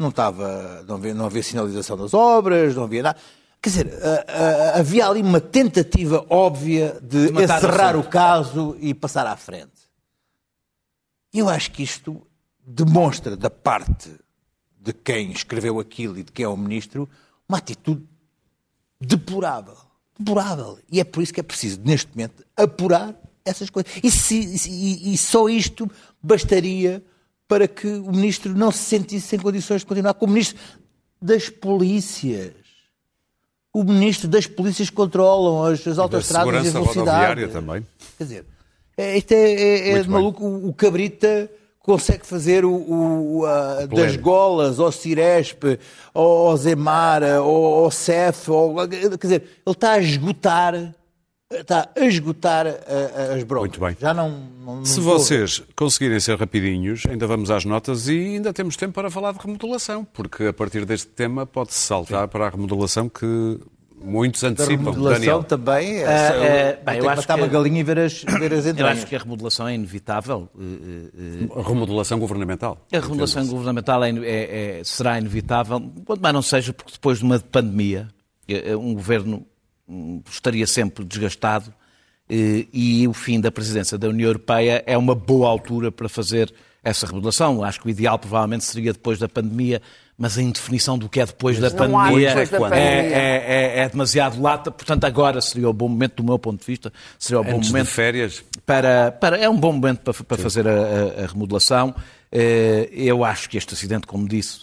Não, 0.04 0.10
estava, 0.10 0.84
não, 0.86 0.96
havia, 0.96 1.14
não 1.14 1.26
havia 1.26 1.42
sinalização 1.42 1.96
das 1.96 2.14
obras, 2.14 2.76
não 2.76 2.84
havia 2.84 3.04
nada. 3.04 3.18
Quer 3.62 3.70
dizer, 3.70 3.94
havia 4.76 5.08
ali 5.08 5.22
uma 5.22 5.40
tentativa 5.40 6.26
óbvia 6.30 7.00
de, 7.02 7.32
De 7.32 7.44
encerrar 7.44 7.96
o 7.96 8.02
o 8.02 8.04
caso 8.04 8.76
e 8.82 8.94
passar 8.94 9.26
à 9.26 9.38
frente. 9.38 9.72
Eu 11.34 11.48
acho 11.48 11.72
que 11.72 11.82
isto 11.82 12.28
demonstra 12.68 13.38
da 13.38 13.50
parte 13.50 14.12
de 14.78 14.92
quem 14.92 15.32
escreveu 15.32 15.80
aquilo 15.80 16.20
e 16.20 16.24
de 16.24 16.32
quem 16.34 16.44
é 16.44 16.48
o 16.50 16.58
ministro 16.58 17.10
uma 17.48 17.60
atitude 17.60 18.04
deplorável. 19.00 19.78
Deplorável. 20.20 20.78
E 20.92 21.00
é 21.00 21.06
por 21.06 21.24
isso 21.24 21.34
que 21.34 21.40
é 21.40 21.44
preciso, 21.44 21.80
neste 21.86 22.10
momento, 22.14 22.46
apurar 22.58 23.16
essas 23.46 23.70
coisas. 23.70 23.90
E, 24.04 24.12
se, 24.12 24.36
e, 24.70 25.14
e 25.14 25.18
só 25.18 25.48
isto 25.48 25.90
bastaria 26.22 27.02
para 27.54 27.68
que 27.68 27.86
o 27.86 28.12
ministro 28.12 28.52
não 28.56 28.72
se 28.72 28.80
sentisse 28.80 29.36
em 29.36 29.40
condições 29.40 29.82
de 29.82 29.86
continuar 29.86 30.16
como 30.16 30.34
ministro 30.34 30.60
das 31.22 31.50
polícias. 31.50 32.52
O 33.72 33.84
ministro 33.84 34.28
das 34.28 34.48
polícias 34.48 34.90
controlam 34.90 35.64
as, 35.64 35.86
as 35.86 36.00
autostradas 36.00 36.66
e 36.66 36.70
a 36.70 36.72
velocidade. 36.72 37.48
também. 37.50 37.86
Quer 38.18 38.24
dizer, 38.24 38.46
é, 38.98 39.16
isto 39.16 39.32
é, 39.34 39.52
é, 39.52 39.90
é 39.92 40.02
de 40.02 40.10
maluco. 40.10 40.44
O, 40.44 40.70
o 40.70 40.74
Cabrita 40.74 41.48
consegue 41.78 42.26
fazer 42.26 42.66
o, 42.66 42.74
o 42.74 43.46
a, 43.46 43.86
das 43.86 44.16
golas 44.16 44.80
ao 44.80 44.92
Ciresp, 44.92 45.80
ao, 46.12 46.48
ao 46.48 46.58
Zemar, 46.58 47.24
ao, 47.24 47.46
ao 47.46 47.92
Cef, 47.92 48.50
ao, 48.50 48.88
quer 48.88 49.16
dizer, 49.20 49.44
ele 49.64 49.76
está 49.76 49.92
a 49.92 50.00
esgotar 50.00 50.96
está 51.62 51.90
a 51.96 52.06
esgotar 52.06 52.66
as 52.68 53.44
broncas. 53.44 53.78
Muito 53.78 53.80
bem. 53.80 53.98
Já 54.00 54.14
não, 54.14 54.30
não, 54.64 54.76
não 54.78 54.86
Se 54.86 55.00
vocês 55.00 55.64
conseguirem 55.76 56.20
ser 56.20 56.38
rapidinhos, 56.38 57.04
ainda 57.10 57.28
vamos 57.28 57.52
às 57.52 57.66
notas 57.66 58.08
e 58.08 58.18
ainda 58.18 58.54
temos 58.54 58.76
tempo 58.76 58.94
para 58.94 59.10
falar 59.10 59.34
de 59.34 59.40
remodelação, 59.40 60.06
porque 60.06 60.46
a 60.46 60.54
partir 60.54 60.86
deste 60.86 61.08
tema 61.08 61.46
pode-se 61.46 61.80
saltar 61.80 62.24
Sim. 62.24 62.28
para 62.30 62.48
a 62.48 62.50
remodelação 62.50 63.10
que 63.10 63.60
muitos 64.04 64.44
antecipam. 64.44 64.90
A 64.90 64.92
remodelação 64.92 65.20
Daniel. 65.20 65.44
também 65.44 65.98
é, 65.98 66.04
é, 66.04 66.06
é, 66.06 66.82
bem, 66.86 67.00
eu 67.00 67.10
acho 67.10 67.26
que 67.26 67.34
uma 67.34 67.48
galinha 67.48 67.80
e 67.80 67.84
ver 67.84 68.00
as, 68.00 68.24
ver 68.24 68.54
as 68.54 68.66
Eu 68.78 68.88
acho 68.88 69.08
que 69.08 69.16
a 69.16 69.20
remodelação 69.20 69.68
é 69.68 69.76
inevitável. 69.76 70.50
Eh, 70.60 71.46
eh, 71.50 71.60
a 71.60 71.68
remodelação 71.68 72.20
governamental. 72.20 72.78
A 72.92 73.00
remodelação 73.00 73.48
governamental 73.48 74.04
é, 74.04 74.10
é, 74.10 74.80
é, 74.80 74.84
será 74.84 75.18
inevitável, 75.18 75.80
quanto 76.06 76.22
mais 76.22 76.34
não 76.34 76.42
seja 76.42 76.74
porque 76.74 76.92
depois 76.92 77.20
de 77.20 77.24
uma 77.24 77.40
pandemia, 77.40 78.10
eh, 78.48 78.76
um 78.76 78.94
governo 78.94 79.46
estaria 80.30 80.66
sempre 80.66 81.04
desgastado 81.04 81.74
eh, 82.30 82.66
e 82.72 83.08
o 83.08 83.14
fim 83.14 83.40
da 83.40 83.52
presidência 83.52 83.98
da 83.98 84.08
União 84.08 84.28
Europeia 84.28 84.84
é 84.86 84.98
uma 84.98 85.16
boa 85.16 85.50
altura 85.50 85.92
para 85.92 86.08
fazer 86.08 86.54
essa 86.84 87.08
remodelação. 87.08 87.64
Acho 87.64 87.80
que 87.80 87.88
o 87.88 87.90
ideal 87.90 88.20
provavelmente 88.20 88.66
seria 88.66 88.92
depois 88.92 89.18
da 89.18 89.30
pandemia, 89.30 89.82
mas 90.18 90.38
a 90.38 90.42
indefinição 90.42 90.98
do 90.98 91.08
que 91.08 91.20
é 91.20 91.26
depois 91.26 91.58
da 91.60 91.72
pandemia, 91.72 92.30
depois 92.30 92.50
da 92.50 92.60
pandemia. 92.60 92.84
É, 92.84 93.78
é, 93.78 93.80
é, 93.80 93.90
demasiado 93.90 94.42
lata. 94.42 94.70
Portanto, 94.70 95.06
agora 95.06 95.40
seria 95.40 95.70
o 95.70 95.74
bom 95.74 95.88
momento, 95.88 96.18
do 96.18 96.24
meu 96.24 96.38
ponto 96.38 96.60
de 96.60 96.66
vista, 96.66 96.92
seria 97.18 97.40
o 97.40 97.44
bom 97.44 97.58
Antes 97.58 97.70
momento 97.70 97.88
de 97.88 97.94
férias. 97.94 98.44
Para, 98.66 99.12
para 99.12 99.38
é 99.38 99.50
um 99.50 99.58
bom 99.58 99.72
momento 99.72 100.00
para, 100.00 100.14
para 100.14 100.38
fazer 100.38 100.68
a, 100.68 100.72
a, 100.72 101.24
a, 101.24 101.28
remodelação. 101.28 101.96
Eh, 102.32 102.90
eu 102.92 103.24
acho 103.24 103.50
que 103.50 103.58
este 103.58 103.74
acidente, 103.74 104.06
como 104.06 104.28
disse, 104.28 104.62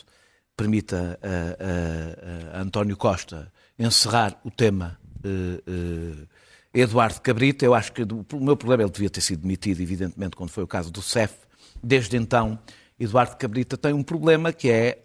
permita 0.57 1.19
a, 1.23 2.59
a 2.59 2.63
António 2.63 2.97
Costa 2.97 3.51
encerrar 3.79 4.39
o 4.45 4.51
tema 4.51 4.99
uh, 5.25 6.23
uh, 6.23 6.29
Eduardo 6.73 7.21
Cabrita. 7.21 7.65
Eu 7.65 7.75
acho 7.75 7.93
que 7.93 8.03
o 8.03 8.41
meu 8.41 8.57
problema, 8.57 8.83
ele 8.83 8.91
devia 8.91 9.11
ter 9.11 9.21
sido 9.21 9.43
demitido, 9.43 9.81
evidentemente, 9.81 10.37
quando 10.37 10.51
foi 10.51 10.63
o 10.65 10.67
caso 10.67 10.91
do 10.91 11.03
CEF. 11.03 11.35
Desde 11.83 12.17
então, 12.17 12.59
Eduardo 12.99 13.37
Cabrita 13.37 13.77
tem 13.77 13.93
um 13.93 14.03
problema 14.03 14.53
que 14.53 14.71
é 14.71 15.05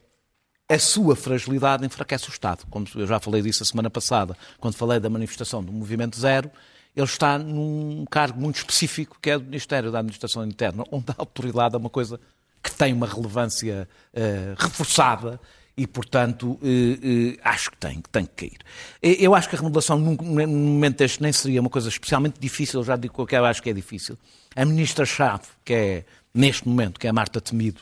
a 0.68 0.80
sua 0.80 1.16
fragilidade 1.16 1.86
enfraquece 1.86 2.28
o 2.28 2.32
Estado. 2.32 2.66
Como 2.70 2.86
eu 2.96 3.06
já 3.06 3.20
falei 3.20 3.42
disso 3.42 3.64
a 3.64 3.66
semana 3.66 3.90
passada, 3.90 4.36
quando 4.60 4.76
falei 4.76 5.00
da 5.00 5.10
manifestação 5.10 5.64
do 5.64 5.72
Movimento 5.72 6.20
Zero, 6.20 6.50
ele 6.96 7.06
está 7.06 7.38
num 7.38 8.06
cargo 8.10 8.40
muito 8.40 8.58
específico, 8.58 9.18
que 9.22 9.30
é 9.30 9.38
do 9.38 9.46
Ministério 9.46 9.92
da 9.92 10.00
Administração 10.00 10.46
Interna, 10.46 10.84
onde 10.92 11.12
a 11.12 11.16
autoridade 11.18 11.76
é 11.76 11.78
uma 11.78 11.90
coisa 11.90 12.20
que 12.64 12.72
tem 12.72 12.94
uma 12.94 13.06
relevância 13.06 13.88
uh, 14.14 14.56
reforçada 14.58 15.40
e, 15.78 15.86
portanto, 15.86 16.58
eh, 16.64 17.36
eh, 17.36 17.40
acho 17.44 17.72
que 17.72 17.78
tem, 17.78 18.02
tem 18.10 18.26
que 18.26 18.48
cair. 18.48 18.60
Eu 19.02 19.36
acho 19.36 19.50
que 19.50 19.56
a 19.56 19.60
remodelação, 19.60 20.00
num, 20.00 20.16
momento 20.16 20.98
deste, 20.98 21.22
nem 21.22 21.34
seria 21.34 21.60
uma 21.60 21.70
coisa 21.70 21.90
especialmente 21.90 22.40
difícil, 22.40 22.82
já 22.84 22.96
digo 22.96 23.26
que 23.26 23.36
eu 23.36 23.46
acho 23.46 23.62
que 23.62 23.70
é 23.70 23.74
difícil. 23.74 24.18
A 24.56 24.64
ministra-chave, 24.64 25.44
que 25.66 25.74
é, 25.74 26.06
neste 26.34 26.68
momento, 26.68 26.98
que 26.98 27.08
é 27.08 27.10
a 27.10 27.14
Marta 27.14 27.42
Temido, 27.42 27.82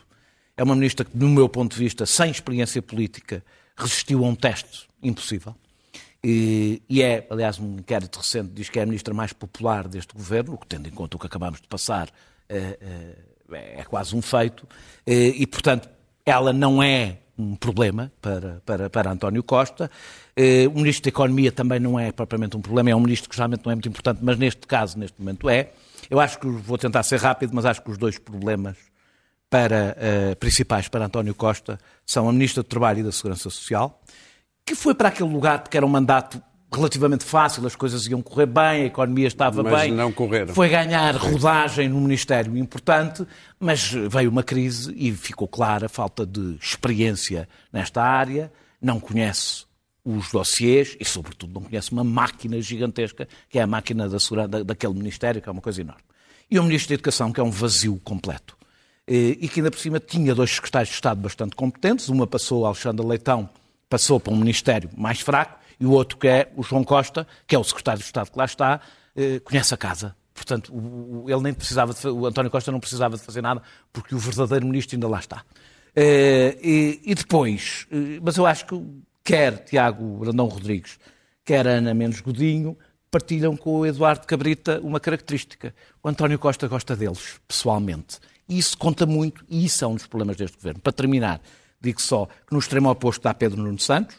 é 0.57 0.63
uma 0.63 0.75
ministra 0.75 1.05
que, 1.05 1.15
no 1.15 1.29
meu 1.29 1.47
ponto 1.47 1.73
de 1.73 1.79
vista, 1.79 2.05
sem 2.05 2.31
experiência 2.31 2.81
política, 2.81 3.43
resistiu 3.75 4.25
a 4.25 4.27
um 4.27 4.35
teste 4.35 4.87
impossível. 5.01 5.55
E, 6.23 6.81
e 6.89 7.03
é, 7.03 7.27
aliás, 7.29 7.59
um 7.59 7.77
inquérito 7.77 8.17
recente 8.17 8.49
diz 8.53 8.69
que 8.69 8.79
é 8.79 8.83
a 8.83 8.85
ministra 8.87 9.13
mais 9.13 9.33
popular 9.33 9.87
deste 9.87 10.15
governo, 10.15 10.57
tendo 10.67 10.87
em 10.87 10.91
conta 10.91 11.15
o 11.17 11.19
que 11.19 11.27
acabamos 11.27 11.61
de 11.61 11.67
passar, 11.67 12.09
é, 12.49 13.15
é, 13.51 13.81
é 13.81 13.83
quase 13.83 14.15
um 14.15 14.21
feito. 14.21 14.67
E, 15.05 15.45
portanto, 15.45 15.89
ela 16.25 16.51
não 16.51 16.81
é 16.81 17.19
um 17.37 17.55
problema 17.55 18.11
para, 18.21 18.61
para, 18.65 18.89
para 18.89 19.11
António 19.11 19.43
Costa. 19.43 19.89
Eh, 20.35 20.67
o 20.67 20.77
Ministro 20.77 21.03
da 21.03 21.09
Economia 21.09 21.51
também 21.51 21.79
não 21.79 21.99
é 21.99 22.11
propriamente 22.11 22.55
um 22.55 22.61
problema, 22.61 22.89
é 22.89 22.95
um 22.95 22.99
ministro 22.99 23.29
que 23.29 23.35
geralmente 23.35 23.65
não 23.65 23.71
é 23.71 23.75
muito 23.75 23.89
importante, 23.89 24.19
mas 24.21 24.37
neste 24.37 24.67
caso, 24.67 24.97
neste 24.97 25.19
momento 25.19 25.49
é. 25.49 25.71
Eu 26.09 26.19
acho 26.19 26.39
que 26.39 26.47
vou 26.47 26.77
tentar 26.77 27.01
ser 27.03 27.19
rápido, 27.19 27.53
mas 27.53 27.65
acho 27.65 27.81
que 27.81 27.89
os 27.89 27.97
dois 27.97 28.17
problemas 28.17 28.77
para, 29.49 29.95
uh, 29.97 30.35
principais 30.37 30.87
para 30.87 31.05
António 31.05 31.33
Costa 31.35 31.79
são 32.05 32.27
a 32.27 32.33
Ministra 32.33 32.63
do 32.63 32.67
Trabalho 32.67 32.99
e 32.99 33.03
da 33.03 33.11
Segurança 33.11 33.49
Social, 33.49 34.01
que 34.65 34.75
foi 34.75 34.93
para 34.93 35.09
aquele 35.09 35.29
lugar 35.29 35.59
porque 35.59 35.77
era 35.77 35.85
um 35.85 35.89
mandato 35.89 36.41
relativamente 36.73 37.23
fácil, 37.23 37.65
as 37.65 37.75
coisas 37.75 38.07
iam 38.07 38.21
correr 38.21 38.45
bem, 38.45 38.63
a 38.63 38.85
economia 38.85 39.27
estava 39.27 39.63
mas 39.63 39.81
bem. 39.81 39.91
não 39.91 40.11
correram. 40.11 40.53
Foi 40.53 40.69
ganhar 40.69 41.15
rodagem 41.15 41.87
no 41.89 42.01
Ministério 42.01 42.57
importante, 42.57 43.25
mas 43.59 43.91
veio 43.91 44.29
uma 44.29 44.43
crise 44.43 44.93
e 44.97 45.11
ficou 45.11 45.47
clara 45.47 45.85
a 45.85 45.89
falta 45.89 46.25
de 46.25 46.57
experiência 46.61 47.47
nesta 47.71 48.01
área, 48.01 48.51
não 48.81 48.99
conhece 48.99 49.65
os 50.03 50.31
dossiês 50.31 50.97
e, 50.99 51.05
sobretudo, 51.05 51.53
não 51.53 51.61
conhece 51.61 51.91
uma 51.91 52.03
máquina 52.03 52.59
gigantesca, 52.61 53.27
que 53.49 53.57
é 53.57 53.61
a 53.61 53.67
máquina 53.67 54.09
da 54.09 54.19
segurança, 54.19 54.63
daquele 54.63 54.93
Ministério, 54.93 55.41
que 55.41 55.47
é 55.47 55.51
uma 55.51 55.61
coisa 55.61 55.79
enorme. 55.79 56.01
E 56.51 56.59
o 56.59 56.63
Ministro 56.63 56.89
da 56.89 56.95
Educação, 56.95 57.31
que 57.31 57.39
é 57.39 57.43
um 57.43 57.49
vazio 57.49 57.99
completo. 58.03 58.57
E 59.07 59.47
que 59.47 59.59
ainda 59.59 59.71
por 59.71 59.79
cima 59.79 59.99
tinha 59.99 60.35
dois 60.35 60.51
secretários 60.51 60.89
de 60.89 60.95
Estado 60.95 61.21
bastante 61.21 61.55
competentes, 61.55 62.09
uma 62.09 62.27
passou, 62.27 62.65
Alexandre 62.65 63.05
Leitão, 63.05 63.49
passou 63.89 64.19
para 64.19 64.33
um 64.33 64.37
Ministério 64.37 64.89
mais 64.95 65.19
fraco, 65.21 65.59
e 65.79 65.85
o 65.85 65.91
outro 65.91 66.17
que 66.17 66.27
é 66.27 66.51
o 66.55 66.63
João 66.63 66.83
Costa, 66.83 67.27
que 67.47 67.55
é 67.55 67.59
o 67.59 67.63
secretário 67.63 67.99
de 67.99 68.05
Estado 68.05 68.31
que 68.31 68.37
lá 68.37 68.45
está, 68.45 68.81
eh, 69.15 69.39
conhece 69.39 69.73
a 69.73 69.77
casa. 69.77 70.15
Portanto, 70.33 70.73
ele 71.27 71.41
nem 71.41 71.53
precisava 71.53 71.93
de, 71.93 72.07
o 72.07 72.25
António 72.25 72.49
Costa 72.49 72.71
não 72.71 72.79
precisava 72.79 73.15
de 73.17 73.23
fazer 73.23 73.41
nada, 73.41 73.61
porque 73.91 74.15
o 74.15 74.17
verdadeiro 74.17 74.65
ministro 74.65 74.95
ainda 74.95 75.07
lá 75.07 75.19
está. 75.19 75.43
Eh, 75.95 76.99
e, 77.05 77.13
depois, 77.15 77.85
eh, 77.91 78.19
mas 78.21 78.35
eu 78.37 78.45
acho 78.45 78.65
que 78.65 78.81
quer 79.23 79.63
Tiago 79.63 80.17
Brandão 80.17 80.47
Rodrigues, 80.47 80.99
quer 81.45 81.67
Ana 81.67 81.93
Menos 81.93 82.19
Godinho, 82.19 82.77
partilham 83.11 83.55
com 83.55 83.79
o 83.79 83.85
Eduardo 83.85 84.25
Cabrita 84.25 84.79
uma 84.81 84.99
característica. 84.99 85.73
O 86.01 86.09
António 86.09 86.39
Costa 86.39 86.67
gosta 86.67 86.95
deles, 86.95 87.39
pessoalmente. 87.47 88.17
E 88.49 88.57
isso 88.57 88.75
conta 88.77 89.05
muito, 89.05 89.45
e 89.47 89.63
isso 89.63 89.85
é 89.85 89.87
um 89.87 89.93
dos 89.93 90.07
problemas 90.07 90.35
deste 90.35 90.57
governo. 90.57 90.81
Para 90.81 90.91
terminar, 90.91 91.41
digo 91.79 92.01
só 92.01 92.25
que 92.25 92.51
no 92.51 92.59
extremo 92.59 92.89
oposto 92.89 93.19
está 93.19 93.33
Pedro 93.33 93.61
Nuno 93.61 93.79
Santos, 93.79 94.17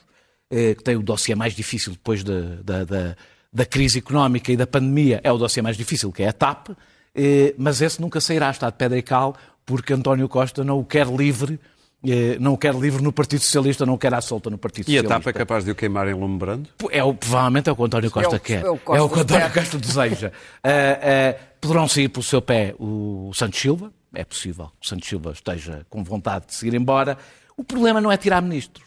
que 0.51 0.85
tem 0.85 0.97
o 0.97 1.03
dossiê 1.03 1.35
mais 1.35 1.55
difícil 1.55 1.93
depois 1.93 2.23
da, 2.23 2.41
da, 2.63 2.85
da, 2.85 3.17
da, 3.53 3.67
crise 3.67 3.99
económica 3.99 4.53
e 4.53 4.57
da 4.57 4.67
pandemia, 4.67 5.21
é 5.25 5.33
o 5.33 5.39
dossiê 5.39 5.63
mais 5.63 5.77
difícil, 5.77 6.13
que 6.13 6.23
é 6.23 6.29
a 6.29 6.33
TAP, 6.33 6.69
eh, 7.15 7.55
mas 7.57 7.81
esse 7.81 8.01
nunca 8.01 8.21
sairá, 8.21 8.51
está 8.51 8.69
de 8.69 8.77
pedra 8.77 8.99
e 8.99 9.03
cal, 9.03 9.37
porque 9.65 9.93
António 9.93 10.29
Costa 10.29 10.63
não 10.63 10.79
o 10.79 10.85
quer 10.85 11.07
livre 11.07 11.59
eh, 12.07 12.37
não 12.39 12.53
o 12.53 12.59
quer 12.59 12.75
livre 12.75 13.03
no 13.03 13.13
Partido 13.13 13.41
Socialista, 13.41 13.87
não 13.87 13.95
o 13.95 13.99
quer 13.99 14.13
à 14.13 14.21
solta 14.21 14.51
no 14.51 14.59
Partido 14.59 14.83
e 14.83 14.93
Socialista. 14.93 15.15
E 15.15 15.17
a 15.17 15.19
TAP 15.19 15.27
é 15.29 15.33
capaz 15.33 15.65
de 15.65 15.71
o 15.71 15.75
queimar 15.75 16.07
em 16.07 16.13
Lumbrando? 16.13 16.69
É 16.91 17.03
o, 17.03 17.15
provavelmente 17.15 17.71
é 17.71 17.73
o 17.73 17.77
que 17.77 17.81
o 17.81 17.85
António 17.87 18.11
Costa 18.11 18.35
é 18.35 18.37
o, 18.37 18.41
quer. 18.41 18.63
É 18.63 18.71
o, 18.71 18.97
é 18.97 19.01
o 19.01 19.09
que 19.09 19.19
o 19.19 19.21
António 19.23 19.53
Costa 19.53 19.79
deseja. 19.79 20.29
uh, 20.29 20.69
uh, 20.69 21.41
poderão 21.61 21.89
sair 21.89 22.11
pelo 22.11 22.23
seu 22.23 22.43
pé 22.43 22.75
o 22.79 23.31
Santos 23.33 23.59
Silva, 23.59 23.91
é 24.13 24.23
possível 24.23 24.67
que 24.79 24.87
o 24.87 24.89
Santos 24.89 25.09
Silva 25.09 25.33
esteja 25.33 25.87
com 25.89 26.05
vontade 26.05 26.47
de 26.49 26.55
seguir 26.55 26.75
embora. 26.75 27.17
O 27.57 27.65
problema 27.65 28.03
não 28.03 28.13
é 28.13 28.19
tirar 28.19 28.43
ministros. 28.43 28.85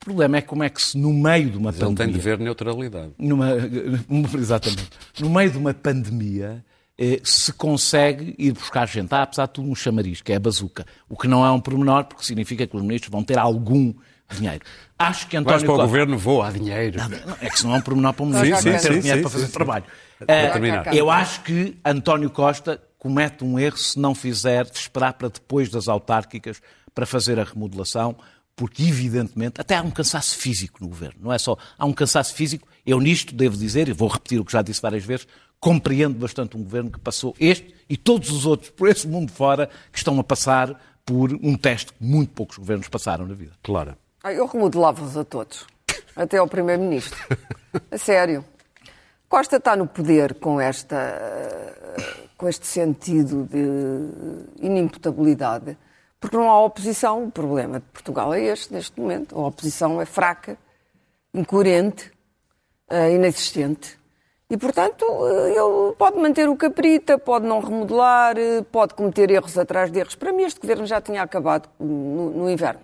O 0.00 0.04
problema 0.06 0.36
é 0.36 0.40
como 0.40 0.62
é 0.62 0.68
que 0.68 0.80
se, 0.80 0.96
no 0.96 1.12
meio 1.12 1.50
de 1.50 1.58
uma 1.58 1.70
Mas 1.72 1.78
pandemia... 1.78 2.04
Ele 2.04 2.12
tem 2.12 2.20
de 2.20 2.24
ver 2.24 2.38
neutralidade. 2.38 3.12
Numa, 3.18 3.48
exatamente. 4.38 4.90
No 5.18 5.30
meio 5.30 5.50
de 5.50 5.58
uma 5.58 5.74
pandemia, 5.74 6.64
eh, 6.98 7.20
se 7.24 7.52
consegue 7.52 8.34
ir 8.38 8.52
buscar 8.52 8.86
gente. 8.86 9.12
Há, 9.12 9.22
apesar 9.22 9.46
de 9.46 9.54
tudo, 9.54 9.68
um 9.68 9.74
chamariz, 9.74 10.22
que 10.22 10.32
é 10.32 10.36
a 10.36 10.40
bazuca. 10.40 10.86
O 11.08 11.16
que 11.16 11.26
não 11.26 11.44
é 11.44 11.50
um 11.50 11.60
pormenor, 11.60 12.04
porque 12.04 12.24
significa 12.24 12.66
que 12.66 12.76
os 12.76 12.82
ministros 12.82 13.10
vão 13.10 13.22
ter 13.22 13.38
algum 13.38 13.92
dinheiro. 14.30 14.64
Acho 14.98 15.26
que 15.26 15.36
António 15.36 15.58
Vais 15.58 15.62
para 15.62 15.72
o 15.72 15.76
Costa... 15.76 15.86
governo, 15.86 16.18
vou 16.18 16.42
a 16.42 16.50
dinheiro. 16.50 16.98
Não, 16.98 17.08
não, 17.08 17.36
é 17.40 17.50
que 17.50 17.58
se 17.58 17.66
não 17.66 17.74
é 17.74 17.78
um 17.78 17.82
pormenor 17.82 18.12
para 18.12 18.24
um 18.24 18.28
ministro, 18.28 18.56
sim, 18.56 18.78
sim, 18.78 18.88
ter 18.88 18.94
sim, 18.94 19.00
dinheiro 19.00 19.18
sim, 19.18 19.22
para 19.22 19.30
fazer 19.30 19.46
sim, 19.46 19.52
trabalho. 19.52 19.84
Uh, 20.20 20.94
eu 20.94 21.10
acho 21.10 21.42
que 21.42 21.76
António 21.84 22.30
Costa 22.30 22.80
comete 22.98 23.44
um 23.44 23.58
erro 23.58 23.76
se 23.76 23.98
não 23.98 24.14
fizer 24.14 24.64
de 24.64 24.78
esperar 24.78 25.12
para 25.12 25.28
depois 25.28 25.68
das 25.68 25.88
autárquicas 25.88 26.60
para 26.94 27.04
fazer 27.04 27.38
a 27.38 27.44
remodelação, 27.44 28.16
porque 28.56 28.82
evidentemente 28.82 29.60
até 29.60 29.76
há 29.76 29.82
um 29.82 29.90
cansaço 29.90 30.36
físico 30.38 30.78
no 30.80 30.88
governo, 30.88 31.20
não 31.20 31.32
é 31.32 31.38
só, 31.38 31.56
há 31.78 31.84
um 31.84 31.92
cansaço 31.92 32.34
físico, 32.34 32.66
eu 32.86 32.98
nisto 32.98 33.34
devo 33.34 33.56
dizer, 33.56 33.88
e 33.88 33.92
vou 33.92 34.08
repetir 34.08 34.40
o 34.40 34.44
que 34.44 34.52
já 34.52 34.62
disse 34.62 34.80
várias 34.80 35.04
vezes, 35.04 35.28
compreendo 35.60 36.18
bastante 36.18 36.56
um 36.56 36.62
governo 36.62 36.90
que 36.90 36.98
passou 36.98 37.34
este 37.38 37.74
e 37.88 37.96
todos 37.96 38.30
os 38.30 38.46
outros 38.46 38.70
por 38.70 38.88
esse 38.88 39.06
mundo 39.06 39.30
fora 39.30 39.68
que 39.92 39.98
estão 39.98 40.18
a 40.18 40.24
passar 40.24 40.80
por 41.04 41.32
um 41.34 41.56
teste 41.56 41.92
que 41.92 42.02
muito 42.02 42.32
poucos 42.32 42.56
governos 42.58 42.88
passaram 42.88 43.26
na 43.26 43.34
vida. 43.34 43.52
Claro. 43.62 43.96
Ah, 44.22 44.32
Eu 44.32 44.46
remodelava-os 44.46 45.16
a 45.16 45.24
todos, 45.24 45.66
até 46.16 46.38
ao 46.38 46.48
Primeiro-Ministro. 46.48 47.16
A 47.90 47.98
sério. 47.98 48.42
Costa 49.28 49.56
está 49.56 49.76
no 49.76 49.86
poder 49.86 50.34
com, 50.34 50.58
esta, 50.58 50.96
com 52.38 52.48
este 52.48 52.66
sentido 52.66 53.44
de 53.44 54.64
inimputabilidade, 54.66 55.76
porque 56.26 56.36
não 56.36 56.50
há 56.50 56.60
oposição. 56.64 57.24
O 57.24 57.30
problema 57.30 57.78
de 57.78 57.86
Portugal 57.86 58.34
é 58.34 58.40
este, 58.42 58.72
neste 58.72 59.00
momento. 59.00 59.38
A 59.38 59.46
oposição 59.46 60.00
é 60.00 60.04
fraca, 60.04 60.58
incoerente, 61.32 62.10
eh, 62.90 63.12
inexistente. 63.14 63.98
E, 64.50 64.56
portanto, 64.56 65.04
eh, 65.28 65.50
ele 65.50 65.94
pode 65.96 66.18
manter 66.18 66.48
o 66.48 66.56
caprita, 66.56 67.18
pode 67.18 67.46
não 67.46 67.60
remodelar, 67.60 68.36
eh, 68.38 68.62
pode 68.72 68.94
cometer 68.94 69.30
erros 69.30 69.56
atrás 69.58 69.90
de 69.90 69.98
erros. 70.00 70.14
Para 70.14 70.32
mim, 70.32 70.42
este 70.44 70.60
governo 70.60 70.86
já 70.86 71.00
tinha 71.00 71.22
acabado 71.22 71.68
no, 71.78 72.30
no 72.30 72.50
inverno 72.50 72.80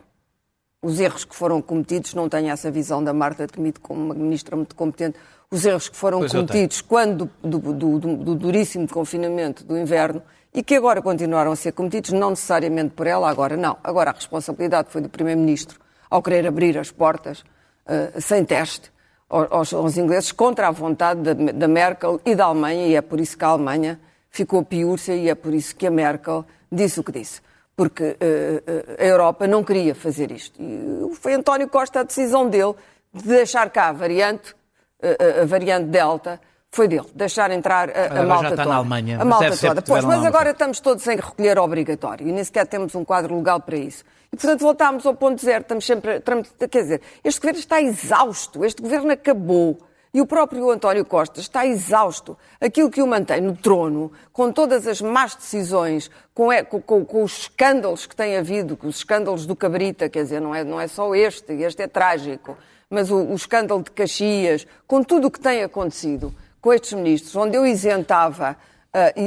os 0.84 0.98
erros 0.98 1.24
que 1.24 1.36
foram 1.36 1.62
cometidos, 1.62 2.12
não 2.12 2.28
tenho 2.28 2.50
essa 2.50 2.68
visão 2.68 3.04
da 3.04 3.12
Marta 3.12 3.46
Temido 3.46 3.78
como 3.78 4.00
uma 4.06 4.14
ministra 4.14 4.56
muito 4.56 4.74
competente, 4.74 5.16
os 5.48 5.64
erros 5.64 5.88
que 5.88 5.94
foram 5.96 6.18
Pois 6.18 6.32
cometidos 6.32 6.80
quando 6.80 7.30
do, 7.40 7.58
do- 7.60 7.72
do- 7.72 7.98
do- 8.00 8.16
do 8.16 8.34
duríssimo 8.34 8.88
confinamento 8.88 9.62
do 9.62 9.78
inverno 9.78 10.20
e 10.54 10.62
que 10.62 10.74
agora 10.74 11.00
continuaram 11.00 11.52
a 11.52 11.56
ser 11.56 11.72
cometidos, 11.72 12.10
não 12.12 12.30
necessariamente 12.30 12.90
por 12.90 13.06
ela, 13.06 13.28
agora 13.30 13.56
não. 13.56 13.78
Agora 13.82 14.10
a 14.10 14.12
responsabilidade 14.12 14.88
foi 14.90 15.00
do 15.00 15.08
Primeiro-Ministro 15.08 15.80
ao 16.10 16.22
querer 16.22 16.46
abrir 16.46 16.76
as 16.76 16.90
portas 16.90 17.42
eh, 17.86 18.20
sem 18.20 18.44
teste 18.44 18.92
aos, 19.28 19.72
aos 19.72 19.96
ingleses 19.96 20.30
contra 20.30 20.68
a 20.68 20.70
vontade 20.70 21.22
da, 21.22 21.66
Merkel 21.66 22.20
e 22.22 22.34
da 22.34 22.44
Alemanha, 22.44 22.86
e 22.86 22.94
é 22.94 23.00
por 23.00 23.18
isso 23.18 23.38
que 23.38 23.44
a 23.46 23.48
Alemanha 23.48 23.98
ficou 24.28 24.62
piúrcia 24.62 25.16
e 25.16 25.30
é 25.30 25.34
por 25.34 25.54
isso 25.54 25.74
que 25.74 25.86
a 25.86 25.90
Merkel 25.90 26.44
disse 26.70 27.00
o 27.00 27.04
que 27.04 27.12
disse. 27.12 27.40
Porque 27.74 28.16
eh, 28.20 28.62
eh, 28.66 28.96
a 28.98 29.06
Europa 29.06 29.46
não 29.46 29.64
queria 29.64 29.94
fazer 29.94 30.30
isto. 30.30 30.60
E 30.60 31.14
foi 31.14 31.32
António 31.32 31.66
Costa 31.66 32.00
a 32.00 32.02
decisão 32.02 32.46
dele 32.46 32.74
de 33.10 33.26
deixar 33.26 33.70
cá 33.70 33.88
a 33.88 33.92
variante, 33.92 34.54
a 35.02 35.44
variante 35.44 35.86
Delta, 35.86 36.40
foi 36.74 36.88
dele, 36.88 37.06
deixar 37.14 37.50
entrar 37.50 37.90
a, 37.90 37.92
a 37.92 38.04
Agora 38.06 38.16
já 38.20 38.24
malta 38.26 38.48
está 38.48 38.56
na 38.56 38.64
toda. 38.64 38.76
Alemanha, 38.76 39.20
a 39.20 39.24
malta 39.26 39.56
toda. 39.56 39.82
Pois, 39.82 40.04
mas 40.04 40.24
agora 40.24 40.50
estamos 40.52 40.80
todos 40.80 41.06
em 41.06 41.16
recolher 41.16 41.58
obrigatório 41.58 42.26
e 42.26 42.32
nem 42.32 42.42
sequer 42.42 42.66
temos 42.66 42.94
um 42.94 43.04
quadro 43.04 43.36
legal 43.36 43.60
para 43.60 43.76
isso. 43.76 44.02
E, 44.32 44.36
portanto, 44.36 44.60
voltámos 44.60 45.04
ao 45.04 45.14
ponto 45.14 45.40
zero. 45.42 45.60
Estamos 45.60 45.84
sempre. 45.84 46.16
estamos- 46.16 46.48
quer 46.58 46.82
dizer, 46.82 47.02
este 47.22 47.38
governo 47.40 47.60
está 47.60 47.82
exausto, 47.82 48.64
este 48.64 48.80
governo 48.80 49.12
acabou. 49.12 49.78
E 50.14 50.20
o 50.20 50.26
próprio 50.26 50.70
António 50.70 51.04
Costa 51.06 51.40
está 51.40 51.66
exausto. 51.66 52.36
Aquilo 52.60 52.90
que 52.90 53.00
o 53.02 53.06
mantém 53.06 53.40
no 53.42 53.54
trono, 53.56 54.12
com 54.32 54.50
todas 54.52 54.86
as 54.86 55.00
más 55.02 55.34
decisões, 55.34 56.10
com, 56.34 56.50
é- 56.52 56.62
com- 56.62 56.80
com- 56.82 57.04
com 57.04 57.22
os 57.22 57.40
escândalos 57.40 58.04
que 58.06 58.14
tem 58.16 58.36
havido, 58.36 58.76
com 58.76 58.86
os 58.88 58.96
escândalos 58.96 59.44
do 59.46 59.54
Cabrita, 59.56 60.08
quer 60.10 60.22
dizer, 60.22 60.40
não 60.40 60.54
é, 60.54 60.64
não 60.64 60.78
é 60.80 60.86
só 60.86 61.14
este, 61.14 61.52
este 61.54 61.82
é 61.82 61.86
trágico, 61.86 62.56
mas 62.90 63.10
o, 63.10 63.16
o 63.24 63.34
escândalo 63.34 63.82
de 63.82 63.90
Caxias, 63.90 64.66
com 64.86 65.02
tudo 65.02 65.28
o 65.28 65.30
que 65.30 65.40
tem 65.40 65.62
acontecido 65.62 66.34
com 66.62 66.72
estes 66.72 66.94
ministros, 66.94 67.36
onde 67.36 67.56
eu 67.56 67.66
isentava, 67.66 68.56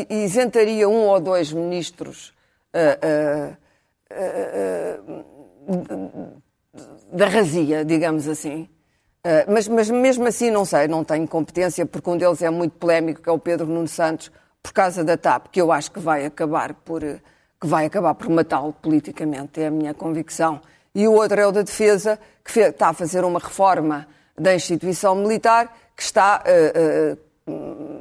e 0.09 0.23
isentaria 0.23 0.89
um 0.89 1.03
ou 1.05 1.19
dois 1.19 1.51
ministros 1.51 2.33
ah, 2.73 3.57
ah, 4.09 4.97
da 7.11 7.27
razia, 7.27 7.85
digamos 7.85 8.27
assim. 8.27 8.69
Uh, 9.25 9.51
mas, 9.51 9.67
mas 9.67 9.89
mesmo 9.89 10.27
assim, 10.27 10.51
não 10.51 10.65
sei, 10.65 10.87
não 10.87 11.03
tenho 11.03 11.27
competência, 11.27 11.83
porque 11.85 12.07
um 12.07 12.17
deles 12.17 12.41
é 12.43 12.49
muito 12.51 12.73
polémico, 12.73 13.23
que 13.23 13.29
é 13.29 13.31
o 13.31 13.39
Pedro 13.39 13.65
Nuno 13.65 13.87
Santos, 13.87 14.31
por 14.61 14.71
causa 14.71 15.03
da 15.03 15.17
TAP, 15.17 15.47
que 15.51 15.59
eu 15.59 15.71
acho 15.71 15.91
que 15.91 15.99
vai 15.99 16.25
acabar 16.25 16.75
por, 16.75 17.03
uh, 17.03 17.19
que 17.59 17.65
vai 17.65 17.85
acabar 17.85 18.13
por 18.13 18.29
matá-lo 18.29 18.73
politicamente, 18.73 19.59
é 19.59 19.67
a 19.67 19.71
minha 19.71 19.93
convicção. 19.95 20.61
E 20.93 21.07
o 21.07 21.13
outro 21.13 21.41
é 21.41 21.47
o 21.47 21.51
da 21.51 21.63
Defesa, 21.63 22.19
que 22.43 22.59
está 22.59 22.89
a 22.89 22.93
fazer 22.93 23.25
uma 23.25 23.39
reforma 23.39 24.07
da 24.37 24.53
instituição 24.53 25.15
militar, 25.15 25.75
que 25.95 26.03
está 26.03 26.43
uh, 26.45 27.13
uh, 27.13 27.17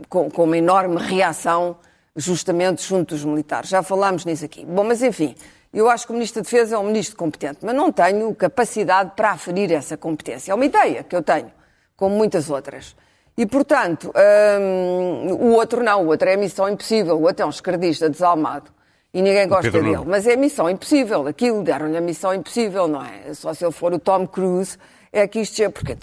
com, 0.08 0.30
com 0.30 0.44
uma 0.44 0.56
enorme 0.56 0.96
reação 0.96 1.76
justamente 2.16 2.82
junto 2.82 3.14
dos 3.14 3.24
militares. 3.24 3.68
Já 3.68 3.82
falámos 3.82 4.24
nisso 4.24 4.44
aqui. 4.44 4.64
Bom, 4.64 4.84
mas 4.84 5.02
enfim, 5.02 5.34
eu 5.72 5.88
acho 5.88 6.06
que 6.06 6.12
o 6.12 6.14
Ministro 6.14 6.40
da 6.40 6.44
Defesa 6.44 6.76
é 6.76 6.78
um 6.78 6.84
ministro 6.84 7.16
competente, 7.16 7.58
mas 7.62 7.74
não 7.74 7.90
tenho 7.90 8.32
capacidade 8.34 9.12
para 9.16 9.32
aferir 9.32 9.72
essa 9.72 9.96
competência. 9.96 10.52
É 10.52 10.54
uma 10.54 10.64
ideia 10.64 11.02
que 11.02 11.16
eu 11.16 11.22
tenho, 11.22 11.50
como 11.96 12.14
muitas 12.16 12.48
outras. 12.48 12.94
E, 13.36 13.44
portanto, 13.44 14.12
hum, 14.60 15.32
o 15.32 15.52
outro 15.54 15.82
não, 15.82 16.04
o 16.04 16.06
outro 16.06 16.28
é 16.28 16.36
missão 16.36 16.68
impossível, 16.68 17.16
o 17.16 17.22
outro 17.22 17.42
é 17.42 17.46
um 17.46 17.50
esquerdista 17.50 18.08
desalmado. 18.08 18.70
E 19.12 19.20
ninguém 19.20 19.48
gosta 19.48 19.70
Pedro 19.70 19.90
dele. 19.90 20.04
Mas 20.06 20.26
é 20.26 20.36
missão 20.36 20.68
impossível. 20.68 21.26
Aquilo 21.26 21.62
deram-lhe 21.62 21.96
a 21.96 22.00
missão 22.00 22.34
impossível, 22.34 22.88
não 22.88 23.00
é? 23.00 23.32
Só 23.34 23.54
se 23.54 23.64
ele 23.64 23.72
for 23.72 23.92
o 23.92 23.98
Tom 23.98 24.26
Cruise, 24.26 24.76
é 25.14 25.26
que 25.28 25.40
isto 25.40 25.62
é. 25.62 25.68
Porque, 25.68 25.96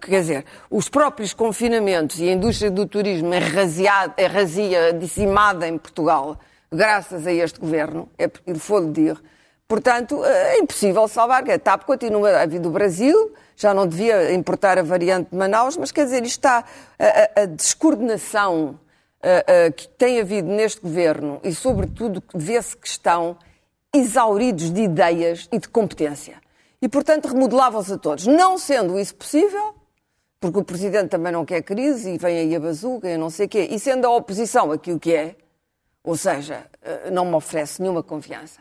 quer 0.00 0.20
dizer, 0.20 0.44
os 0.70 0.88
próprios 0.88 1.32
confinamentos 1.32 2.18
e 2.18 2.28
a 2.28 2.32
indústria 2.32 2.70
do 2.70 2.86
turismo 2.86 3.32
é 3.32 3.38
razia, 3.38 4.12
é 4.16 4.26
razia 4.26 4.92
dizimada 4.92 5.66
em 5.66 5.78
Portugal, 5.78 6.38
graças 6.70 7.26
a 7.26 7.32
este 7.32 7.58
governo, 7.60 8.08
é 8.18 8.28
il 8.46 8.58
faut 8.58 8.84
le 8.84 8.92
dire. 8.92 9.18
Portanto, 9.68 10.24
é 10.24 10.58
impossível 10.58 11.08
salvar. 11.08 11.48
A 11.50 11.58
TAP 11.58 11.84
continua 11.84 12.40
a 12.42 12.46
vir 12.46 12.60
do 12.60 12.70
Brasil, 12.70 13.32
já 13.56 13.74
não 13.74 13.86
devia 13.86 14.32
importar 14.32 14.78
a 14.78 14.82
variante 14.82 15.30
de 15.30 15.36
Manaus, 15.36 15.76
mas 15.76 15.90
quer 15.90 16.04
dizer, 16.04 16.22
isto 16.24 16.38
está. 16.38 16.64
A, 16.98 17.40
a- 17.40 17.42
a 17.42 17.46
descoordenação 17.46 18.78
uh, 19.24 19.68
uh, 19.68 19.72
que 19.72 19.88
tem 19.88 20.20
havido 20.20 20.48
neste 20.48 20.80
governo 20.80 21.40
e, 21.42 21.52
sobretudo, 21.54 22.22
vê-se 22.34 22.76
que 22.76 22.86
estão 22.86 23.36
exauridos 23.94 24.70
de 24.70 24.82
ideias 24.82 25.48
e 25.50 25.58
de 25.58 25.68
competência. 25.68 26.36
E, 26.86 26.88
portanto, 26.88 27.26
remodelava-os 27.26 27.90
a 27.90 27.98
todos. 27.98 28.28
Não 28.28 28.56
sendo 28.56 28.96
isso 28.96 29.12
possível, 29.16 29.74
porque 30.38 30.56
o 30.60 30.62
Presidente 30.62 31.08
também 31.08 31.32
não 31.32 31.44
quer 31.44 31.60
crise 31.60 32.12
e 32.12 32.16
vem 32.16 32.38
aí 32.38 32.54
a 32.54 32.60
bazuca 32.60 33.10
e 33.10 33.16
não 33.16 33.28
sei 33.28 33.46
o 33.46 33.48
quê, 33.48 33.66
e 33.72 33.76
sendo 33.80 34.06
a 34.06 34.10
oposição 34.14 34.70
aquilo 34.70 34.96
que 35.00 35.12
é, 35.12 35.34
ou 36.04 36.16
seja, 36.16 36.64
uh, 37.08 37.10
não 37.10 37.24
me 37.24 37.34
oferece 37.34 37.82
nenhuma 37.82 38.04
confiança. 38.04 38.60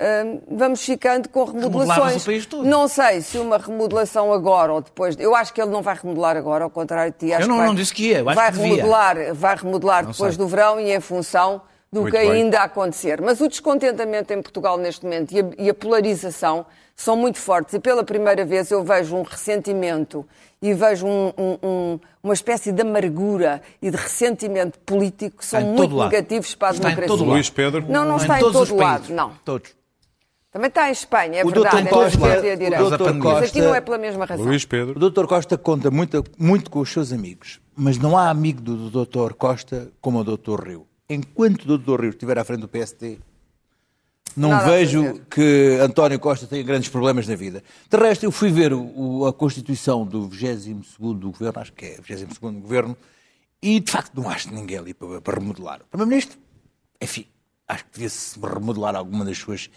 Uh, 0.00 0.40
vamos 0.56 0.82
ficando 0.82 1.28
com 1.28 1.44
remodelações. 1.44 2.22
o 2.22 2.24
país 2.24 2.46
todo. 2.46 2.64
Não 2.66 2.88
sei 2.88 3.20
se 3.20 3.36
uma 3.36 3.58
remodelação 3.58 4.32
agora 4.32 4.72
ou 4.72 4.80
depois. 4.80 5.14
Eu 5.18 5.34
acho 5.34 5.52
que 5.52 5.60
ele 5.60 5.70
não 5.70 5.82
vai 5.82 5.94
remodelar 5.94 6.34
agora, 6.38 6.64
ao 6.64 6.70
contrário 6.70 7.12
de 7.12 7.18
ti. 7.18 7.34
Acho 7.34 7.42
Eu 7.44 7.48
não- 7.48 7.56
que 7.56 7.60
vai, 7.60 7.68
não 7.68 7.74
disse 7.74 7.92
que 7.92 8.08
ia, 8.08 8.20
eu 8.20 8.28
acho 8.30 8.34
vai 8.34 8.50
que 8.50 8.56
devia. 8.56 8.76
remodelar, 8.76 9.34
vai 9.34 9.56
remodelar 9.56 10.04
Não 10.04 10.12
depois 10.12 10.34
sei. 10.34 10.38
do 10.42 10.48
verão 10.48 10.80
e 10.80 10.90
em 10.90 11.00
função 11.00 11.60
do 11.92 12.00
Muito 12.00 12.14
que 12.14 12.18
bem. 12.18 12.30
ainda 12.30 12.60
a 12.60 12.64
acontecer. 12.64 13.20
Mas 13.20 13.42
o 13.42 13.46
descontentamento 13.46 14.32
em 14.32 14.40
Portugal 14.40 14.78
neste 14.78 15.04
momento 15.04 15.32
e 15.32 15.40
a, 15.40 15.44
e 15.58 15.68
a 15.68 15.74
polarização 15.74 16.64
são 16.96 17.16
muito 17.16 17.38
fortes. 17.38 17.74
E 17.74 17.80
pela 17.80 18.04
primeira 18.04 18.44
vez 18.44 18.70
eu 18.70 18.82
vejo 18.84 19.16
um 19.16 19.22
ressentimento 19.22 20.26
e 20.60 20.72
vejo 20.74 21.06
um- 21.06 21.32
um- 21.36 21.58
um- 21.62 22.00
uma 22.22 22.34
espécie 22.34 22.70
de 22.72 22.82
amargura 22.82 23.60
e 23.80 23.90
de 23.90 23.96
ressentimento 23.96 24.78
político 24.80 25.38
que 25.38 25.44
são 25.46 25.58
Está 25.58 25.70
em 25.70 25.74
muito 25.74 25.88
todo 25.90 25.96
lado. 25.96 26.10
negativos 26.10 26.54
para 26.54 26.68
a 26.68 26.70
Está 26.72 26.82
em 26.82 26.90
democracia. 26.90 27.08
todo 27.16 27.20
lado. 27.26 27.32
Luís 27.34 27.50
Pedro. 27.50 27.84
Não, 27.88 28.04
não 28.04 28.14
Em 28.16 28.20
está 28.20 28.36
em 28.36 28.40
todos 28.40 28.60
os 28.62 28.68
todo 28.68 28.78
lado, 28.78 28.92
países. 29.00 29.16
não. 29.16 29.32
Todos. 29.44 29.70
Também 30.52 30.68
está 30.68 30.88
em 30.90 30.92
Espanha, 30.92 31.40
é 31.40 31.44
O 31.44 31.48
verdade. 31.48 31.76
Dr. 31.76 31.86
é 31.86 31.90
Costa- 31.90 32.40
direita. 32.40 32.84
o 32.84 32.90
Dr. 32.90 33.14
Mas 33.14 33.36
aqui 33.38 33.40
Costa- 33.52 33.62
não 33.62 33.74
é 33.74 33.80
pela 33.80 33.96
mesma 33.98 34.24
razão. 34.26 34.44
Luís 34.44 34.62
O 34.64 34.68
Pedro. 34.68 35.00
doutor 35.00 35.26
Costa 35.26 35.56
conta 35.56 35.90
muito, 35.90 36.22
muito 36.38 36.70
com 36.70 36.80
os 36.80 36.92
seus 36.92 37.10
amigos, 37.10 37.58
mas 37.74 37.96
não 37.96 38.18
há 38.18 38.28
amigo 38.28 38.60
do 38.60 38.90
doutor 38.90 39.32
Costa 39.32 39.88
como 40.00 40.18
o 40.20 40.24
doutor 40.24 40.68
Rio. 40.68 40.86
Enquanto 41.08 41.62
o 41.62 41.66
doutor 41.66 42.02
Rio 42.02 42.10
estiver 42.10 42.38
à 42.38 42.44
frente 42.44 42.60
do 42.60 42.68
PSD, 42.68 43.18
não 44.36 44.50
Nada 44.50 44.70
vejo 44.70 45.20
que 45.30 45.78
António 45.80 46.18
Costa 46.18 46.46
tenha 46.46 46.62
grandes 46.62 46.88
problemas 46.88 47.26
na 47.26 47.34
vida. 47.36 47.62
De 47.90 47.96
resto, 47.96 48.24
eu 48.24 48.32
fui 48.32 48.50
ver 48.50 48.72
o- 48.72 48.92
o- 49.20 49.26
a 49.26 49.32
Constituição 49.32 50.06
do 50.06 50.28
22º 50.28 51.30
Governo, 51.30 51.60
acho 51.60 51.72
que 51.72 51.84
é 51.86 52.00
22º 52.00 52.60
Governo, 52.60 52.96
e 53.62 53.78
de 53.80 53.90
facto 53.90 54.14
não 54.20 54.28
acho 54.28 54.52
ninguém 54.52 54.78
ali 54.78 54.94
para, 54.94 55.20
para 55.20 55.38
remodelar. 55.38 55.80
O 55.82 55.84
Primeiro-Ministro, 55.86 56.38
enfim, 57.00 57.26
acho 57.68 57.84
que 57.84 57.90
devia-se 57.94 58.38
remodelar 58.40 58.94
alguma 58.96 59.24
das 59.24 59.38
suas 59.38 59.68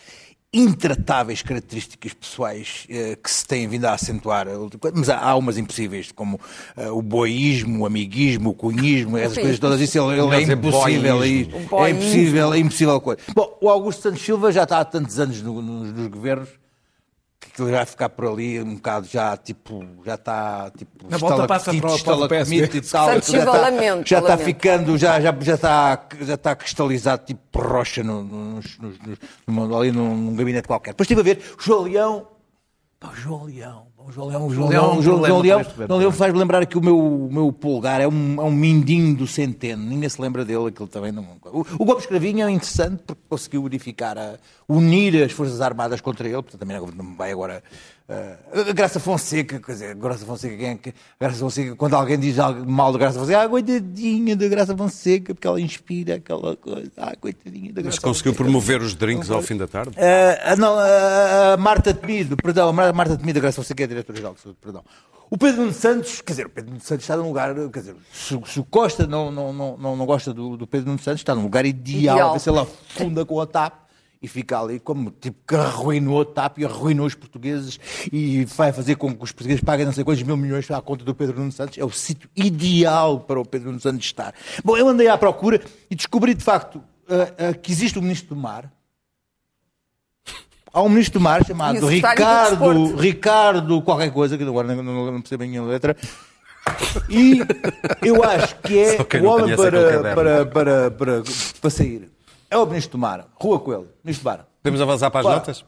intratáveis 0.56 1.42
características 1.42 2.14
pessoais 2.14 2.86
eh, 2.90 3.18
que 3.22 3.30
se 3.30 3.46
têm 3.46 3.68
vindo 3.68 3.86
a 3.86 3.94
acentuar, 3.94 4.48
mas 4.94 5.10
há, 5.10 5.20
há 5.20 5.36
umas 5.36 5.58
impossíveis, 5.58 6.12
como 6.12 6.40
eh, 6.78 6.90
o 6.90 7.02
boísmo, 7.02 7.84
o 7.84 7.86
amiguismo, 7.86 8.52
o 8.52 8.54
cunhismo, 8.54 9.18
essas 9.18 9.38
coisas 9.38 9.60
todas, 9.60 9.82
isso 9.82 9.98
ele, 10.00 10.20
ele 10.22 10.36
é 10.36 10.40
é 10.40 10.54
impossível. 10.54 11.18
boísmo. 11.18 11.58
É 11.86 11.90
impossível, 11.90 12.54
é 12.54 12.58
impossível 12.60 13.02
coisa. 13.02 13.20
Bom, 13.36 13.58
o 13.62 13.70
Augusto 13.70 14.02
Santos 14.04 14.22
Silva 14.22 14.52
já 14.52 14.64
está 14.64 14.80
há 14.80 14.86
tantos 14.86 15.20
anos 15.20 15.42
no- 15.42 15.62
nos, 15.62 15.92
nos 15.94 16.08
governos 16.08 16.50
que 17.56 17.62
ele 17.62 17.72
vai 17.72 17.86
ficar 17.86 18.10
por 18.10 18.28
ali 18.28 18.62
um 18.62 18.76
bocado 18.76 19.08
já, 19.08 19.38
tipo, 19.38 19.84
já 20.06 20.16
está, 20.16 20.70
tipo, 20.78 21.08
Na 21.10 21.18
volta 21.18 21.48
passa 21.48 21.72
para 21.74 21.78
o- 21.78 21.82
para 21.82 21.92
o 21.92 21.96
estalactite 21.96 22.64
e 22.64 22.68
PSD. 22.70 22.82
tal. 22.92 23.08
Santos 23.14 23.30
já 23.30 23.38
está, 23.40 23.52
lamento, 23.58 24.10
já 24.10 24.20
está 24.20 24.38
ficando, 24.38 24.98
já, 24.98 25.20
já, 25.22 25.36
já, 25.40 25.54
está, 25.56 26.08
já 26.22 26.34
está 26.34 26.56
cristalizado, 26.56 27.24
tipo 27.26 27.42
rocha 27.60 28.04
no, 28.04 28.24
nos- 28.24 28.78
nos- 28.80 28.98
numa- 29.48 29.78
ali 29.80 29.92
num, 29.92 30.16
num 30.16 30.36
gabinete 30.36 30.68
qualquer. 30.68 30.92
Depois 30.92 31.06
estive 31.10 31.22
a 31.22 31.24
ver, 31.24 31.42
o 31.58 31.62
João 31.64 31.84
Leão, 31.84 32.28
O 33.12 33.16
João 33.16 33.44
Leão. 33.46 33.96
O 34.08 34.12
João 34.12 34.28
Leão, 34.28 34.48
o 34.48 34.54
João 34.54 34.70
Leão 34.70 34.70
é 34.70 34.88
Leão, 34.88 35.00
o 35.00 35.02
João, 35.02 35.22
Leão, 35.42 35.58
governo. 35.64 35.88
João 35.88 36.00
Leão 36.00 36.12
faz 36.12 36.34
lembrar 36.34 36.64
que 36.68 36.78
o 36.78 36.82
meu, 36.82 36.98
o 36.98 37.34
meu 37.34 37.52
polegar 37.52 38.00
é 38.00 38.08
um, 38.08 38.40
é 38.40 38.44
um 38.44 38.52
mindinho 38.52 39.16
do 39.16 39.26
centeno. 39.26 39.84
Ninguém 39.84 40.08
se 40.08 40.22
lembra 40.22 40.46
dele, 40.46 40.68
aquilo 40.68 40.88
também 40.88 41.12
não. 41.12 41.26
O, 41.46 41.66
o 41.80 41.86
Gomes 41.86 42.06
Cravinho 42.06 42.48
é 42.48 42.52
interessante 42.52 43.02
porque 43.04 43.22
conseguiu 43.28 43.64
unificar, 43.64 44.16
a, 44.16 44.36
unir 44.70 45.24
as 45.24 45.32
Forças 45.32 45.60
Armadas 45.60 46.02
contra 46.02 46.28
ele, 46.28 46.36
portanto 46.36 46.60
também 46.60 46.80
não 46.80 47.16
vai 47.16 47.32
agora. 47.32 47.64
Uh, 48.08 48.70
a 48.70 48.72
Graça 48.72 49.00
Fonseca, 49.00 49.60
quer 49.60 49.72
dizer, 49.72 49.96
Graça 49.96 50.24
Fonseca, 50.28 50.56
quem 50.56 50.68
é 50.70 50.76
que. 50.76 50.94
Graça 51.20 51.38
Fonseca, 51.38 51.76
quando 51.76 51.96
alguém 51.96 52.20
diz 52.20 52.38
algo 52.38 52.64
mal 52.70 52.92
da 52.92 53.00
Graça 53.00 53.18
Fonseca, 53.18 53.42
ah, 53.42 53.50
coitadinha 53.50 54.36
da 54.36 54.48
Graça 54.48 54.78
Fonseca, 54.78 55.34
porque 55.34 55.48
ela 55.48 55.60
inspira 55.60 56.16
aquela 56.16 56.56
coisa, 56.56 56.92
ah, 56.98 57.16
coitadinha 57.20 57.74
da 57.74 57.82
Graça 57.82 57.98
Mas 57.98 58.00
conseguiu 58.00 58.34
Fonseca. 58.34 58.44
promover 58.44 58.82
os 58.84 58.94
drinks 58.94 59.32
ao 59.32 59.42
fim 59.42 59.58
da 59.58 59.68
tarde? 59.68 59.96
Ah, 59.98 60.56
não, 60.56 60.76
a 60.78 61.58
Marta 61.58 61.96
Temido, 61.96 62.38
perdão, 62.38 62.70
a 62.70 62.74
Mar- 62.74 62.94
Marta 62.94 63.18
Temido, 63.18 63.42
graças 63.42 63.58
a 63.58 63.64
você 63.64 63.74
que 63.74 63.82
é 63.82 63.88
diretora-geral 63.88 64.36
de 64.36 64.54
perdão. 64.54 64.84
O 65.28 65.36
Pedro 65.40 65.62
Nuno 65.62 65.74
Santos, 65.74 66.22
quer 66.22 66.34
dizer, 66.34 66.46
o 66.46 66.50
Pedro 66.50 66.70
Nuno 66.70 66.84
Santos 66.84 67.04
está 67.06 67.18
num 67.18 67.24
lugar, 67.30 67.56
quer 67.74 67.80
dizer, 67.80 67.96
se, 68.14 68.40
se 68.46 68.60
o 68.60 68.64
Costa 68.64 69.08
não, 69.08 69.32
não, 69.32 69.52
não, 69.52 69.78
não, 69.78 69.96
não 69.96 70.06
gosta 70.06 70.32
do, 70.32 70.56
do 70.56 70.68
Pedro 70.68 70.90
Nuno 70.90 71.00
Santos, 71.00 71.22
está 71.22 71.34
num 71.34 71.42
lugar 71.42 71.66
ideal, 71.66 72.16
Ideal. 72.18 72.40
se 72.40 72.48
ele 72.52 72.60
afunda 72.60 73.26
com 73.26 73.42
a 73.42 73.48
TAP 73.48 73.74
e 74.26 74.28
fica 74.28 74.60
ali 74.60 74.80
como 74.80 75.12
tipo 75.12 75.38
que 75.48 75.56
arruinou 75.56 76.22
a 76.22 76.26
TAP 76.26 76.58
e 76.58 76.66
arruinou 76.66 77.06
os 77.06 77.14
portugueses 77.14 77.80
e 78.12 78.44
vai 78.46 78.74
fazer 78.74 78.96
com 78.96 79.16
que 79.16 79.24
os 79.24 79.32
portugueses 79.32 79.64
paguem 79.64 79.86
não 79.86 79.94
sei 79.94 80.04
quantos 80.04 80.24
mil 80.24 80.36
milhões 80.36 80.70
à 80.72 80.82
conta 80.82 81.06
do 81.06 81.14
Pedro 81.14 81.38
Nuno 81.38 81.52
Santos. 81.52 81.78
É 81.78 81.86
o 81.86 81.92
sítio 81.92 82.28
ideal 82.36 83.20
para 83.20 83.40
o 83.40 83.46
Pedro 83.46 83.68
Nuno 83.68 83.80
Santos 83.80 84.04
estar. 84.04 84.34
Bom, 84.64 84.76
eu 84.76 84.90
andei 84.90 85.08
à 85.08 85.16
procura 85.16 85.62
e 85.92 85.96
descobri 85.96 86.34
de 86.34 86.44
facto 86.44 86.82
ah, 87.08 87.50
ah, 87.50 87.54
que 87.54 87.72
existe 87.72 88.00
o 88.00 88.02
Ministro 88.02 88.34
do 88.34 88.42
Mar, 88.42 88.72
Há 90.74 90.82
um 90.82 90.90
ministro 90.90 91.20
do 91.20 91.24
mar 91.24 91.42
o 91.42 91.46
chamado 91.46 91.80
do 91.80 91.88
Ricardo. 91.88 92.98
Ricardo 92.98 93.82
qualquer 93.82 94.12
coisa, 94.12 94.38
que 94.38 94.44
agora 94.44 94.76
não, 94.76 94.84
não, 94.84 95.10
não 95.10 95.22
percebo 95.22 95.46
a 95.46 95.48
minha 95.48 95.64
letra. 95.64 95.96
E 97.10 97.40
eu 98.06 98.22
acho 98.22 98.58
que 98.58 98.78
é 98.78 98.98
o 99.22 99.26
homem 99.26 99.56
conhece 99.56 99.68
aquele 99.68 100.14
para, 100.14 100.14
para, 100.14 100.46
para, 100.46 100.92
para, 100.92 101.24
para 101.62 101.70
sair. 101.70 102.12
É 102.50 102.58
o 102.58 102.66
ministro 102.66 102.94
do 102.98 103.02
mar, 103.02 103.26
Rua 103.36 103.60
Coelho, 103.60 103.88
ministro 104.04 104.24
do 104.24 104.30
mar. 104.30 104.46
Podemos 104.62 104.82
avançar 104.82 105.10
para 105.12 105.20
as 105.22 105.26
Pá. 105.26 105.34
notas? 105.34 105.66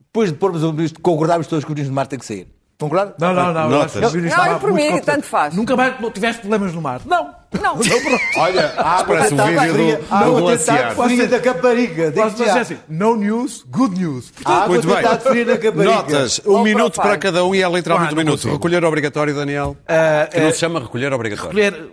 Depois 0.00 0.30
de 0.32 0.38
pormos 0.38 0.62
o 0.62 0.72
ministro, 0.72 1.00
concordarmos 1.02 1.46
todos 1.46 1.64
que 1.64 1.70
o 1.70 1.74
ministro 1.74 1.92
do 1.92 1.96
mar 1.96 2.06
tem 2.06 2.18
que 2.18 2.24
sair. 2.24 2.48
Concordar? 2.78 3.14
Não, 3.18 3.32
não, 3.32 3.52
não. 3.52 3.62
eu 3.62 3.70
Notas. 3.70 4.12
Ministro 4.12 4.42
Não, 4.42 4.52
eu 4.52 4.58
por 4.60 4.72
muito 4.72 4.92
mim, 4.92 5.00
tanto 5.00 5.24
faz. 5.26 5.54
Nunca 5.54 5.76
mais 5.76 5.94
tiveste 6.12 6.40
problemas 6.40 6.74
no 6.74 6.82
mar. 6.82 7.00
Não. 7.06 7.30
Não. 7.62 7.78
Olha, 8.36 8.74
a 8.76 8.98
água 8.98 9.16
Parece 9.16 9.34
um 9.34 9.36
vídeo 9.46 9.72
fria, 9.74 9.96
do- 9.96 10.04
a 10.14 10.18
do 10.18 10.24
água 10.24 10.40
glaciar. 10.40 10.94
fria 10.96 11.28
da 11.28 11.40
Caparica. 11.40 12.12
Posso 12.12 12.36
dizer 12.36 12.58
assim, 12.58 12.78
no 12.88 13.16
news, 13.16 13.64
good 13.70 13.98
news. 13.98 14.32
A 14.44 14.64
água 14.64 14.68
Muito 14.74 14.88
bem. 14.88 15.84
Notas, 15.84 16.40
um 16.44 16.50
Logo 16.50 16.64
minuto 16.64 16.96
para 16.96 17.10
para 17.10 17.18
cada 17.18 17.44
um 17.44 17.54
e 17.54 17.62
é 17.62 17.68
literalmente 17.68 18.10
Ah, 18.10 18.12
um 18.12 18.16
não 18.16 18.24
minuto. 18.24 18.48
Recolher 18.50 18.84
obrigatório, 18.84 19.34
Daniel. 19.34 19.76
Ah, 19.86 20.28
que 20.30 20.40
não 20.40 20.48
ah, 20.48 20.52
se 20.52 20.58
chama 20.58 20.80
recolher 20.80 21.12
obrigatório. 21.12 21.56
Recolher, 21.56 21.90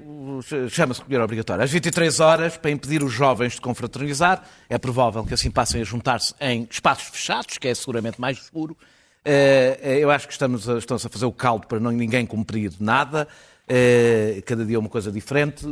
chama-se 0.70 1.00
recolher 1.02 1.22
obrigatório. 1.22 1.64
Às 1.64 1.72
23 1.72 2.20
horas, 2.20 2.58
para 2.58 2.72
impedir 2.72 3.04
os 3.04 3.12
jovens 3.12 3.54
de 3.54 3.62
confraternizar, 3.62 4.44
é 4.70 4.78
provável 4.78 5.24
que 5.24 5.34
assim 5.34 5.52
passem 5.52 5.82
a 5.82 5.84
juntar-se 5.84 6.34
em 6.39 6.68
espaços 6.70 7.10
fechados, 7.10 7.58
que 7.58 7.68
é 7.68 7.76
seguramente 7.76 8.20
mais 8.20 8.39
seguro. 8.39 8.78
Eh, 9.24 9.80
eh, 9.82 10.00
Eu 10.00 10.10
acho 10.10 10.28
que 10.28 10.34
estamos 10.34 10.68
a, 10.68 10.78
estão-se 10.78 11.06
a 11.06 11.10
fazer 11.10 11.26
o 11.26 11.32
caldo 11.32 11.68
para 11.68 11.80
não 11.80 11.92
ninguém 11.92 12.26
cumprir 12.26 12.72
nada. 12.80 13.28
Eh, 13.68 14.42
Cada 14.46 14.66
dia 14.66 14.76
é 14.76 14.80
uma 14.80 14.89
coisa 14.89 15.12
diferente. 15.12 15.66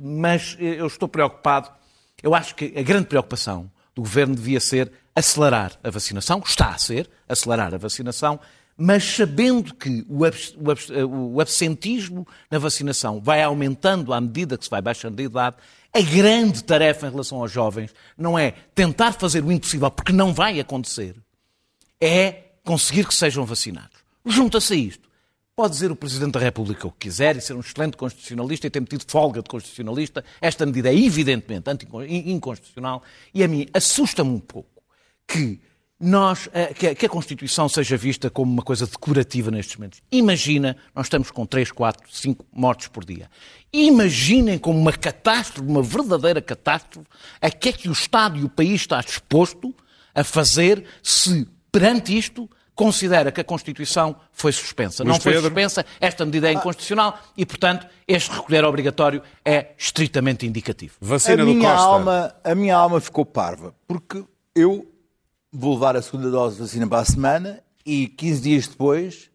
Mas 0.00 0.56
eu 0.58 0.86
estou 0.86 1.08
preocupado. 1.08 1.70
Eu 2.22 2.34
acho 2.34 2.54
que 2.54 2.72
a 2.76 2.82
grande 2.82 3.06
preocupação 3.06 3.70
do 3.94 4.02
governo 4.02 4.34
devia 4.34 4.60
ser 4.60 4.90
acelerar 5.14 5.72
a 5.82 5.90
vacinação. 5.90 6.42
Está 6.44 6.70
a 6.70 6.78
ser, 6.78 7.08
acelerar 7.28 7.74
a 7.74 7.78
vacinação 7.78 8.38
mas 8.76 9.04
sabendo 9.04 9.74
que 9.74 10.04
eh, 10.90 11.04
o 11.04 11.40
absentismo 11.40 12.26
na 12.50 12.58
vacinação 12.58 13.20
vai 13.20 13.42
aumentando 13.42 14.12
à 14.12 14.20
medida 14.20 14.58
que 14.58 14.64
se 14.64 14.70
vai 14.70 14.82
baixando 14.82 15.16
de 15.16 15.24
idade, 15.24 15.56
a 15.92 16.00
grande 16.00 16.62
tarefa 16.62 17.06
em 17.06 17.10
relação 17.10 17.40
aos 17.40 17.50
jovens 17.50 17.94
não 18.18 18.38
é 18.38 18.52
tentar 18.74 19.12
fazer 19.12 19.42
o 19.42 19.50
impossível, 19.50 19.90
porque 19.90 20.12
não 20.12 20.34
vai 20.34 20.60
acontecer, 20.60 21.16
é 21.98 22.44
conseguir 22.64 23.06
que 23.06 23.14
sejam 23.14 23.46
vacinados. 23.46 23.96
Junta-se 24.24 24.74
a 24.74 24.76
isto. 24.76 25.06
Pode 25.54 25.72
dizer 25.72 25.90
o 25.90 25.96
Presidente 25.96 26.32
da 26.32 26.40
República 26.40 26.86
o 26.86 26.92
que 26.92 27.08
quiser 27.08 27.34
e 27.36 27.40
ser 27.40 27.54
um 27.54 27.60
excelente 27.60 27.96
constitucionalista 27.96 28.66
e 28.66 28.70
ter 28.70 28.80
metido 28.80 29.06
folga 29.08 29.40
de 29.40 29.48
constitucionalista. 29.48 30.22
Esta 30.38 30.66
medida 30.66 30.90
é 30.90 30.94
evidentemente 30.94 31.86
inconstitucional 32.26 33.02
e 33.32 33.42
a 33.42 33.48
mim 33.48 33.66
assusta-me 33.72 34.28
um 34.28 34.38
pouco 34.38 34.82
que 35.26 35.58
nós, 35.98 36.48
eh, 36.52 36.74
que 36.74 37.06
a- 37.06 37.08
Constituição 37.08 37.68
seja 37.68 37.96
vista 37.96 38.28
como 38.28 38.52
uma 38.52 38.62
coisa 38.62 38.86
decorativa 38.86 39.50
nestes 39.50 39.76
momentos. 39.76 40.02
Imagina, 40.12 40.76
nós 40.94 41.06
estamos 41.06 41.30
com 41.30 41.46
3, 41.46 41.72
4, 41.72 42.06
5 42.14 42.44
mortes 42.52 42.88
por 42.88 43.04
dia. 43.04 43.30
Imaginem 43.72 44.58
como 44.58 44.78
uma 44.78 44.92
catástrofe, 44.92 45.68
uma 45.68 45.82
verdadeira 45.82 46.40
catástrofe, 46.42 47.06
a 47.40 47.50
que 47.50 47.68
é 47.70 47.72
que 47.72 47.88
o 47.88 47.92
Estado 47.92 48.38
e 48.38 48.44
o 48.44 48.48
país 48.48 48.82
está 48.82 49.00
disposto 49.00 49.74
a 50.14 50.22
fazer 50.24 50.84
se, 51.02 51.46
perante 51.72 52.16
isto, 52.16 52.48
considera 52.74 53.32
que 53.32 53.40
a 53.40 53.44
Constituição 53.44 54.16
foi 54.32 54.52
suspensa. 54.52 55.02
Luís 55.02 55.14
Não 55.16 55.20
foi 55.20 55.32
Pedro. 55.32 55.46
suspensa, 55.48 55.84
esta 55.98 56.26
medida 56.26 56.48
é 56.48 56.52
inconstitucional 56.52 57.18
e, 57.36 57.46
portanto, 57.46 57.86
este 58.06 58.30
recolher 58.30 58.64
obrigatório 58.64 59.22
é 59.44 59.72
estritamente 59.78 60.46
indicativo. 60.46 60.94
Vacina 61.00 61.42
a 61.42 61.46
do 61.46 61.54
minha 61.54 61.70
Costa. 61.70 61.86
alma 61.86 62.34
A 62.44 62.54
minha 62.54 62.76
alma 62.76 63.00
ficou 63.00 63.24
parva, 63.24 63.74
porque 63.88 64.22
eu 64.54 64.86
vou 65.58 65.74
levar 65.74 65.96
a 65.96 66.02
segunda 66.02 66.30
dose 66.30 66.56
de 66.56 66.62
vacina 66.62 66.86
para 66.86 67.00
a 67.00 67.04
semana 67.04 67.62
e 67.84 68.08
15 68.08 68.40
dias 68.42 68.66
depois 68.66 69.30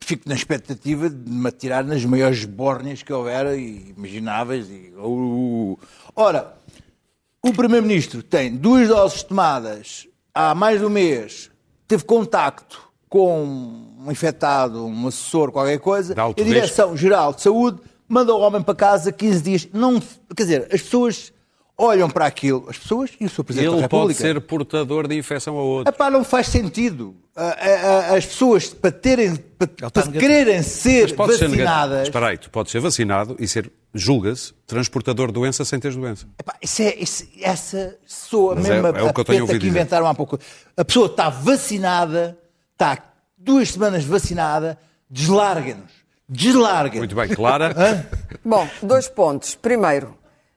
fico 0.00 0.28
na 0.28 0.34
expectativa 0.34 1.08
de 1.08 1.30
me 1.30 1.48
atirar 1.48 1.82
nas 1.82 2.04
maiores 2.04 2.44
bórnias 2.44 3.02
que 3.02 3.10
houver 3.10 3.58
e 3.58 3.94
imagináveis. 3.96 4.68
E, 4.68 4.92
uh, 4.98 5.78
ora, 6.14 6.54
o 7.42 7.52
Primeiro-Ministro 7.52 8.22
tem 8.22 8.54
duas 8.54 8.86
doses 8.88 9.22
tomadas 9.22 10.06
há 10.34 10.54
mais 10.54 10.80
de 10.80 10.84
um 10.84 10.90
mês, 10.90 11.50
teve 11.88 12.04
contacto 12.04 12.82
com 13.08 13.44
um 13.98 14.10
infectado, 14.10 14.84
um 14.84 15.06
assessor, 15.06 15.50
qualquer 15.50 15.78
coisa, 15.78 16.14
a 16.20 16.32
Direção-Geral 16.32 17.32
de 17.32 17.40
Saúde 17.40 17.80
manda 18.06 18.34
o 18.34 18.40
homem 18.40 18.60
para 18.60 18.74
casa 18.74 19.10
15 19.10 19.42
dias. 19.42 19.68
Não, 19.72 20.00
quer 20.36 20.42
dizer, 20.42 20.62
as 20.70 20.82
pessoas 20.82 21.32
olham 21.76 22.08
para 22.08 22.26
aquilo, 22.26 22.66
as 22.68 22.78
pessoas 22.78 23.10
e 23.20 23.24
o 23.24 23.28
Sr. 23.28 23.42
Presidente 23.44 23.70
da 23.70 23.74
Ele 23.76 23.82
República. 23.82 24.06
pode 24.06 24.14
ser 24.14 24.40
portador 24.40 25.08
de 25.08 25.16
infecção 25.18 25.56
a 25.58 25.62
outro. 25.62 25.92
Epá, 25.92 26.08
não 26.10 26.22
faz 26.24 26.46
sentido. 26.48 27.14
Ah, 27.36 27.56
ah, 27.58 28.06
ah, 28.12 28.16
As 28.16 28.24
pessoas, 28.26 28.68
para, 28.72 28.92
terem, 28.92 29.34
para, 29.34 29.90
para 29.90 30.12
quererem 30.12 30.62
ser 30.62 31.16
pode 31.16 31.32
ser 31.36 31.48
negativo. 31.48 31.64
vacinadas... 31.68 32.02
Espera 32.08 32.28
aí, 32.28 32.38
tu 32.38 32.48
podes 32.48 32.70
ser 32.70 32.80
vacinado 32.80 33.34
e 33.40 33.48
ser, 33.48 33.72
julga-se, 33.92 34.52
transportador 34.66 35.26
de 35.28 35.32
doença 35.34 35.64
sem 35.64 35.80
teres 35.80 35.96
doença. 35.96 36.26
Epá, 36.38 36.54
isso 36.62 36.80
é, 36.82 36.94
isso- 36.94 37.26
essa 37.42 37.96
soa 38.06 38.54
Mas 38.54 38.68
mesmo 38.68 38.86
é- 38.86 38.90
a, 38.94 38.98
é 38.98 39.02
o 39.02 39.08
a 39.08 39.12
que 39.12 39.20
eu 39.20 39.24
tenho 39.24 39.38
peta 39.38 39.42
ouvido 39.42 39.48
que 39.60 39.66
dizer. 39.66 39.68
inventaram 39.68 40.06
há 40.06 40.14
pouco. 40.14 40.38
A 40.76 40.84
pessoa 40.84 41.06
está 41.06 41.28
vacinada, 41.28 42.38
está 42.72 42.98
duas 43.36 43.70
semanas 43.72 44.04
vacinada, 44.04 44.78
deslarguem-nos. 45.10 45.90
Deslarguem. 46.28 47.00
Muito 47.00 47.14
bem, 47.16 47.28
Clara. 47.28 48.06
Bom, 48.44 48.66
dois 48.82 49.08
pontos. 49.08 49.54
Primeiro, 49.56 50.16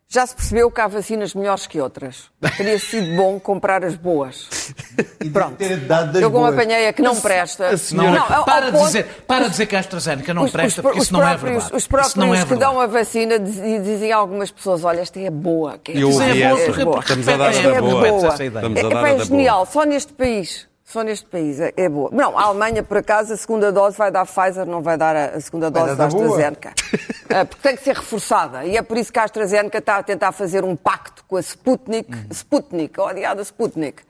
já 0.10 0.26
se 0.26 0.34
percebeu 0.36 0.72
que 0.72 0.80
há 0.80 0.88
vacinas 0.88 1.34
melhores 1.34 1.68
que 1.68 1.82
outras. 1.82 2.26
Teria 2.56 2.80
sido 2.80 3.16
bom 3.18 3.40
comprar 3.40 3.84
as 3.84 3.96
boas. 3.96 4.48
Pronto. 5.34 5.56
Ter 5.58 5.78
dado 5.82 6.14
das 6.14 6.22
Eu 6.22 6.32
como 6.32 6.46
apanhei 6.46 6.88
a 6.88 6.94
que 6.94 7.02
não 7.02 7.20
presta. 7.20 7.68
A 7.70 7.78
senhora- 7.78 8.22
ao 8.22 8.46
para, 8.46 8.68
de 8.68 8.72
ponto- 8.78 8.86
dizer, 8.86 9.06
para 9.28 9.50
dizer 9.50 9.66
que 9.66 9.76
a 9.76 9.80
AstraZeneca 9.80 10.34
não 10.34 10.44
os- 10.44 10.52
presta, 10.52 10.80
os- 10.80 10.84
porque 10.84 11.00
os 11.00 11.04
isso 11.06 11.14
não 11.14 11.22
é 11.22 11.30
próprios- 11.32 11.52
verdade. 11.56 11.76
Os 11.76 11.88
próprios 11.88 12.10
isso 12.12 12.20
não 12.20 12.34
é 12.34 12.40
que 12.40 12.46
verdade. 12.46 12.60
dão 12.72 12.80
a 12.80 12.88
vacina 12.88 13.40
diz- 13.40 13.84
dizem 13.84 14.12
a 14.14 14.18
algumas 14.18 14.50
pessoas, 14.50 14.84
olha, 14.84 15.02
esta 15.02 15.20
é 15.20 15.30
boa. 15.30 15.78
Que 15.78 15.92
é 15.92 15.98
Eu 16.02 16.10
boa, 16.10 16.24
ouvi 16.24 16.42
é 16.42 16.86
boa. 16.86 17.00
Estamos 17.00 17.28
a 17.28 17.38
dar 17.38 17.52
da 17.52 17.60
é 17.60 17.82
boa. 17.82 18.08
boa. 18.10 18.28
Essa 18.34 18.46
ideia. 18.46 18.66
É, 18.66 18.84
dar 18.84 18.90
pá, 18.90 19.02
a 19.06 19.10
é 19.10 19.16
da 19.16 19.24
genial, 19.26 19.66
só 19.66 19.84
neste 19.84 20.14
país. 20.14 20.68
Só 20.98 21.04
neste 21.04 21.28
país 21.28 21.60
é, 21.60 21.72
é 21.78 21.88
boa. 21.88 22.10
Não, 22.12 22.36
a 22.36 22.46
Alemanha, 22.46 22.82
por 22.82 22.98
acaso, 22.98 23.32
a 23.32 23.38
segunda 23.38 23.72
dose 23.72 23.96
vai 23.96 24.10
dar 24.10 24.26
Pfizer, 24.26 24.66
não 24.66 24.82
vai 24.82 24.98
dar 24.98 25.16
a, 25.16 25.26
a 25.36 25.40
segunda 25.40 25.70
dose 25.70 25.96
da. 25.96 26.08
AstraZeneca. 26.08 26.74
Ah, 27.30 27.46
porque 27.46 27.62
tem 27.62 27.76
que 27.78 27.84
ser 27.84 27.96
reforçada. 27.96 28.66
E 28.66 28.76
é 28.76 28.82
por 28.82 28.98
isso 28.98 29.14
que 29.14 29.20
a 29.20 29.24
AstraZeneca 29.24 29.78
está 29.78 29.98
a 29.98 30.04
tentar 30.04 30.32
fazer 30.32 30.64
um 30.64 30.76
pacto 30.76 31.24
com 31.28 31.36
a 31.36 31.40
Sputnik, 31.40 32.10
Sputnik, 32.32 33.00
a 33.00 33.04
odiada 33.04 33.44
Sputnik, 33.44 34.02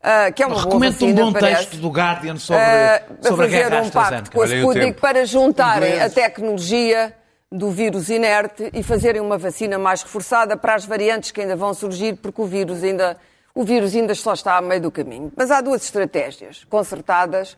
ah, 0.00 0.30
que 0.30 0.40
é 0.40 0.46
uma 0.46 0.62
Recomendo 0.62 0.92
um 0.92 0.92
vacina, 0.92 1.24
bom 1.24 1.32
parece. 1.32 1.56
texto 1.66 1.76
do 1.80 1.88
Guardian 1.88 2.36
sobre, 2.36 2.62
Ah, 2.62 3.02
sobre 3.22 3.46
a 3.46 3.48
guerra 3.48 3.82
um 3.82 3.90
pacto 3.90 4.30
com 4.30 4.42
a 4.42 4.46
Sputnik 4.46 5.00
para 5.00 5.26
juntarem 5.26 6.00
a 6.00 6.08
tecnologia 6.08 7.12
do 7.50 7.72
vírus 7.72 8.08
inerte 8.08 8.70
e 8.72 8.84
fazerem 8.84 9.20
uma 9.20 9.36
vacina 9.36 9.80
mais 9.80 10.00
reforçada 10.00 10.56
para 10.56 10.76
as 10.76 10.84
variantes 10.84 11.32
que 11.32 11.40
ainda 11.40 11.56
vão 11.56 11.74
surgir, 11.74 12.14
porque 12.14 12.40
o 12.40 12.46
vírus 12.46 12.84
ainda, 12.84 13.16
o 13.56 13.64
vírus 13.64 13.96
ainda 13.96 14.14
só 14.14 14.34
está 14.34 14.58
a 14.58 14.60
meio 14.60 14.82
do 14.82 14.90
caminho. 14.90 15.32
Mas 15.34 15.50
há 15.50 15.62
duas 15.62 15.82
estratégias 15.82 16.64
concertadas, 16.64 17.56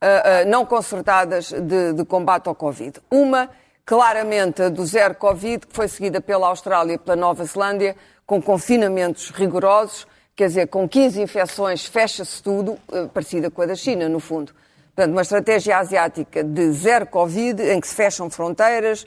ah, 0.00 0.22
ah, 0.24 0.44
não 0.44 0.64
concertadas, 0.64 1.50
de, 1.50 1.92
de 1.92 2.04
combate 2.04 2.46
ao 2.46 2.54
Covid. 2.54 3.00
Uma, 3.10 3.50
claramente, 3.84 4.62
a 4.62 4.68
do 4.68 4.86
zero 4.86 5.16
Covid, 5.16 5.66
que 5.66 5.74
foi 5.74 5.88
seguida 5.88 6.20
pela 6.20 6.46
Austrália 6.46 6.94
e 6.94 6.98
pela 6.98 7.16
Nova 7.16 7.44
Zelândia, 7.44 7.96
com 8.24 8.40
confinamentos 8.40 9.30
rigorosos, 9.30 10.06
quer 10.36 10.46
dizer, 10.46 10.68
com 10.68 10.88
15 10.88 11.20
infecções 11.20 11.84
fecha-se 11.84 12.40
tudo, 12.40 12.78
eh, 12.92 13.08
parecida 13.12 13.50
com 13.50 13.60
a 13.60 13.66
da 13.66 13.74
China, 13.74 14.08
no 14.08 14.20
fundo. 14.20 14.54
Portanto, 14.94 15.10
uma 15.10 15.22
estratégia 15.22 15.78
asiática 15.78 16.44
de 16.44 16.70
zero 16.70 17.06
Covid, 17.06 17.60
em 17.60 17.80
que 17.80 17.88
se 17.88 17.94
fecham 17.96 18.30
fronteiras, 18.30 19.04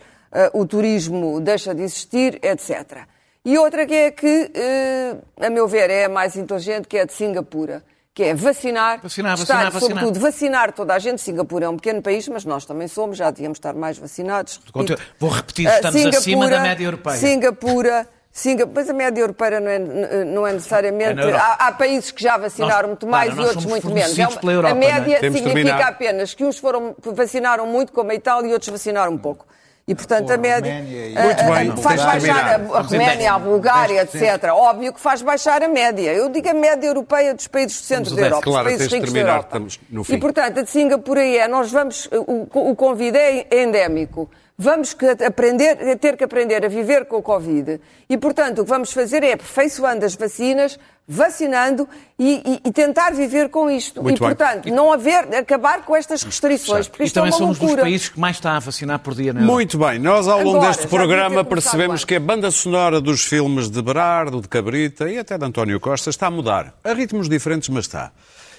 o 0.53 0.65
turismo 0.65 1.39
deixa 1.39 1.75
de 1.75 1.83
existir, 1.83 2.39
etc. 2.43 3.05
E 3.45 3.57
outra 3.57 3.85
que 3.85 3.93
é 3.93 4.11
que, 4.11 4.51
eh, 4.55 5.15
a 5.45 5.49
meu 5.49 5.67
ver, 5.67 5.89
é 5.89 6.05
a 6.05 6.09
mais 6.09 6.35
inteligente, 6.37 6.87
que 6.87 6.97
é 6.97 7.01
a 7.01 7.05
de 7.05 7.11
Singapura, 7.13 7.83
que 8.13 8.23
é 8.23 8.33
vacinar, 8.33 9.01
Vacinar, 9.01 9.33
estar, 9.33 9.53
vacinar, 9.55 9.71
vacinar. 9.71 9.89
sobretudo, 10.03 10.19
vacinar 10.21 10.71
toda 10.71 10.93
a 10.93 10.99
gente. 10.99 11.21
Singapura 11.21 11.65
é 11.65 11.69
um 11.69 11.75
pequeno 11.75 12.01
país, 12.01 12.25
mas 12.29 12.45
nós 12.45 12.63
também 12.65 12.87
somos, 12.87 13.17
já 13.17 13.29
devíamos 13.31 13.57
estar 13.57 13.73
mais 13.73 13.97
vacinados. 13.97 14.61
repito. 14.73 15.01
Vou 15.19 15.29
repetir, 15.29 15.67
estamos 15.67 16.05
acima 16.05 16.49
da 16.49 16.59
média 16.61 16.85
europeia. 16.85 17.17
Singapura, 17.17 18.07
Singa- 18.35 18.65
mas 18.73 18.89
a 18.89 18.93
média 18.93 19.21
europeia 19.21 19.59
não 19.59 19.69
é, 19.69 20.25
não 20.25 20.47
é 20.47 20.53
necessariamente. 20.53 21.19
É 21.21 21.33
há, 21.35 21.53
há 21.67 21.71
países 21.71 22.09
que 22.11 22.23
já 22.23 22.35
vacinaram 22.35 22.73
Nós- 22.81 22.87
muito 22.87 23.07
mais 23.07 23.31
para, 23.31 23.43
e 23.43 23.45
outros 23.45 23.65
muito 23.65 23.91
menos. 23.91 24.17
É 24.17 24.27
uma- 24.27 24.39
pela 24.39 24.53
Europa, 24.53 24.73
a 24.73 24.75
média 24.75 25.17
é? 25.17 25.19
De 25.19 25.25
significa 25.27 25.53
terminar. 25.53 25.81
apenas 25.87 26.33
que 26.33 26.43
uns 26.43 26.57
foram, 26.57 26.95
vacinaram 26.99 27.67
muito, 27.67 27.91
como 27.93 28.09
a 28.09 28.15
Itália, 28.15 28.49
e 28.49 28.53
outros 28.53 28.69
vacinaram 28.71 29.11
um 29.11 29.17
pouco. 29.19 29.45
E, 29.85 29.93
portanto, 29.93 30.31
a 30.31 30.37
média. 30.37 30.73
Muito 30.81 31.43
bem, 31.43 31.83
faz 31.83 32.01
baixar 32.01 32.53
a, 32.53 32.81
Roménia, 32.81 33.33
a 33.33 33.39
10%. 33.39 33.43
Bulgária, 33.43 34.01
etc. 34.03 34.51
Óbvio 34.53 34.93
que 34.93 34.99
faz 34.99 35.21
baixar 35.21 35.61
a 35.61 35.67
média. 35.67 36.13
Eu 36.13 36.29
digo 36.29 36.49
a 36.49 36.53
média 36.53 36.87
europeia 36.87 37.33
dos 37.33 37.47
países 37.47 37.81
do 37.81 37.83
centro 37.83 38.15
da 38.15 38.21
Europa, 38.21 38.43
Claro, 38.43 38.69
dos 38.69 38.77
países 38.77 38.93
ricos 38.93 39.11
da 39.11 39.19
Europa. 39.19 39.61
E, 40.07 40.17
portanto, 40.17 40.59
a 40.59 40.61
de 40.63 40.69
Singapura 40.69 41.19
aí 41.19 41.37
é, 41.37 41.47
nós 41.49 41.69
vamos, 41.69 42.07
o, 42.13 42.71
o 42.71 42.75
Covid 42.77 43.17
é 43.17 43.61
endémico, 43.63 44.29
vamos 44.63 44.93
que 44.93 45.05
aprender, 45.05 45.97
ter 45.99 46.15
que 46.17 46.23
aprender 46.23 46.65
a 46.65 46.67
viver 46.67 47.05
com 47.05 47.17
o 47.17 47.21
Covid. 47.21 47.79
E, 48.09 48.17
portanto, 48.17 48.59
o 48.59 48.63
que 48.63 48.69
vamos 48.69 48.91
fazer 48.91 49.23
é 49.23 49.33
aperfeiçoando 49.33 50.05
as 50.05 50.15
vacinas, 50.15 50.79
vacinando 51.07 51.87
e, 52.17 52.41
e- 52.45 52.61
e 52.69 52.71
tentar 52.71 53.11
viver 53.13 53.49
com 53.49 53.69
isto. 53.69 54.01
Muito 54.01 54.17
e, 54.17 54.19
bem. 54.19 54.29
portanto, 54.35 54.69
não 54.69 54.91
haver, 54.93 55.35
acabar 55.35 55.83
com 55.85 55.95
estas 55.95 56.23
restrições, 56.23 56.87
porque 56.87 57.03
E 57.03 57.05
isto 57.07 57.17
é 57.19 57.21
também 57.21 57.31
uma 57.33 57.37
somos 57.37 57.59
loucura. 57.59 57.81
dos 57.81 57.89
países 57.89 58.09
que 58.09 58.19
mais 58.19 58.37
está 58.37 58.55
a 58.55 58.59
vacinar 58.59 58.99
por 58.99 59.13
dia 59.13 59.33
na 59.33 59.41
Europa. 59.41 59.53
Muito 59.53 59.77
bem, 59.77 59.99
nós 59.99 60.27
ao 60.27 60.39
longo 60.41 60.57
Agora, 60.57 60.71
deste 60.71 60.87
programa 60.87 61.43
percebemos 61.43 62.05
que 62.05 62.15
a 62.15 62.19
banda 62.19 62.49
sonora 62.51 63.01
dos 63.01 63.25
filmes 63.25 63.69
de 63.69 63.81
Berardo, 63.81 64.41
de 64.41 64.47
Cabrita 64.47 65.09
e 65.11 65.17
até 65.19 65.37
de 65.37 65.43
António 65.45 65.79
Costa 65.79 66.09
está 66.09 66.27
a 66.27 66.31
mudar. 66.31 66.73
A 66.83 66.93
ritmos 66.93 67.27
diferentes, 67.27 67.67
mas 67.69 67.85
está. 67.85 68.11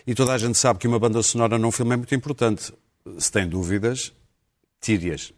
E 0.07 0.15
toda 0.15 0.35
a 0.35 0.39
gente 0.39 0.59
sabe 0.59 0.79
que 0.79 0.87
uma 0.87 0.99
banda 0.99 1.23
sonora 1.23 1.57
num 1.59 1.71
filme 1.73 1.95
é 1.95 1.97
muito 1.97 2.15
importante. 2.15 2.73
Se 3.19 3.33
tem 3.33 3.49
dúvidas, 3.49 4.13
tire-as. 4.83 5.33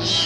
Shh. 0.00 0.23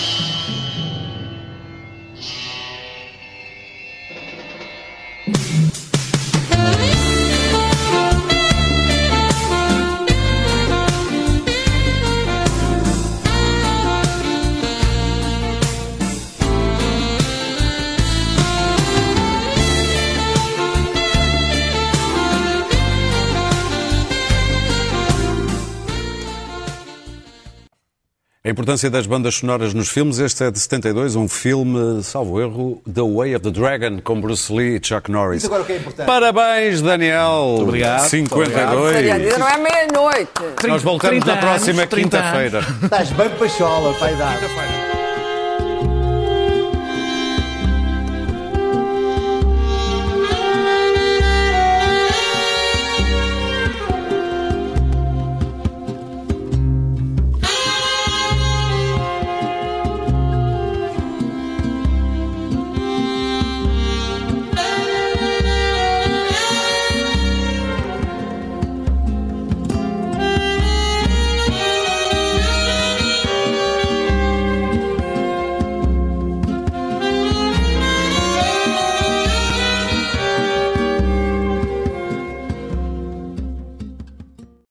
A 28.48 28.50
importância 28.50 28.88
das 28.88 29.06
bandas 29.06 29.34
sonoras 29.34 29.74
nos 29.74 29.90
filmes. 29.90 30.18
Este 30.18 30.44
é 30.44 30.50
de 30.50 30.58
72, 30.58 31.16
um 31.16 31.28
filme, 31.28 32.02
salvo 32.02 32.40
erro, 32.40 32.80
The 32.90 33.02
Way 33.02 33.36
of 33.36 33.42
the 33.42 33.50
Dragon, 33.50 34.00
com 34.02 34.18
Bruce 34.18 34.50
Lee 34.50 34.78
e 34.78 34.80
Chuck 34.82 35.10
Norris. 35.10 35.42
Isso 35.42 35.48
agora 35.48 35.64
o 35.64 35.66
que 35.66 35.72
é 35.72 35.76
importante. 35.76 36.06
Parabéns, 36.06 36.80
Daniel. 36.80 37.58
obrigado. 37.60 38.08
52. 38.08 38.96
Ainda 38.96 39.36
não 39.36 39.48
é 39.50 39.58
meia-noite. 39.58 40.30
Nós 40.66 40.82
voltamos 40.82 41.22
30 41.22 41.26
na 41.26 41.36
próxima 41.36 41.86
30 41.86 42.16
anos. 42.16 42.30
quinta-feira. 42.30 42.66
Estás 42.84 43.10
bem 43.10 43.28
pachola, 43.38 43.92
pai 43.98 44.16
dar. 44.16 44.38
Quinta-feira. 44.38 44.87